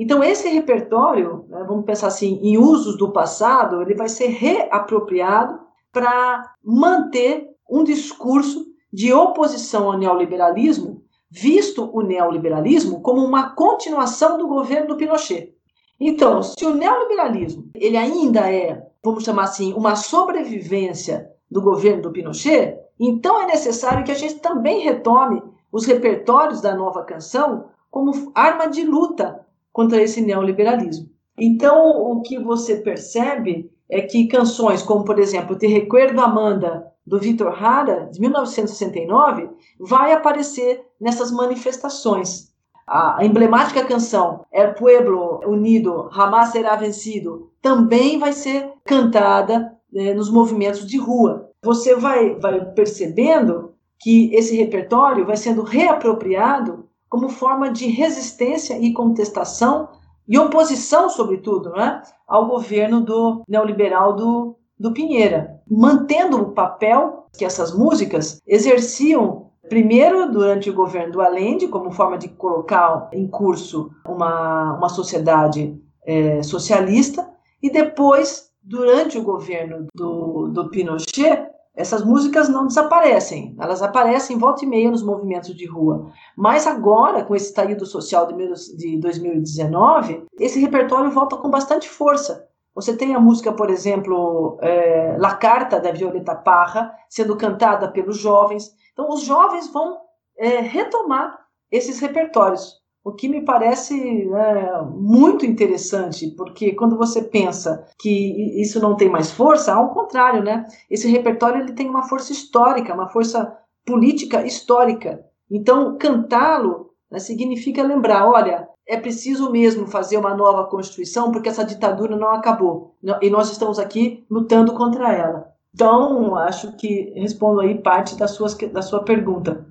Então, 0.00 0.22
esse 0.22 0.48
repertório, 0.48 1.44
né, 1.48 1.64
vamos 1.66 1.84
pensar 1.84 2.06
assim, 2.06 2.38
em 2.40 2.56
usos 2.56 2.96
do 2.96 3.10
passado, 3.10 3.82
ele 3.82 3.96
vai 3.96 4.08
ser 4.08 4.28
reapropriado 4.28 5.58
para 5.92 6.54
manter 6.62 7.48
um 7.68 7.82
discurso 7.82 8.64
de 8.92 9.12
oposição 9.12 9.90
ao 9.90 9.98
neoliberalismo, 9.98 11.02
visto 11.28 11.90
o 11.92 12.00
neoliberalismo 12.00 13.02
como 13.02 13.24
uma 13.24 13.50
continuação 13.50 14.38
do 14.38 14.46
governo 14.46 14.86
do 14.86 14.96
Pinochet. 14.96 15.52
Então, 15.98 16.44
se 16.44 16.64
o 16.64 16.74
neoliberalismo 16.74 17.68
ele 17.74 17.96
ainda 17.96 18.48
é, 18.48 18.86
vamos 19.02 19.24
chamar 19.24 19.44
assim, 19.44 19.74
uma 19.74 19.96
sobrevivência 19.96 21.28
do 21.50 21.60
governo 21.60 22.02
do 22.02 22.12
Pinochet, 22.12 22.78
então 23.00 23.42
é 23.42 23.46
necessário 23.46 24.04
que 24.04 24.12
a 24.12 24.14
gente 24.14 24.36
também 24.36 24.80
retome 24.80 25.42
os 25.72 25.86
repertórios 25.86 26.60
da 26.60 26.76
nova 26.76 27.02
canção 27.02 27.70
como 27.90 28.30
arma 28.32 28.68
de 28.68 28.84
luta 28.84 29.44
contra 29.78 30.02
esse 30.02 30.20
neoliberalismo. 30.20 31.08
Então, 31.38 31.88
o 32.10 32.20
que 32.20 32.36
você 32.36 32.78
percebe 32.78 33.70
é 33.88 34.00
que 34.00 34.26
canções 34.26 34.82
como, 34.82 35.04
por 35.04 35.20
exemplo, 35.20 35.56
Te 35.56 35.68
Recuerdo 35.68 36.20
Amanda, 36.20 36.92
do 37.06 37.16
Vitor 37.16 37.46
Hara, 37.64 38.10
de 38.10 38.20
1969, 38.20 39.48
vai 39.78 40.10
aparecer 40.10 40.84
nessas 41.00 41.30
manifestações. 41.30 42.52
A 42.88 43.24
emblemática 43.24 43.84
canção 43.84 44.44
El 44.50 44.74
Pueblo 44.74 45.42
Unido 45.46 46.10
Jamás 46.12 46.48
Será 46.48 46.74
Vencido 46.74 47.52
também 47.62 48.18
vai 48.18 48.32
ser 48.32 48.72
cantada 48.84 49.78
né, 49.92 50.12
nos 50.12 50.28
movimentos 50.28 50.84
de 50.84 50.98
rua. 50.98 51.52
Você 51.62 51.94
vai, 51.94 52.34
vai 52.34 52.64
percebendo 52.72 53.74
que 54.00 54.34
esse 54.34 54.56
repertório 54.56 55.24
vai 55.24 55.36
sendo 55.36 55.62
reapropriado 55.62 56.88
como 57.08 57.28
forma 57.28 57.70
de 57.70 57.86
resistência 57.88 58.78
e 58.78 58.92
contestação 58.92 59.88
e 60.26 60.38
oposição, 60.38 61.08
sobretudo, 61.08 61.70
né, 61.72 62.02
ao 62.26 62.46
governo 62.46 63.00
do 63.00 63.42
neoliberal 63.48 64.14
do, 64.14 64.56
do 64.78 64.92
Pinheira, 64.92 65.60
mantendo 65.68 66.40
o 66.40 66.52
papel 66.52 67.26
que 67.36 67.44
essas 67.44 67.74
músicas 67.74 68.40
exerciam 68.46 69.48
primeiro 69.68 70.30
durante 70.30 70.70
o 70.70 70.74
governo 70.74 71.12
do 71.12 71.20
Allende, 71.20 71.68
como 71.68 71.90
forma 71.90 72.18
de 72.18 72.28
colocar 72.28 73.08
em 73.12 73.26
curso 73.26 73.90
uma, 74.06 74.74
uma 74.74 74.88
sociedade 74.88 75.78
é, 76.06 76.42
socialista, 76.42 77.28
e 77.62 77.70
depois, 77.70 78.50
durante 78.62 79.18
o 79.18 79.22
governo 79.22 79.86
do, 79.94 80.48
do 80.48 80.70
Pinochet, 80.70 81.46
essas 81.78 82.04
músicas 82.04 82.48
não 82.48 82.66
desaparecem, 82.66 83.54
elas 83.56 83.82
aparecem 83.82 84.36
volta 84.36 84.64
e 84.64 84.68
meia 84.68 84.90
nos 84.90 85.00
movimentos 85.00 85.54
de 85.54 85.64
rua. 85.64 86.10
Mas 86.36 86.66
agora, 86.66 87.24
com 87.24 87.36
esse 87.36 87.46
estallido 87.46 87.86
social 87.86 88.26
de 88.26 88.98
2019, 88.98 90.24
esse 90.40 90.58
repertório 90.58 91.12
volta 91.12 91.36
com 91.36 91.48
bastante 91.48 91.88
força. 91.88 92.48
Você 92.74 92.96
tem 92.96 93.14
a 93.14 93.20
música, 93.20 93.52
por 93.52 93.70
exemplo, 93.70 94.58
é, 94.60 95.16
La 95.20 95.36
Carta, 95.36 95.78
da 95.78 95.92
Violeta 95.92 96.34
Parra, 96.34 96.92
sendo 97.08 97.36
cantada 97.36 97.86
pelos 97.86 98.18
jovens. 98.18 98.72
Então, 98.92 99.08
os 99.08 99.22
jovens 99.22 99.72
vão 99.72 99.98
é, 100.36 100.58
retomar 100.58 101.38
esses 101.70 102.00
repertórios. 102.00 102.77
O 103.08 103.12
que 103.14 103.26
me 103.26 103.40
parece 103.40 104.26
né, 104.26 104.82
muito 104.94 105.46
interessante, 105.46 106.30
porque 106.36 106.72
quando 106.72 106.94
você 106.98 107.22
pensa 107.22 107.86
que 107.98 108.60
isso 108.60 108.78
não 108.80 108.96
tem 108.96 109.08
mais 109.08 109.30
força, 109.30 109.72
ao 109.72 109.94
contrário, 109.94 110.44
né? 110.44 110.66
Esse 110.90 111.08
repertório 111.08 111.62
ele 111.62 111.72
tem 111.72 111.88
uma 111.88 112.02
força 112.02 112.32
histórica, 112.32 112.92
uma 112.92 113.08
força 113.08 113.50
política 113.86 114.44
histórica. 114.44 115.24
Então, 115.50 115.96
cantá-lo 115.96 116.90
né, 117.10 117.18
significa 117.18 117.82
lembrar, 117.82 118.28
olha, 118.28 118.68
é 118.86 118.98
preciso 118.98 119.50
mesmo 119.50 119.86
fazer 119.86 120.18
uma 120.18 120.34
nova 120.34 120.66
constituição 120.66 121.32
porque 121.32 121.48
essa 121.48 121.64
ditadura 121.64 122.14
não 122.14 122.28
acabou 122.28 122.94
e 123.22 123.30
nós 123.30 123.50
estamos 123.50 123.78
aqui 123.78 124.26
lutando 124.30 124.74
contra 124.74 125.14
ela. 125.14 125.46
Então, 125.74 126.36
acho 126.36 126.76
que 126.76 127.10
respondo 127.16 127.60
aí 127.60 127.80
parte 127.80 128.16
da 128.16 128.28
sua, 128.28 128.48
da 128.70 128.82
sua 128.82 129.02
pergunta. 129.02 129.66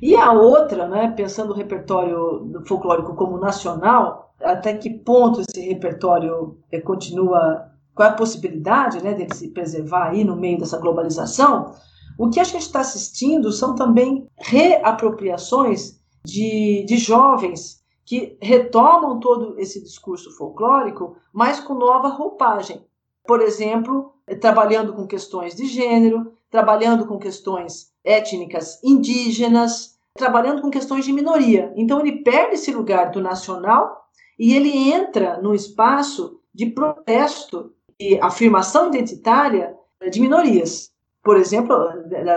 E 0.00 0.14
a 0.14 0.32
outra, 0.32 0.86
né, 0.86 1.12
pensando 1.16 1.52
o 1.52 1.56
repertório 1.56 2.62
folclórico 2.66 3.14
como 3.14 3.38
nacional, 3.38 4.34
até 4.40 4.74
que 4.74 4.90
ponto 4.90 5.40
esse 5.40 5.60
repertório 5.60 6.58
eh, 6.70 6.80
continua 6.80 7.70
qual 7.94 8.08
é 8.08 8.12
a 8.12 8.16
possibilidade 8.16 9.02
né, 9.02 9.14
dele 9.14 9.34
se 9.34 9.48
preservar 9.48 10.10
aí 10.10 10.22
no 10.22 10.36
meio 10.36 10.58
dessa 10.58 10.78
globalização, 10.78 11.72
o 12.18 12.28
que 12.28 12.38
a 12.38 12.44
gente 12.44 12.62
está 12.62 12.80
assistindo 12.80 13.50
são 13.50 13.74
também 13.74 14.28
reapropriações 14.36 15.98
de, 16.24 16.84
de 16.86 16.98
jovens 16.98 17.82
que 18.04 18.38
retomam 18.40 19.18
todo 19.18 19.58
esse 19.58 19.82
discurso 19.82 20.30
folclórico, 20.36 21.16
mas 21.32 21.58
com 21.60 21.74
nova 21.74 22.08
roupagem. 22.08 22.84
Por 23.26 23.40
exemplo, 23.40 24.12
trabalhando 24.40 24.92
com 24.92 25.06
questões 25.06 25.54
de 25.54 25.66
gênero, 25.66 26.32
trabalhando 26.56 27.04
com 27.04 27.18
questões 27.18 27.92
étnicas 28.02 28.82
indígenas, 28.82 29.98
trabalhando 30.14 30.62
com 30.62 30.70
questões 30.70 31.04
de 31.04 31.12
minoria. 31.12 31.70
Então 31.76 32.00
ele 32.00 32.22
perde 32.22 32.54
esse 32.54 32.72
lugar 32.72 33.10
do 33.10 33.20
nacional 33.20 34.06
e 34.38 34.54
ele 34.54 34.90
entra 34.90 35.38
no 35.42 35.54
espaço 35.54 36.40
de 36.54 36.64
protesto 36.64 37.74
e 38.00 38.18
afirmação 38.22 38.88
identitária 38.88 39.76
de 40.10 40.18
minorias. 40.18 40.90
Por 41.22 41.36
exemplo, 41.36 41.76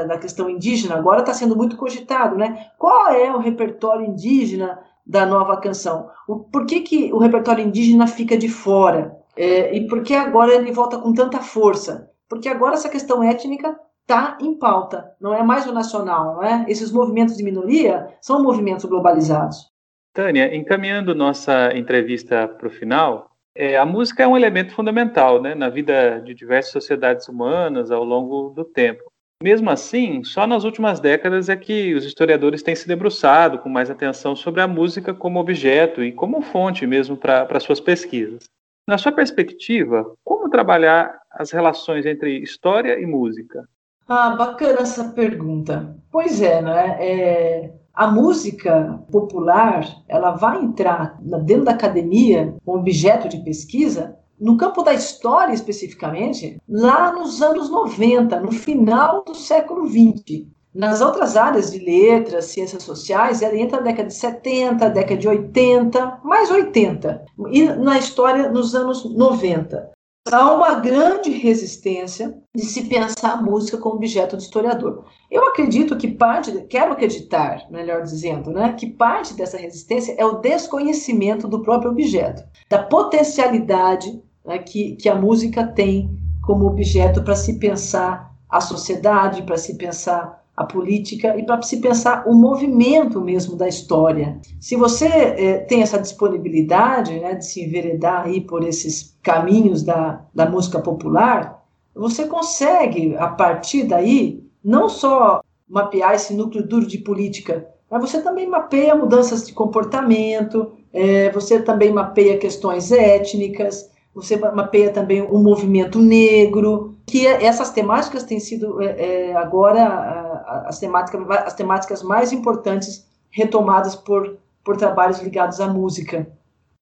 da 0.05 0.17
questão 0.17 0.49
indígena, 0.49 0.95
agora 0.95 1.21
está 1.21 1.33
sendo 1.33 1.55
muito 1.55 1.77
cogitado, 1.77 2.35
né? 2.35 2.71
Qual 2.77 3.07
é 3.13 3.33
o 3.33 3.39
repertório 3.39 4.05
indígena 4.05 4.81
da 5.07 5.25
nova 5.25 5.55
canção? 5.61 6.09
O, 6.27 6.39
por 6.39 6.65
que, 6.65 6.81
que 6.81 7.13
o 7.13 7.19
repertório 7.19 7.65
indígena 7.65 8.05
fica 8.05 8.37
de 8.37 8.49
fora? 8.49 9.17
É, 9.37 9.73
e 9.73 9.87
por 9.87 10.03
que 10.03 10.13
agora 10.13 10.53
ele 10.53 10.73
volta 10.73 10.97
com 10.97 11.13
tanta 11.13 11.39
força? 11.39 12.11
Porque 12.27 12.49
agora 12.49 12.75
essa 12.75 12.89
questão 12.89 13.23
étnica 13.23 13.79
está 14.09 14.39
em 14.41 14.55
pauta, 14.55 15.11
não 15.21 15.35
é 15.35 15.43
mais 15.43 15.67
o 15.67 15.71
nacional, 15.71 16.35
não 16.35 16.43
é? 16.43 16.65
Esses 16.67 16.91
movimentos 16.91 17.37
de 17.37 17.43
minoria 17.43 18.07
são 18.19 18.41
movimentos 18.41 18.85
globalizados. 18.85 19.69
Tânia, 20.11 20.55
encaminhando 20.55 21.13
nossa 21.13 21.71
entrevista 21.77 22.47
para 22.47 22.67
o 22.67 22.71
final, 22.71 23.29
é, 23.55 23.77
a 23.77 23.85
música 23.85 24.23
é 24.23 24.27
um 24.27 24.35
elemento 24.35 24.73
fundamental 24.73 25.39
né, 25.39 25.53
na 25.53 25.69
vida 25.69 26.19
de 26.21 26.33
diversas 26.33 26.71
sociedades 26.71 27.27
humanas 27.27 27.91
ao 27.91 28.03
longo 28.03 28.49
do 28.49 28.65
tempo. 28.65 29.03
Mesmo 29.43 29.69
assim, 29.69 30.23
só 30.23 30.47
nas 30.47 30.63
últimas 30.63 30.99
décadas 30.99 31.47
é 31.47 31.55
que 31.55 31.93
os 31.93 32.03
historiadores 32.03 32.63
têm 32.63 32.75
se 32.75 32.87
debruçado 32.87 33.59
com 33.59 33.69
mais 33.69 33.89
atenção 33.91 34.35
sobre 34.35 34.59
a 34.59 34.67
música 34.67 35.13
como 35.13 35.39
objeto 35.39 36.03
e 36.03 36.11
como 36.11 36.41
fonte 36.41 36.85
mesmo 36.87 37.15
para 37.15 37.59
suas 37.59 37.79
pesquisas. 37.79 38.45
Na 38.87 38.97
sua 38.97 39.11
perspectiva, 39.11 40.03
como 40.23 40.49
trabalhar 40.49 41.15
as 41.31 41.51
relações 41.51 42.05
entre 42.05 42.39
história 42.39 42.99
e 42.99 43.05
música? 43.05 43.63
Ah, 44.11 44.35
bacana 44.35 44.79
essa 44.79 45.03
pergunta. 45.09 45.95
Pois 46.11 46.41
é, 46.41 46.63
né? 46.63 46.97
É, 46.99 47.73
a 47.93 48.07
música 48.07 48.99
popular 49.11 49.85
ela 50.07 50.31
vai 50.31 50.63
entrar 50.63 51.15
dentro 51.21 51.65
da 51.65 51.73
academia 51.73 52.55
como 52.65 52.79
objeto 52.79 53.29
de 53.29 53.37
pesquisa 53.43 54.17
no 54.41 54.57
campo 54.57 54.81
da 54.81 54.95
história 54.95 55.53
especificamente, 55.53 56.59
lá 56.67 57.11
nos 57.11 57.39
anos 57.39 57.69
90, 57.69 58.39
no 58.39 58.51
final 58.51 59.23
do 59.23 59.35
século 59.35 59.85
20. 59.85 60.49
Nas 60.73 61.01
outras 61.01 61.37
áreas 61.37 61.71
de 61.71 61.77
letras, 61.77 62.45
ciências 62.45 62.81
sociais, 62.81 63.43
ela 63.43 63.55
entra 63.55 63.77
na 63.77 63.83
década 63.83 64.07
de 64.07 64.15
70, 64.15 64.89
década 64.89 65.17
de 65.17 65.27
80, 65.27 66.19
mais 66.23 66.49
80. 66.49 67.25
E 67.51 67.63
na 67.65 67.99
história, 67.99 68.49
nos 68.49 68.73
anos 68.73 69.03
90 69.15 69.91
há 70.31 70.53
uma 70.53 70.75
grande 70.75 71.29
resistência 71.31 72.37
de 72.55 72.63
se 72.65 72.85
pensar 72.85 73.33
a 73.33 73.41
música 73.41 73.77
como 73.77 73.95
objeto 73.95 74.37
de 74.37 74.43
historiador. 74.43 75.05
Eu 75.29 75.47
acredito 75.47 75.97
que 75.97 76.07
parte, 76.07 76.51
quero 76.69 76.93
acreditar, 76.93 77.65
melhor 77.69 78.03
dizendo, 78.03 78.51
né, 78.51 78.73
que 78.73 78.87
parte 78.87 79.33
dessa 79.33 79.57
resistência 79.57 80.15
é 80.17 80.25
o 80.25 80.39
desconhecimento 80.39 81.47
do 81.47 81.61
próprio 81.61 81.91
objeto, 81.91 82.43
da 82.69 82.83
potencialidade 82.83 84.21
né, 84.45 84.59
que, 84.59 84.95
que 84.95 85.09
a 85.09 85.15
música 85.15 85.65
tem 85.65 86.09
como 86.41 86.65
objeto 86.65 87.23
para 87.23 87.35
se 87.35 87.59
pensar 87.59 88.33
a 88.49 88.59
sociedade, 88.59 89.43
para 89.43 89.57
se 89.57 89.75
pensar 89.75 90.43
a 90.59 90.65
política 90.65 91.37
e 91.37 91.45
para 91.45 91.61
se 91.61 91.77
pensar 91.77 92.27
o 92.27 92.35
movimento 92.35 93.21
mesmo 93.21 93.55
da 93.55 93.65
história. 93.65 94.37
Se 94.59 94.75
você 94.75 95.05
é, 95.07 95.57
tem 95.59 95.81
essa 95.81 95.97
disponibilidade 95.97 97.17
né, 97.17 97.35
de 97.35 97.45
se 97.45 97.63
enveredar 97.63 98.25
aí 98.25 98.41
por 98.41 98.65
esses 98.65 99.17
caminhos 99.23 99.83
da, 99.83 100.21
da 100.35 100.49
música 100.49 100.77
popular, 100.79 101.63
você 101.95 102.25
consegue, 102.25 103.15
a 103.15 103.29
partir 103.29 103.83
daí, 103.83 104.43
não 104.61 104.89
só 104.89 105.41
mapear 105.65 106.15
esse 106.15 106.33
núcleo 106.33 106.67
duro 106.67 106.85
de 106.85 106.97
política, 106.97 107.65
mas 107.89 108.01
você 108.01 108.21
também 108.21 108.45
mapeia 108.45 108.93
mudanças 108.93 109.47
de 109.47 109.53
comportamento, 109.53 110.73
é, 110.91 111.31
você 111.31 111.61
também 111.61 111.93
mapeia 111.93 112.37
questões 112.37 112.91
étnicas, 112.91 113.88
você 114.13 114.37
mapeia 114.37 114.91
também 114.91 115.21
o 115.21 115.37
movimento 115.37 115.99
negro, 115.99 116.95
que 117.05 117.25
é, 117.25 117.45
essas 117.45 117.71
temáticas 117.71 118.23
têm 118.23 118.39
sido 118.39 118.81
é, 118.81 119.29
é 119.29 119.35
agora 119.35 120.43
as, 120.65 120.79
temáticas, 120.79 121.21
as 121.29 121.53
temáticas 121.53 122.03
mais 122.03 122.31
importantes 122.31 123.07
retomadas 123.29 123.95
por, 123.95 124.37
por 124.63 124.77
trabalhos 124.77 125.19
ligados 125.19 125.59
à 125.59 125.67
música. 125.67 126.27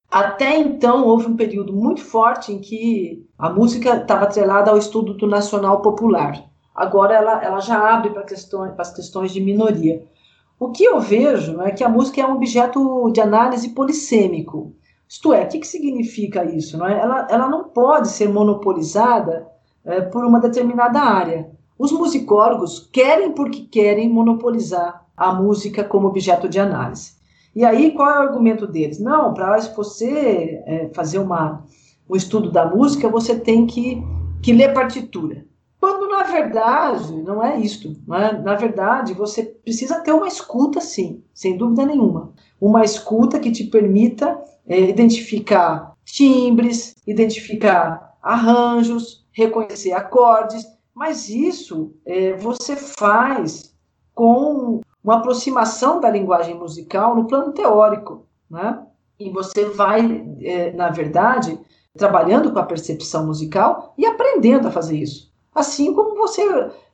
Até 0.09 0.57
então, 0.57 1.05
houve 1.05 1.27
um 1.27 1.35
período 1.35 1.73
muito 1.73 2.01
forte 2.01 2.53
em 2.53 2.59
que 2.59 3.27
a 3.37 3.49
música 3.49 3.97
estava 3.97 4.23
atrelada 4.23 4.71
ao 4.71 4.77
estudo 4.77 5.13
do 5.13 5.27
nacional 5.27 5.81
popular. 5.81 6.45
Agora 6.73 7.15
ela, 7.15 7.43
ela 7.43 7.59
já 7.59 7.77
abre 7.93 8.11
para 8.11 8.23
questões, 8.23 8.71
as 8.77 8.93
questões 8.93 9.33
de 9.33 9.41
minoria. 9.41 10.05
O 10.59 10.69
que 10.71 10.83
eu 10.83 10.99
vejo 10.99 11.61
é 11.61 11.71
que 11.71 11.83
a 11.83 11.89
música 11.89 12.21
é 12.21 12.25
um 12.25 12.35
objeto 12.35 13.11
de 13.11 13.19
análise 13.19 13.69
polissêmico. 13.69 14.73
Isto 15.07 15.33
é, 15.33 15.43
o 15.43 15.47
que, 15.47 15.59
que 15.59 15.67
significa 15.67 16.43
isso? 16.43 16.77
Não 16.77 16.87
é? 16.87 16.99
ela, 16.99 17.27
ela 17.29 17.49
não 17.49 17.69
pode 17.69 18.09
ser 18.09 18.27
monopolizada 18.27 19.47
é, 19.85 20.01
por 20.01 20.25
uma 20.25 20.39
determinada 20.39 20.99
área. 20.99 21.49
Os 21.79 21.91
musicólogos 21.91 22.89
querem 22.91 23.31
porque 23.31 23.61
querem 23.61 24.09
monopolizar 24.09 25.05
a 25.15 25.33
música 25.33 25.83
como 25.83 26.07
objeto 26.07 26.49
de 26.49 26.59
análise. 26.59 27.15
E 27.55 27.63
aí, 27.65 27.91
qual 27.91 28.09
é 28.09 28.19
o 28.19 28.21
argumento 28.21 28.67
deles? 28.67 28.99
Não, 28.99 29.33
para 29.33 29.57
você 29.75 30.61
é, 30.65 30.89
fazer 30.93 31.19
uma, 31.19 31.63
um 32.09 32.15
estudo 32.15 32.51
da 32.51 32.65
música, 32.65 33.09
você 33.09 33.39
tem 33.39 33.65
que, 33.65 34.03
que 34.43 34.53
ler 34.53 34.73
partitura. 34.73 35.45
Quando, 35.79 36.07
na 36.09 36.23
verdade, 36.23 37.21
não 37.21 37.43
é 37.43 37.59
isto. 37.59 37.95
Não 38.05 38.15
é? 38.15 38.39
Na 38.39 38.55
verdade, 38.55 39.13
você 39.13 39.43
precisa 39.43 39.99
ter 40.01 40.11
uma 40.11 40.27
escuta, 40.27 40.81
sim, 40.81 41.23
sem 41.33 41.57
dúvida 41.57 41.85
nenhuma. 41.85 42.33
Uma 42.59 42.83
escuta 42.83 43.39
que 43.39 43.51
te 43.51 43.63
permita 43.63 44.39
é, 44.67 44.79
identificar 44.79 45.93
timbres, 46.03 46.95
identificar 47.05 48.17
arranjos, 48.21 49.25
reconhecer 49.31 49.93
acordes, 49.93 50.65
mas 50.93 51.29
isso 51.29 51.93
é, 52.05 52.33
você 52.33 52.75
faz 52.75 53.73
com 54.13 54.81
uma 55.03 55.17
aproximação 55.17 56.01
da 56.01 56.09
linguagem 56.09 56.55
musical 56.55 57.15
no 57.15 57.25
plano 57.25 57.53
teórico, 57.53 58.25
né? 58.49 58.79
E 59.19 59.29
você 59.29 59.65
vai, 59.65 60.25
é, 60.41 60.71
na 60.73 60.89
verdade, 60.89 61.57
trabalhando 61.95 62.51
com 62.51 62.59
a 62.59 62.63
percepção 62.63 63.25
musical 63.25 63.93
e 63.97 64.05
aprendendo 64.05 64.67
a 64.67 64.71
fazer 64.71 64.97
isso. 64.97 65.31
Assim 65.53 65.93
como 65.93 66.15
você 66.15 66.43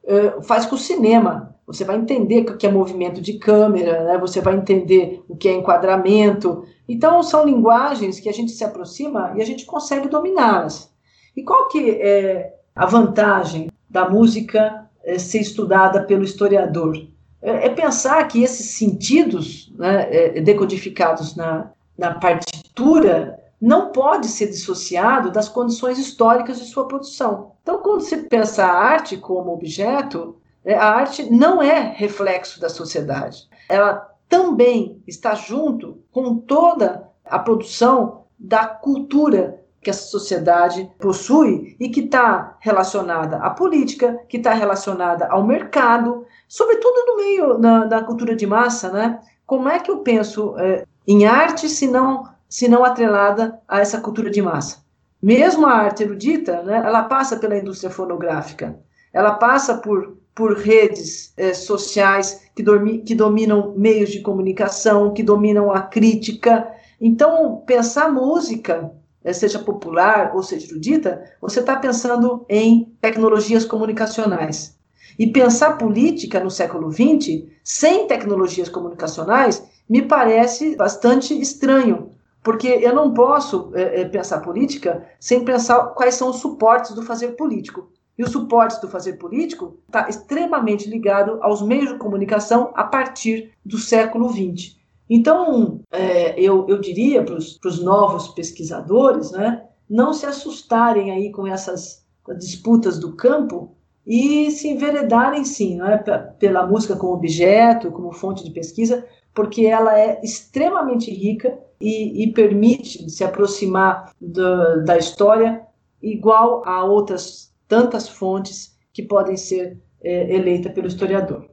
é, 0.06 0.42
faz 0.42 0.66
com 0.66 0.76
o 0.76 0.80
cinema. 0.80 1.56
Você 1.66 1.84
vai 1.84 1.96
entender 1.96 2.42
o 2.42 2.58
que 2.58 2.68
é 2.68 2.72
movimento 2.72 3.22
de 3.22 3.34
câmera, 3.34 4.04
né? 4.04 4.18
você 4.18 4.42
vai 4.42 4.56
entender 4.56 5.24
o 5.30 5.36
que 5.36 5.48
é 5.48 5.54
enquadramento. 5.54 6.66
Então, 6.88 7.24
são 7.24 7.46
linguagens 7.46 8.20
que 8.20 8.30
a 8.30 8.34
gente 8.34 8.52
se 8.52 8.64
aproxima 8.64 9.34
e 9.36 9.42
a 9.42 9.46
gente 9.46 9.66
consegue 9.66 10.08
dominá-las. 10.08 10.92
E 11.36 11.44
qual 11.44 11.68
que 11.70 11.92
é 11.92 12.54
a 12.76 12.86
vantagem 12.86 13.70
da 13.90 14.10
música 14.10 14.90
é, 15.04 15.20
ser 15.20 15.40
estudada 15.40 16.04
pelo 16.04 16.24
historiador. 16.24 16.98
É, 17.42 17.68
é, 17.68 17.70
pensar 17.70 18.28
que 18.28 18.42
esses 18.42 18.72
sentidos 18.72 19.72
né, 19.78 20.08
é, 20.10 20.42
decodificados 20.42 21.36
na, 21.36 21.72
na 21.98 22.16
partitura 22.16 23.40
não 23.62 23.92
pode 23.92 24.28
ser 24.28 24.48
dissociado 24.48 25.32
das 25.32 25.48
condições 25.48 26.00
históricas 26.00 26.60
de 26.60 26.66
sua 26.66 26.88
produção. 26.88 27.52
Então, 27.62 27.80
quando 27.80 28.02
se 28.02 28.18
pensa 28.18 28.66
a 28.66 28.74
arte 28.74 29.16
como 29.16 29.54
objeto, 29.54 30.38
a 30.66 30.86
arte 30.86 31.32
não 31.32 31.62
é 31.62 31.94
reflexo 31.96 32.60
da 32.60 32.70
sociedade. 32.70 33.48
Ela 33.70 34.10
também 34.34 35.00
está 35.06 35.36
junto 35.36 36.00
com 36.12 36.36
toda 36.36 37.08
a 37.24 37.38
produção 37.38 38.24
da 38.40 38.66
cultura 38.66 39.62
que 39.80 39.92
essa 39.92 40.08
sociedade 40.08 40.90
possui 41.00 41.76
e 41.80 41.88
que 41.88 42.00
está 42.00 42.58
relacionada 42.60 43.38
à 43.38 43.52
política, 43.52 44.20
que 44.28 44.38
está 44.38 44.52
relacionada 44.52 45.28
ao 45.28 45.46
mercado, 45.46 46.26
sobretudo 46.48 47.06
no 47.06 47.18
meio 47.18 47.58
da, 47.60 47.86
da, 47.86 48.04
cultura 48.04 48.36
de 48.36 48.48
massa, 48.48 48.92
né? 48.92 49.20
Como 49.46 49.70
é 49.70 49.78
que 49.78 49.92
eu 49.92 50.00
penso 50.00 50.56
é, 50.58 50.84
em 51.08 51.28
arte 51.28 51.70
se 51.70 51.88
não, 51.88 52.24
se 52.50 52.68
não 52.68 52.84
atrelada 52.84 53.62
a 53.68 53.82
essa 53.82 54.02
cultura 54.02 54.32
de 54.32 54.42
massa? 54.42 54.84
Mesmo 55.22 55.68
a 55.68 55.74
arte 55.74 56.02
erudita, 56.02 56.64
né, 56.64 56.82
ela 56.84 57.04
passa 57.04 57.38
pela 57.38 57.56
indústria 57.56 57.92
fonográfica, 57.92 58.80
ela 59.14 59.36
passa 59.36 59.78
por, 59.78 60.18
por 60.36 60.58
redes 60.58 61.34
é, 61.38 61.54
sociais 61.54 62.42
que, 62.56 62.64
dormi, 62.64 63.00
que 63.00 63.16
dominam 63.16 63.74
meios 63.78 64.12
de 64.12 64.22
comunicação, 64.22 65.14
que 65.14 65.24
dominam 65.24 65.72
a 65.72 65.82
crítica. 65.82 66.68
Então, 67.00 67.64
pensar 67.66 68.12
música 68.12 68.92
eh, 69.24 69.34
seja 69.34 69.60
popular 69.60 70.36
ou 70.36 70.44
seja 70.44 70.68
erudita, 70.68 71.24
você 71.42 71.60
está 71.60 71.76
pensando 71.76 72.46
em 72.50 72.94
tecnologias 73.00 73.66
comunicacionais. 73.66 74.78
E 75.18 75.28
pensar 75.28 75.78
política 75.78 76.40
no 76.40 76.50
século 76.50 76.92
XX 76.92 77.44
sem 77.64 78.08
tecnologias 78.08 78.68
comunicacionais 78.68 79.64
me 79.88 80.02
parece 80.02 80.76
bastante 80.76 81.40
estranho, 81.40 82.10
porque 82.42 82.68
eu 82.68 82.96
não 82.96 83.14
posso 83.14 83.72
é, 83.76 84.04
pensar 84.06 84.40
política 84.40 85.06
sem 85.20 85.46
pensar 85.46 85.94
quais 85.94 86.16
são 86.16 86.30
os 86.30 86.38
suportes 86.38 86.92
do 86.94 87.04
fazer 87.04 87.30
político. 87.30 87.92
E 88.18 88.24
os 88.24 88.32
suportes 88.32 88.80
do 88.80 88.88
fazer 88.88 89.14
político 89.14 89.80
está 89.88 90.08
extremamente 90.08 90.88
ligado 90.88 91.40
aos 91.42 91.62
meios 91.62 91.90
de 91.90 91.98
comunicação 91.98 92.72
a 92.76 92.84
partir 92.84 93.52
do 93.66 93.78
século 93.78 94.30
XX. 94.30 94.78
Então, 95.10 95.82
é, 95.92 96.40
eu, 96.40 96.66
eu 96.68 96.80
diria 96.80 97.24
para 97.24 97.36
os 97.36 97.84
novos 97.84 98.30
pesquisadores, 98.30 99.32
né, 99.32 99.64
não 99.90 100.14
se 100.14 100.26
assustarem 100.26 101.12
aí 101.12 101.32
com 101.32 101.46
essas 101.46 102.06
disputas 102.38 103.00
do 103.00 103.14
campo 103.14 103.76
e 104.06 104.52
se 104.52 104.70
enveredarem, 104.70 105.44
sim, 105.44 105.82
é, 105.82 105.98
pela 106.40 106.66
música 106.66 106.96
como 106.96 107.14
objeto, 107.14 107.92
como 107.92 108.12
fonte 108.12 108.44
de 108.44 108.52
pesquisa, 108.52 109.06
porque 109.34 109.66
ela 109.66 109.98
é 109.98 110.20
extremamente 110.24 111.12
rica 111.12 111.58
e, 111.80 112.24
e 112.24 112.34
permite 112.34 113.10
se 113.10 113.24
aproximar 113.24 114.12
do, 114.20 114.84
da 114.84 114.98
história 114.98 115.62
igual 116.02 116.62
a 116.66 116.84
outras 116.84 117.53
tantas 117.74 118.08
fontes 118.08 118.78
que 118.94 119.02
podem 119.02 119.36
ser 119.36 119.82
é, 120.04 120.36
eleitas 120.36 120.72
pelo 120.72 120.86
historiador. 120.86 121.48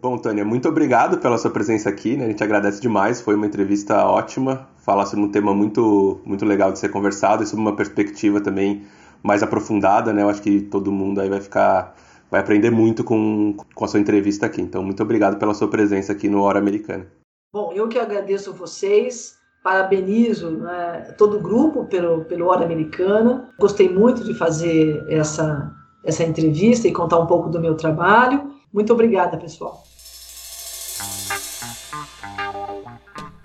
Bom, 0.00 0.16
Tânia, 0.16 0.42
muito 0.42 0.66
obrigado 0.66 1.18
pela 1.18 1.36
sua 1.36 1.50
presença 1.50 1.90
aqui, 1.90 2.16
né? 2.16 2.24
A 2.24 2.28
gente 2.28 2.42
agradece 2.42 2.80
demais, 2.80 3.20
foi 3.20 3.34
uma 3.34 3.46
entrevista 3.46 4.06
ótima, 4.06 4.66
falar 4.78 5.04
sobre 5.04 5.26
um 5.26 5.30
tema 5.30 5.52
muito, 5.52 6.22
muito 6.24 6.46
legal 6.46 6.72
de 6.72 6.78
ser 6.78 6.88
conversado 6.88 7.42
e 7.42 7.46
sobre 7.46 7.60
uma 7.60 7.76
perspectiva 7.76 8.40
também 8.40 8.86
mais 9.22 9.42
aprofundada, 9.42 10.10
né? 10.10 10.22
Eu 10.22 10.30
acho 10.30 10.40
que 10.40 10.62
todo 10.62 10.90
mundo 10.90 11.20
aí 11.20 11.28
vai 11.28 11.40
ficar, 11.40 11.94
vai 12.30 12.40
aprender 12.40 12.70
muito 12.70 13.04
com, 13.04 13.54
com 13.74 13.84
a 13.84 13.88
sua 13.88 14.00
entrevista 14.00 14.46
aqui. 14.46 14.62
Então, 14.62 14.82
muito 14.82 15.02
obrigado 15.02 15.38
pela 15.38 15.52
sua 15.52 15.68
presença 15.68 16.12
aqui 16.12 16.30
no 16.30 16.40
Hora 16.40 16.58
Americana. 16.58 17.06
Bom, 17.52 17.72
eu 17.74 17.88
que 17.88 17.98
agradeço 17.98 18.54
vocês, 18.54 19.37
parabenizo 19.68 20.52
né, 20.52 21.14
todo 21.18 21.36
o 21.36 21.40
grupo 21.40 21.84
pelo, 21.84 22.24
pelo 22.24 22.46
Hora 22.46 22.64
Americana. 22.64 23.50
Gostei 23.58 23.86
muito 23.86 24.24
de 24.24 24.32
fazer 24.32 25.04
essa, 25.10 25.70
essa 26.02 26.24
entrevista 26.24 26.88
e 26.88 26.92
contar 26.92 27.18
um 27.18 27.26
pouco 27.26 27.50
do 27.50 27.60
meu 27.60 27.74
trabalho. 27.74 28.50
Muito 28.72 28.94
obrigada, 28.94 29.36
pessoal. 29.36 29.84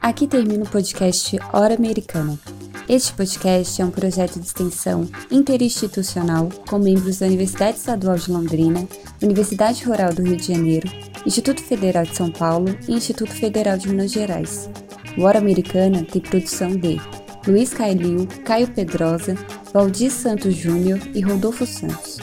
Aqui 0.01 0.25
termina 0.25 0.63
o 0.63 0.69
podcast 0.69 1.37
Hora 1.51 1.75
Americana. 1.75 2.39
Este 2.87 3.13
podcast 3.13 3.81
é 3.81 3.85
um 3.85 3.91
projeto 3.91 4.39
de 4.39 4.45
extensão 4.45 5.05
interinstitucional 5.29 6.47
com 6.69 6.79
membros 6.79 7.19
da 7.19 7.25
Universidade 7.25 7.77
Estadual 7.77 8.15
de 8.15 8.31
Londrina, 8.31 8.87
Universidade 9.21 9.83
Rural 9.83 10.13
do 10.13 10.21
Rio 10.21 10.37
de 10.37 10.53
Janeiro, 10.53 10.89
Instituto 11.25 11.61
Federal 11.61 12.03
de 12.03 12.15
São 12.15 12.31
Paulo 12.31 12.67
e 12.87 12.93
Instituto 12.93 13.31
Federal 13.31 13.77
de 13.77 13.89
Minas 13.89 14.11
Gerais. 14.11 14.69
O 15.15 15.23
Hora 15.23 15.37
Americana 15.37 16.03
tem 16.03 16.19
produção 16.19 16.71
de 16.75 16.99
Luiz 17.45 17.71
Cailil, 17.71 18.27
Caio 18.43 18.67
Pedrosa, 18.67 19.35
Valdir 19.71 20.11
Santos 20.11 20.55
Júnior 20.55 20.99
e 21.13 21.21
Rodolfo 21.21 21.67
Santos. 21.67 22.17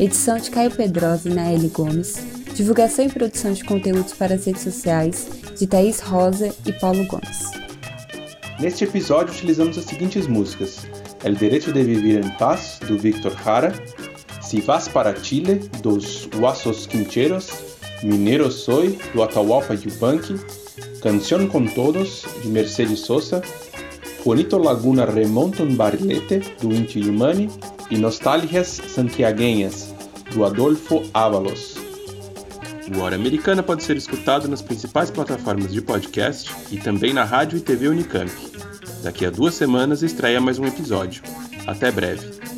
Edição 0.00 0.38
de 0.38 0.50
Caio 0.50 0.70
Pedrosa 0.72 1.28
e 1.28 1.34
Naeli 1.34 1.68
Gomes. 1.68 2.16
Divulgação 2.54 3.04
e 3.04 3.08
produção 3.08 3.52
de 3.52 3.62
conteúdos 3.62 4.14
para 4.14 4.34
as 4.34 4.44
redes 4.44 4.62
sociais 4.62 5.28
de 5.56 5.68
Thaís 5.68 6.00
Rosa 6.00 6.52
e 6.66 6.72
Paulo 6.72 7.06
Gomes. 7.06 7.52
Neste 8.58 8.84
episódio 8.84 9.32
utilizamos 9.32 9.78
as 9.78 9.84
seguintes 9.84 10.26
músicas: 10.26 10.84
El 11.22 11.36
Derecho 11.36 11.72
de 11.72 11.84
Vivir 11.84 12.24
em 12.24 12.30
Paz, 12.38 12.80
do 12.88 12.98
Victor 12.98 13.36
Jara, 13.44 13.72
Si 14.40 14.60
Vas 14.60 14.88
para 14.88 15.14
Chile, 15.14 15.60
dos 15.80 16.28
Huasos 16.34 16.86
Quincheros, 16.88 17.50
Minero 18.02 18.50
Soy, 18.50 18.98
do 19.14 19.22
Atahualpa 19.22 19.74
Yupanqui, 19.74 20.34
Canción 21.02 21.48
con 21.48 21.68
Todos, 21.68 22.24
de 22.44 22.48
Mercedes 22.48 23.00
Sosa, 23.00 23.42
Juanito 24.22 24.56
Laguna 24.56 25.04
Remonta 25.04 25.64
um 25.64 25.74
Barrilete, 25.74 26.38
do 26.60 26.72
Inti 26.72 27.00
Illimani, 27.00 27.50
e 27.90 27.98
Nostalgias 27.98 28.68
Santiaguenhas, 28.68 29.92
do 30.32 30.44
Adolfo 30.44 31.02
Ávalos. 31.12 31.74
O 32.94 33.00
Hora 33.00 33.16
Americana 33.16 33.64
pode 33.64 33.82
ser 33.82 33.96
escutado 33.96 34.46
nas 34.46 34.62
principais 34.62 35.10
plataformas 35.10 35.72
de 35.72 35.82
podcast 35.82 36.48
e 36.70 36.78
também 36.78 37.12
na 37.12 37.24
rádio 37.24 37.58
e 37.58 37.60
TV 37.60 37.88
Unicamp. 37.88 38.30
Daqui 39.02 39.26
a 39.26 39.30
duas 39.30 39.54
semanas 39.56 40.02
estreia 40.04 40.40
mais 40.40 40.60
um 40.60 40.66
episódio. 40.66 41.22
Até 41.66 41.90
breve. 41.90 42.51